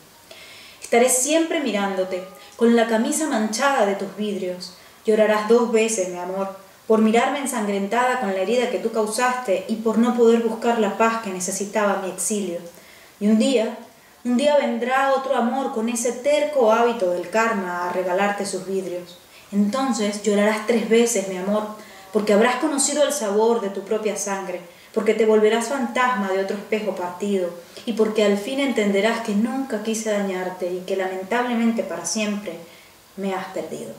Estaré 0.82 1.08
siempre 1.08 1.60
mirándote, 1.60 2.22
con 2.56 2.76
la 2.76 2.88
camisa 2.88 3.28
manchada 3.28 3.86
de 3.86 3.94
tus 3.94 4.14
vidrios. 4.14 4.74
Llorarás 5.06 5.48
dos 5.48 5.72
veces, 5.72 6.10
mi 6.10 6.18
amor, 6.18 6.54
por 6.86 7.00
mirarme 7.00 7.38
ensangrentada 7.38 8.20
con 8.20 8.34
la 8.34 8.42
herida 8.42 8.68
que 8.68 8.78
tú 8.78 8.92
causaste 8.92 9.64
y 9.68 9.76
por 9.76 9.96
no 9.96 10.14
poder 10.14 10.42
buscar 10.42 10.78
la 10.78 10.98
paz 10.98 11.22
que 11.22 11.30
necesitaba 11.30 12.02
mi 12.02 12.10
exilio. 12.10 12.58
Y 13.20 13.28
un 13.28 13.38
día, 13.38 13.78
un 14.24 14.36
día 14.36 14.56
vendrá 14.56 15.12
otro 15.14 15.36
amor 15.36 15.72
con 15.72 15.88
ese 15.88 16.12
terco 16.12 16.72
hábito 16.72 17.10
del 17.10 17.28
karma 17.28 17.88
a 17.88 17.92
regalarte 17.92 18.46
sus 18.46 18.66
vidrios. 18.66 19.18
Entonces 19.50 20.22
llorarás 20.22 20.66
tres 20.66 20.88
veces, 20.88 21.28
mi 21.28 21.36
amor, 21.36 21.66
porque 22.12 22.32
habrás 22.32 22.56
conocido 22.56 23.02
el 23.04 23.12
sabor 23.12 23.60
de 23.60 23.70
tu 23.70 23.82
propia 23.82 24.16
sangre, 24.16 24.60
porque 24.94 25.14
te 25.14 25.26
volverás 25.26 25.68
fantasma 25.68 26.30
de 26.30 26.40
otro 26.40 26.56
espejo 26.56 26.94
partido, 26.94 27.50
y 27.84 27.94
porque 27.94 28.24
al 28.24 28.38
fin 28.38 28.60
entenderás 28.60 29.22
que 29.24 29.34
nunca 29.34 29.82
quise 29.82 30.10
dañarte 30.10 30.72
y 30.72 30.80
que 30.80 30.96
lamentablemente 30.96 31.82
para 31.82 32.06
siempre 32.06 32.56
me 33.16 33.34
has 33.34 33.46
perdido. 33.46 33.92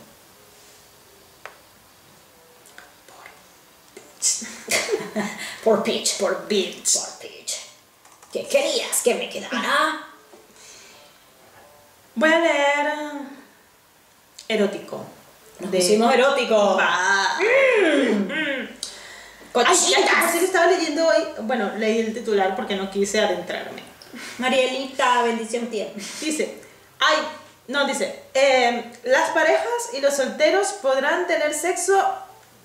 Por 5.64 5.84
Peach. 5.84 6.18
Por 6.20 6.48
bitch. 6.48 7.00
Por 7.00 7.20
Peach. 7.20 7.54
¿Qué 8.32 8.48
querías 8.48 9.02
que 9.04 9.16
me 9.16 9.30
quedara? 9.30 10.13
Voy 12.16 12.30
a 12.32 12.40
leer 12.40 12.94
erótico. 14.48 15.04
Nos 15.60 15.72
De- 15.72 15.78
pusimos 15.80 16.14
erótico. 16.14 16.78
Va. 16.78 17.38
Ay, 17.38 18.70
Cochitas. 19.52 19.78
por 20.22 20.30
cierto, 20.30 20.46
estaba 20.46 20.68
leyendo 20.68 21.08
hoy, 21.08 21.24
bueno, 21.42 21.72
leí 21.78 22.00
el 22.00 22.14
titular 22.14 22.56
porque 22.56 22.76
no 22.76 22.90
quise 22.90 23.20
adentrarme. 23.20 23.84
Marielita, 24.40 25.24
bendición 25.24 25.68
tía. 25.68 25.88
Dice, 26.22 26.60
ay, 27.00 27.18
no, 27.68 27.86
dice, 27.86 28.24
eh, 28.34 28.92
las 29.04 29.30
parejas 29.30 29.90
y 29.94 30.02
los 30.02 30.16
solteros 30.16 30.68
podrán 30.82 31.28
tener 31.28 31.54
sexo, 31.54 32.04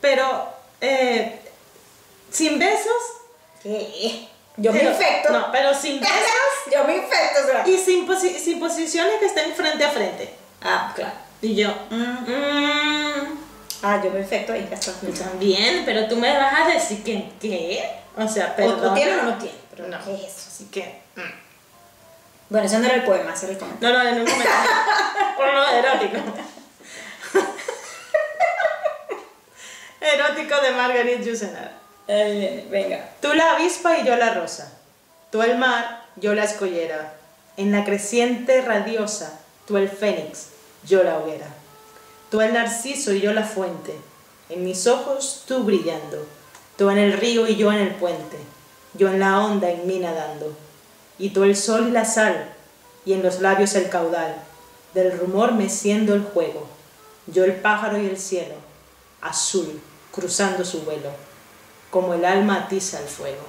pero 0.01 0.49
eh, 0.81 1.41
sin 2.31 2.59
besos. 2.59 3.03
¿Qué? 3.63 4.29
Yo 4.61 4.73
me 4.73 4.81
Pero- 4.81 4.91
infecto. 4.91 5.31
No, 5.33 5.53
pero 5.53 5.73
sin 5.75 6.01
besos 6.01 6.15
Yo 6.73 6.85
me 6.85 6.97
infecto, 6.97 7.41
o 7.45 7.47
sea. 7.47 7.63
y 7.67 7.79
sin, 7.79 8.07
posi- 8.07 8.37
sin 8.39 8.59
posiciones 8.59 9.15
que 9.21 9.27
estén 9.27 9.55
frente 9.55 9.85
a 9.85 9.91
frente. 9.91 10.35
Ah, 10.63 10.93
claro. 10.95 11.13
Y 11.41 11.55
yo, 11.55 11.69
mm, 11.91 11.95
mm, 11.97 13.39
Ah, 13.83 14.01
yo 14.03 14.11
me 14.11 14.19
infecto 14.21 14.53
ahí, 14.53 14.69
yo 14.69 15.13
también, 15.13 15.85
pero 15.85 16.09
tú 16.09 16.17
me 16.17 16.37
vas 16.37 16.53
a 16.67 16.69
decir 16.73 17.05
que, 17.05 17.31
¿qué? 17.41 17.89
O 18.17 18.27
sea, 18.27 18.47
O 18.53 18.57
perdón. 18.57 18.83
tú 18.83 18.95
tienes 18.95 19.19
o 19.19 19.23
no 19.23 19.35
tienes, 19.39 19.57
pero 19.71 19.87
No. 19.87 20.05
¿qué 20.05 20.15
es 20.15 20.21
eso? 20.23 20.49
Así 20.49 20.65
que, 20.65 21.01
mm. 21.15 21.21
Bueno, 22.51 22.67
ese 22.67 22.79
no 22.81 22.87
era 22.87 22.95
el 22.97 23.05
poema, 23.05 23.33
ese 23.35 23.45
era 23.47 23.53
el 23.53 23.59
comentario. 23.61 23.97
no, 23.97 24.03
no, 24.03 24.11
en 24.11 24.15
un 24.21 24.25
momento. 24.29 24.51
Por 25.37 25.47
lo 25.55 25.69
erótico. 25.71 26.17
erótico 30.01 30.61
de 30.61 30.71
Marguerite 30.73 31.25
Yourcenar. 31.25 31.73
Viene, 32.09 32.65
venga. 32.71 33.11
Tú 33.21 33.35
la 33.35 33.53
avispa 33.53 33.99
y 33.99 34.07
yo 34.07 34.17
la 34.17 34.33
rosa. 34.33 34.73
Tú 35.31 35.43
el 35.43 35.59
mar, 35.59 36.07
yo 36.17 36.35
la 36.35 36.45
escollera. 36.45 37.15
En 37.59 37.71
la 37.71 37.85
creciente 37.85 38.63
radiosa, 38.63 39.41
tú 39.67 39.77
el 39.77 39.91
fénix, 39.91 40.47
yo 40.87 41.03
la 41.03 41.19
hoguera. 41.19 41.49
Tú 42.31 42.41
el 42.41 42.55
narciso 42.55 43.13
y 43.13 43.21
yo 43.21 43.35
la 43.35 43.45
fuente. 43.45 43.95
En 44.49 44.65
mis 44.65 44.87
ojos 44.87 45.45
tú 45.47 45.65
brillando. 45.65 46.27
Tú 46.79 46.89
en 46.89 46.97
el 46.97 47.13
río 47.13 47.47
y 47.47 47.57
yo 47.57 47.71
en 47.73 47.81
el 47.81 47.95
puente. 47.95 48.39
Yo 48.95 49.09
en 49.09 49.21
la 49.21 49.45
onda 49.45 49.71
en 49.71 49.87
mí 49.87 49.99
nadando. 49.99 50.57
Y 51.19 51.31
tú 51.31 51.45
el 51.45 51.57
sol 51.57 51.89
y 51.89 51.91
la 51.91 52.07
sal. 52.07 52.55
Y 53.05 53.13
en 53.13 53.23
los 53.23 53.41
labios 53.41 53.75
el 53.75 53.91
caudal. 53.91 54.35
Del 54.95 55.19
rumor 55.19 55.53
meciendo 55.53 56.15
el 56.15 56.23
juego. 56.23 56.67
Yo 57.27 57.45
el 57.45 57.57
pájaro 57.57 58.01
y 58.01 58.07
el 58.07 58.19
cielo. 58.19 58.55
Azul, 59.21 59.79
cruzando 60.11 60.65
su 60.65 60.83
vuelo. 60.83 61.28
Como 61.91 62.15
el 62.15 62.25
alma 62.25 62.65
atiza 62.65 62.99
el 63.01 63.07
fuego. 63.09 63.43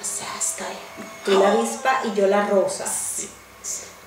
O 0.00 0.04
sea, 0.04 0.28
estoy. 0.38 0.66
Tú 1.24 1.38
la 1.40 1.52
avispa 1.52 2.00
y 2.04 2.14
yo 2.14 2.26
la 2.26 2.46
rosa. 2.46 2.84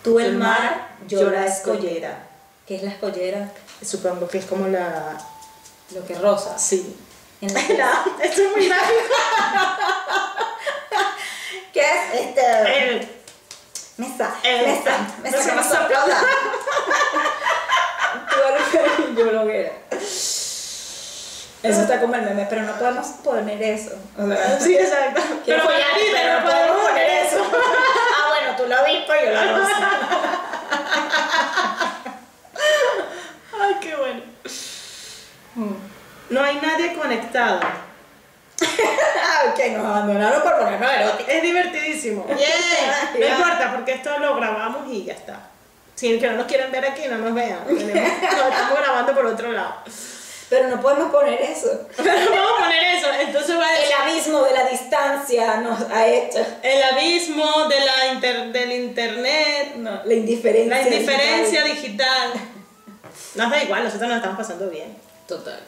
Tú 0.04 0.20
el 0.20 0.36
mar, 0.38 0.96
yo 1.08 1.30
la 1.30 1.46
escollera. 1.46 2.28
¿Qué 2.68 2.76
es 2.78 2.84
la 2.84 2.92
escollera? 2.92 3.52
Supongo 3.86 4.28
que 4.28 4.40
es 4.40 4.46
como 4.46 4.68
la... 4.68 5.18
Lo 5.94 6.06
que 6.06 6.16
rosa. 6.16 6.58
Sí. 6.58 6.98
En 7.42 7.54
la- 7.78 8.06
es 8.22 8.38
muy. 8.56 8.70
¿Qué 11.74 11.82
es 11.82 12.22
este? 12.22 12.42
El- 12.90 13.10
Mesa, 13.98 14.34
El- 14.44 14.66
mesa, 14.68 14.98
no 15.18 15.24
mesa 15.24 15.38
se 15.44 15.50
que 15.50 15.56
me 15.56 15.62
me 15.62 15.68
sopla. 15.68 16.00
sopla. 16.00 16.24
Tú 18.30 18.36
el 18.50 19.12
y 19.12 19.16
yo 19.20 19.32
la 19.32 19.42
hoguera. 19.44 19.72
Eso 21.64 21.82
está 21.82 22.02
como 22.02 22.14
el 22.16 22.24
meme, 22.24 22.46
pero 22.50 22.64
no 22.64 22.74
podemos 22.74 23.08
poner 23.24 23.62
eso. 23.64 23.92
O 24.18 24.28
sea, 24.28 24.60
Sí, 24.60 24.76
exacto. 24.76 25.22
Pero, 25.46 25.64
follar, 25.64 25.82
pero, 25.96 26.14
pero 26.14 26.40
no 26.40 26.46
podemos 26.46 26.90
poner 26.90 27.10
eso. 27.26 27.38
ah, 27.54 28.30
bueno, 28.30 28.56
tú 28.58 28.66
la 28.68 28.80
avispa 28.80 29.18
y 29.18 29.26
yo 29.26 29.32
la 29.32 29.44
rosa. 29.58 29.92
Ay, 33.62 33.76
qué 33.80 33.96
bueno. 33.96 34.22
No 36.30 36.42
hay 36.44 36.56
nadie 36.58 36.94
conectado. 36.96 37.62
Que 39.56 39.70
nos 39.72 39.86
abandonaron 39.86 40.42
por 40.42 40.58
ponernos 40.58 40.92
erótica. 40.92 41.32
Es 41.32 41.44
divertidísimo. 41.44 42.26
Yeah. 42.28 43.12
No 43.20 43.26
importa, 43.26 43.72
porque 43.74 43.94
esto 43.94 44.18
lo 44.20 44.36
grabamos 44.36 44.90
y 44.90 45.06
ya 45.06 45.14
está. 45.14 45.40
Si 45.96 46.20
que 46.20 46.28
no 46.28 46.38
nos 46.38 46.48
quieren 46.48 46.72
ver 46.72 46.86
aquí, 46.86 47.04
no 47.10 47.18
nos 47.18 47.34
vean. 47.34 47.60
Lo 47.68 47.78
estamos 47.78 48.80
grabando 48.80 49.14
por 49.14 49.26
otro 49.28 49.52
lado. 49.52 49.76
Pero 50.54 50.68
no 50.68 50.80
podemos 50.80 51.12
poner 51.12 51.42
eso. 51.42 51.68
Pero 51.98 52.12
vamos 52.30 52.52
a 52.60 52.64
poner 52.66 52.84
eso. 52.96 53.08
Entonces 53.22 53.58
va 53.58 53.66
a 53.68 53.76
El 53.76 53.92
abismo 54.12 54.44
de 54.44 54.54
la 54.54 54.66
distancia 54.70 55.58
nos 55.62 55.82
ha 55.90 56.06
hecho. 56.08 56.46
el 56.62 56.84
abismo 56.84 57.68
de 57.68 57.80
la 57.80 58.14
inter- 58.14 58.52
del 58.52 58.72
internet, 58.72 59.74
No, 59.78 60.04
la 60.06 60.14
indiferencia. 60.14 60.76
la 60.76 60.82
indiferencia 60.84 61.64
digital. 61.64 62.34
digital. 62.34 62.50
Nos 63.34 63.50
da 63.50 63.64
igual, 63.64 63.84
nosotros 63.84 64.08
nos 64.08 64.18
estamos 64.18 64.38
pasando 64.38 64.70
bien. 64.70 64.96
Total. 65.28 65.60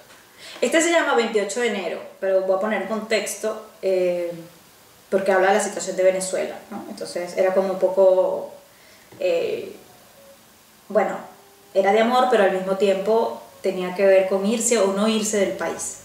Este 0.62 0.80
se 0.82 0.92
llama 0.92 1.16
28 1.16 1.62
de 1.62 1.68
enero, 1.68 2.02
pero 2.20 2.42
voy 2.42 2.58
a 2.58 2.60
poner 2.60 2.84
en 2.84 2.88
contexto 2.88 3.66
eh, 3.82 4.32
porque 5.10 5.32
habla 5.32 5.48
de 5.48 5.56
la 5.56 5.64
situación 5.64 5.96
de 5.98 6.04
Venezuela, 6.04 6.56
¿no? 6.70 6.86
Entonces 6.90 7.36
era 7.38 7.56
como 7.56 7.74
un 7.74 7.80
poco, 7.80 8.54
eh, 9.20 9.76
bueno, 10.90 11.18
era 11.74 11.92
de 11.92 12.02
amor, 12.02 12.28
pero 12.30 12.44
al 12.44 12.52
mismo 12.52 12.76
tiempo 12.78 13.42
tenía 13.66 13.96
que 13.96 14.06
ver 14.06 14.30
con 14.30 14.46
irse 14.46 14.78
o 14.78 14.94
no 14.94 15.08
irse 15.08 15.38
del 15.38 15.58
país. 15.58 16.02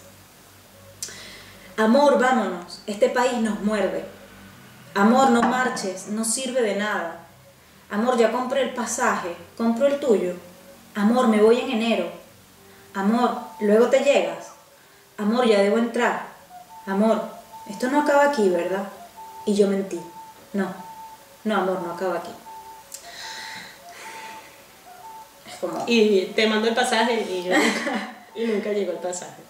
Amor, 1.77 2.19
vámonos, 2.19 2.81
este 2.87 3.11
país 3.11 3.35
nos 3.35 3.61
muerde. 3.61 4.03
Amor, 4.95 5.31
no 5.31 5.43
marches, 5.43 6.09
no 6.09 6.25
sirve 6.25 6.63
de 6.63 6.77
nada. 6.77 7.27
Amor, 7.91 8.17
ya 8.17 8.33
compré 8.33 8.63
el 8.63 8.73
pasaje, 8.73 9.37
compro 9.59 9.87
el 9.89 10.01
tuyo. 10.01 10.37
Amor, 10.95 11.29
me 11.29 11.43
voy 11.43 11.61
en 11.61 11.71
enero. 11.71 12.11
Amor, 12.95 13.37
luego 13.61 13.89
te 13.89 14.01
llegas. 14.01 14.53
Amor, 15.19 15.47
ya 15.47 15.61
debo 15.61 15.77
entrar. 15.77 16.29
Amor, 16.87 17.23
esto 17.69 17.91
no 17.91 18.01
acaba 18.01 18.31
aquí, 18.31 18.49
¿verdad? 18.49 18.89
Y 19.45 19.55
yo 19.55 19.67
mentí. 19.67 20.01
No, 20.55 20.67
no, 21.45 21.57
amor, 21.57 21.83
no 21.83 21.93
acaba 21.93 22.17
aquí. 22.17 22.33
Como, 25.61 25.85
Y 25.87 26.27
te 26.35 26.47
mando 26.47 26.69
el 26.69 26.75
pasaje 26.75 27.27
y, 27.29 27.45
yo 27.45 27.57
nunca, 27.57 28.15
y 28.35 28.45
nunca 28.45 28.71
llegó 28.73 28.93
el 28.93 28.99
pasaje. 28.99 29.43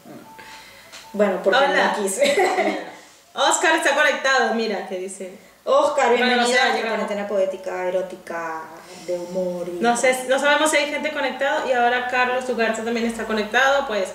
bueno, 1.13 1.41
porque 1.43 1.59
Hola. 1.59 1.95
no 1.97 2.03
quise. 2.03 2.87
Oscar 3.35 3.77
está 3.77 3.95
conectado, 3.95 4.55
mira, 4.55 4.89
que 4.89 4.99
dice. 4.99 5.33
Oscar, 5.65 6.09
Bueno, 6.09 6.25
bienvenida 6.27 6.65
no 6.65 6.73
sé, 6.73 6.79
a 6.79 6.83
la 6.83 6.89
cuarentena 6.89 7.29
poética, 7.29 7.87
erótica, 7.87 8.63
de 9.07 9.19
humor. 9.19 9.69
Y... 9.69 9.73
No 9.81 9.97
sé, 9.97 10.25
no 10.29 10.39
sabemos 10.39 10.71
si 10.71 10.79
hay 10.79 10.91
gente 10.91 11.13
conectada 11.13 11.67
y 11.69 11.73
ahora 11.73 12.09
Carlos 12.09 12.49
Ugarte 12.49 12.83
también 12.83 13.07
está 13.07 13.25
conectado, 13.25 13.87
pues 13.87 14.09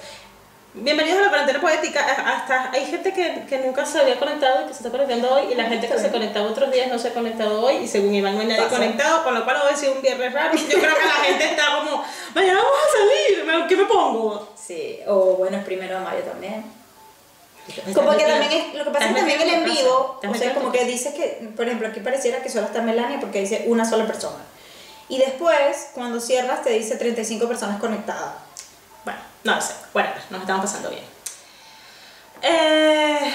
bienvenidos 0.75 1.19
a 1.19 1.21
la 1.23 1.29
cuarentena 1.29 1.61
poética. 1.61 2.01
Hasta 2.05 2.71
hay 2.71 2.85
gente 2.85 3.13
que, 3.13 3.45
que 3.47 3.59
nunca 3.59 3.85
se 3.85 3.99
había 3.99 4.17
conectado 4.19 4.63
y 4.63 4.67
que 4.67 4.73
se 4.73 4.79
está 4.79 4.91
conectando 4.91 5.33
hoy 5.33 5.51
y 5.51 5.55
la 5.55 5.65
gente 5.65 5.87
que 5.87 5.97
se 5.99 6.11
conectaba 6.11 6.47
otros 6.49 6.71
días 6.71 6.89
no 6.91 6.99
se 6.99 7.09
ha 7.09 7.13
conectado 7.13 7.61
hoy 7.61 7.75
y 7.77 7.87
según 7.87 8.13
Iván 8.13 8.35
no 8.35 8.41
hay 8.41 8.47
nadie 8.47 8.63
Pasa. 8.63 8.75
conectado, 8.77 9.23
con 9.23 9.33
lo 9.35 9.43
cual 9.43 9.57
hoy 9.63 9.73
ha 9.73 9.77
sido 9.77 9.93
un 9.93 10.01
viernes 10.01 10.33
raro. 10.33 10.55
Yo 10.55 10.65
creo 10.79 10.95
que 10.95 11.05
la 11.05 11.23
gente 11.25 11.45
está 11.45 11.63
como, 11.79 12.03
mañana 12.33 12.59
vamos 12.59 12.79
a 12.87 12.97
salir, 12.97 13.45
¿me- 13.45 13.67
¿qué 13.67 13.75
me 13.77 13.85
pongo? 13.85 14.49
Sí, 14.55 14.99
o 15.07 15.35
bueno, 15.37 15.57
es 15.57 15.63
primero 15.63 15.99
de 15.99 16.03
mayo 16.03 16.21
también. 16.23 16.63
Como 17.95 18.11
que 18.15 18.23
también 18.25 18.51
es, 18.51 18.75
lo 18.75 18.83
que 18.83 18.91
pasa 18.91 19.05
es 19.05 19.11
que 19.13 19.17
también 19.19 19.41
el 19.41 19.49
en 19.49 19.63
vivo, 19.65 20.19
o 20.27 20.35
sea, 20.35 20.53
como 20.53 20.71
que 20.71 20.85
dice 20.85 21.13
que, 21.15 21.47
por 21.55 21.65
ejemplo, 21.65 21.87
aquí 21.87 21.99
pareciera 21.99 22.39
que 22.43 22.49
solo 22.49 22.67
está 22.67 22.81
Melania 22.81 23.19
porque 23.19 23.39
dice 23.39 23.63
una 23.67 23.89
sola 23.89 24.05
persona. 24.05 24.37
Y 25.09 25.17
después, 25.17 25.89
cuando 25.95 26.19
cierras, 26.19 26.63
te 26.63 26.71
dice 26.71 26.95
35 26.95 27.47
personas 27.47 27.79
conectadas. 27.79 28.33
No 29.45 29.61
sé, 29.61 29.75
bueno, 29.93 30.09
nos 30.31 30.41
estamos 30.41 30.65
pasando 30.65 30.89
bien. 30.89 31.03
Eh, 32.41 33.31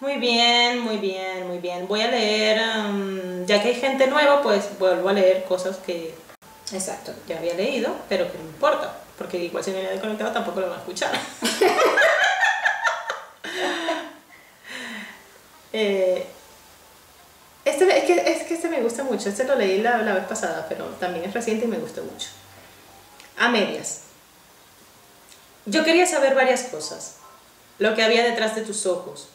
muy 0.00 0.16
bien, 0.16 0.80
muy 0.80 0.96
bien, 0.96 1.46
muy 1.46 1.58
bien. 1.58 1.86
Voy 1.86 2.00
a 2.00 2.08
leer, 2.08 2.60
um, 2.80 3.46
ya 3.46 3.62
que 3.62 3.68
hay 3.68 3.74
gente 3.76 4.08
nueva, 4.08 4.42
pues 4.42 4.76
vuelvo 4.80 5.08
a 5.08 5.12
leer 5.12 5.44
cosas 5.44 5.76
que 5.76 6.12
Exacto. 6.72 7.14
ya 7.28 7.38
había 7.38 7.54
leído, 7.54 7.94
pero 8.08 8.30
que 8.30 8.38
no 8.38 8.44
importa, 8.44 8.92
porque 9.16 9.38
igual 9.38 9.62
si 9.62 9.70
no 9.70 9.78
hay 9.78 9.84
nadie 9.84 10.00
conectado 10.00 10.32
tampoco 10.32 10.60
lo 10.60 10.68
van 10.68 10.78
a 10.78 10.80
escuchar. 10.80 11.12
Eh, 15.78 16.26
este, 17.66 17.98
es, 17.98 18.04
que, 18.04 18.14
es 18.14 18.44
que 18.44 18.54
este 18.54 18.68
me 18.68 18.80
gusta 18.80 19.04
mucho, 19.04 19.28
este 19.28 19.44
lo 19.44 19.56
leí 19.56 19.82
la, 19.82 19.98
la 19.98 20.14
vez 20.14 20.24
pasada, 20.24 20.64
pero 20.70 20.86
también 20.98 21.26
es 21.26 21.34
reciente 21.34 21.66
y 21.66 21.68
me 21.68 21.76
gustó 21.76 22.02
mucho. 22.02 22.28
A 23.36 23.50
medias. 23.50 24.05
Yo 25.66 25.82
quería 25.82 26.06
saber 26.06 26.36
varias 26.36 26.62
cosas. 26.64 27.16
Lo 27.80 27.96
que 27.96 28.04
había 28.04 28.22
detrás 28.22 28.54
de 28.54 28.62
tus 28.62 28.86
ojos, 28.86 29.28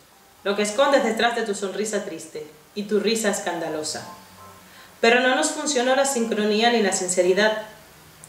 lo 0.45 0.55
que 0.55 0.63
escondes 0.63 1.03
detrás 1.03 1.36
de 1.36 1.43
tu 1.43 1.53
sonrisa 1.53 2.05
triste 2.05 2.47
y 2.73 2.84
tu 2.84 3.01
risa 3.01 3.29
escandalosa. 3.29 4.07
Pero 5.01 5.19
no 5.19 5.36
nos 5.36 5.51
funcionó 5.51 5.93
la 5.93 6.05
sincronía 6.05 6.71
ni 6.71 6.82
la 6.82 6.93
sinceridad. 6.93 7.63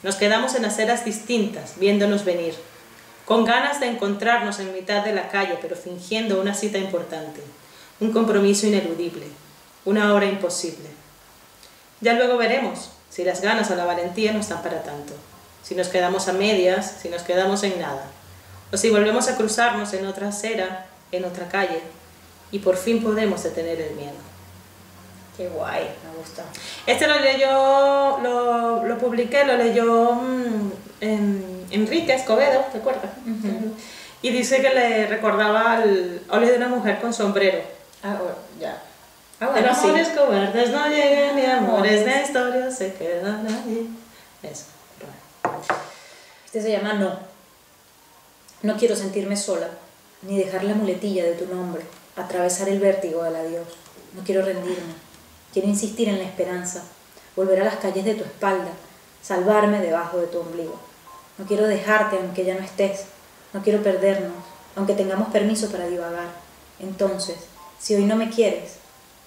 Nos 0.03 0.16
quedamos 0.16 0.57
en 0.57 0.64
aceras 0.64 1.05
distintas, 1.05 1.78
viéndonos 1.78 2.24
venir, 2.24 2.55
con 3.24 3.44
ganas 3.44 3.78
de 3.78 3.86
encontrarnos 3.86 4.59
en 4.59 4.72
mitad 4.72 5.05
de 5.05 5.12
la 5.12 5.28
calle, 5.28 5.59
pero 5.62 5.76
fingiendo 5.76 6.40
una 6.40 6.55
cita 6.55 6.78
importante, 6.78 7.40
un 8.00 8.12
compromiso 8.12 8.66
ineludible, 8.66 9.26
una 9.84 10.12
hora 10.12 10.26
imposible. 10.26 10.88
Ya 12.00 12.14
luego 12.14 12.36
veremos 12.36 12.90
si 13.11 13.22
las 13.22 13.40
ganas 13.42 13.70
o 13.70 13.76
la 13.76 13.84
valentía 13.84 14.32
no 14.32 14.40
están 14.40 14.61
para 14.61 14.82
tanto, 14.82 15.14
si 15.63 15.75
nos 15.75 15.89
quedamos 15.89 16.29
a 16.29 16.33
medias, 16.33 16.97
si 17.03 17.09
nos 17.09 17.23
quedamos 17.23 17.63
en 17.63 17.81
nada, 17.81 18.05
o 18.73 18.77
si 18.77 18.91
volvemos 18.91 19.29
a 19.29 19.37
cruzarnos 19.37 19.93
en 19.95 20.07
otra 20.07 20.29
acera, 20.29 20.87
en 21.13 21.25
otra 21.25 21.49
calle, 21.49 21.81
y 22.51 22.59
por 22.59 22.77
fin 22.77 23.03
podemos 23.03 23.43
detener 23.43 23.81
el 23.81 23.95
miedo. 23.95 24.13
Qué 25.37 25.49
guay, 25.49 25.85
me 25.85 26.19
gusta. 26.19 26.43
Este 26.87 27.07
lo 27.07 27.19
leyó, 27.19 28.19
lo, 28.23 28.85
lo 28.85 28.99
publiqué, 28.99 29.45
lo 29.47 29.57
leyó 29.57 30.13
mm, 30.13 30.73
en- 31.01 31.67
Enrique 31.71 32.13
Escobedo, 32.15 32.61
¿te 32.71 32.79
acuerdas? 32.79 33.11
Y 34.21 34.31
dice 34.31 34.61
que 34.61 34.69
le 34.75 35.07
recordaba 35.07 35.73
al 35.73 36.21
ole 36.29 36.51
de 36.51 36.57
una 36.59 36.69
mujer 36.69 37.01
con 37.01 37.15
sombrero. 37.15 37.61
Ah, 38.03 38.17
bueno, 38.19 38.35
ya. 38.61 38.83
Ah, 39.41 39.47
De 39.47 39.53
bueno, 39.53 39.69
los 39.69 39.79
sí. 39.79 39.85
amores 39.89 40.09
cobardes 40.11 40.71
no 40.71 40.87
llegan 40.89 41.35
ni 41.37 41.47
amores 41.47 42.05
de 42.05 42.23
historia 42.23 42.71
se 42.71 42.93
quedan 42.95 43.47
ahí. 43.47 43.89
Eso. 44.43 44.65
Este 46.53 46.64
se 46.64 46.72
llama 46.72 46.92
No. 46.92 47.18
No 48.61 48.76
quiero 48.76 48.94
sentirme 48.94 49.38
sola, 49.38 49.70
ni 50.20 50.36
dejar 50.36 50.64
la 50.64 50.74
muletilla 50.74 51.24
de 51.24 51.32
tu 51.32 51.46
nombre, 51.46 51.82
atravesar 52.14 52.68
el 52.68 52.78
vértigo 52.78 53.24
del 53.24 53.36
adiós. 53.36 53.66
No 54.12 54.22
quiero 54.22 54.44
rendirme. 54.44 54.92
Quiero 55.50 55.66
insistir 55.66 56.11
en 56.11 56.18
la 56.18 56.24
esperanza, 56.24 56.82
volver 57.36 57.62
a 57.62 57.64
las 57.64 57.76
calles 57.76 58.05
de 58.05 58.16
tu 58.16 58.24
espalda, 58.24 58.68
salvarme 59.22 59.80
debajo 59.80 60.18
de 60.18 60.26
tu 60.26 60.40
ombligo. 60.40 60.78
No 61.38 61.46
quiero 61.46 61.66
dejarte 61.66 62.18
aunque 62.18 62.44
ya 62.44 62.55
no 62.55 62.61
estés. 62.61 63.07
No 63.55 63.62
quiero 63.62 63.82
perdernos, 63.82 64.44
aunque 64.76 64.92
tengamos 64.92 65.28
permiso 65.28 65.70
para 65.70 65.86
divagar. 65.86 66.28
Entonces, 66.80 67.36
si 67.78 67.94
hoy 67.94 68.05
no 68.05 68.16
me 68.16 68.28
quieres, 68.28 68.74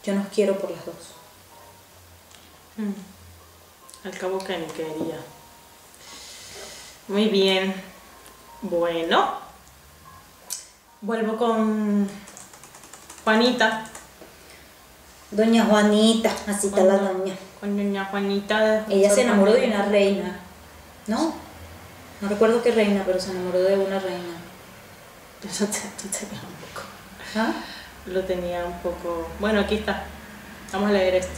Yo 0.03 0.13
nos 0.13 0.28
quiero 0.28 0.59
por 0.59 0.69
las 0.69 0.86
dos. 0.86 1.15
Mm. 2.78 4.07
Al 4.07 4.15
cabo 4.15 4.38
que 4.38 4.59
ni 4.59 4.67
quería. 4.67 5.19
Muy 7.08 7.26
bien. 7.26 7.74
Bueno. 8.62 9.36
Vuelvo 11.01 11.38
con 11.38 12.10
Juanita. 13.24 13.86
Doña 15.32 15.66
Juanita, 15.66 16.32
así 16.47 16.68
está 16.68 16.84
la 16.84 16.97
doña. 16.97 17.36
Con 17.60 17.76
doña 17.78 18.06
Juanita. 18.06 18.86
Ella 18.89 19.10
se 19.10 19.22
enamoró 19.24 19.53
de 19.53 19.68
una 19.68 19.86
reina, 19.86 20.39
¿no? 21.08 21.34
No 22.22 22.30
recuerdo 22.30 22.64
qué 22.64 22.72
reina, 22.72 23.03
pero 23.06 23.20
se 23.20 23.32
enamoró 23.32 23.60
de 23.60 23.76
una 23.78 23.99
reina. 23.99 24.36
Eso 25.47 25.66
te- 25.66 25.80
tú 26.01 26.08
tenías 26.08 26.43
un 26.43 26.56
poco. 26.56 26.88
¿Ah? 27.36 27.51
Lo 28.08 28.24
tenía 28.24 28.66
un 28.66 28.80
poco. 28.80 29.28
Bueno, 29.39 29.60
aquí 29.60 29.76
está. 29.76 30.06
Vamos 30.72 30.89
a 30.89 30.93
leer 30.93 31.16
esto. 31.16 31.34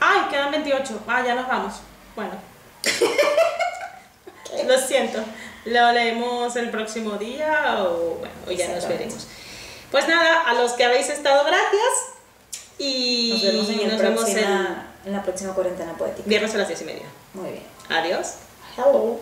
¡Ay! 0.00 0.22
Quedan 0.30 0.50
28. 0.50 1.02
Ah, 1.06 1.22
ya 1.24 1.34
nos 1.34 1.46
vamos. 1.46 1.74
Bueno. 2.16 2.32
Lo 4.66 4.78
siento. 4.78 5.18
Lo 5.66 5.92
leemos 5.92 6.56
el 6.56 6.70
próximo 6.70 7.12
día 7.18 7.84
o 7.84 8.16
bueno, 8.18 8.34
o 8.48 8.50
ya 8.50 8.68
nos 8.68 8.86
veremos. 8.88 9.26
Pues 9.90 10.06
nada, 10.08 10.42
a 10.42 10.54
los 10.54 10.72
que 10.72 10.84
habéis 10.84 11.08
estado, 11.08 11.44
gracias. 11.44 12.14
Y 12.78 13.30
Nos 13.32 13.42
vemos 13.42 13.68
en, 13.68 13.80
el 13.80 13.88
nos 13.92 14.00
vemos 14.00 14.20
próxima- 14.24 14.86
en 15.04 15.12
la 15.12 15.22
próxima 15.22 15.52
cuarentena 15.54 15.92
poética. 15.98 16.28
viernes 16.28 16.54
a 16.54 16.58
las 16.58 16.68
10 16.68 16.80
y 16.80 16.84
media. 16.84 17.06
Muy 17.34 17.50
bien. 17.50 17.64
Adiós. 17.88 18.34
Hello. 18.76 19.18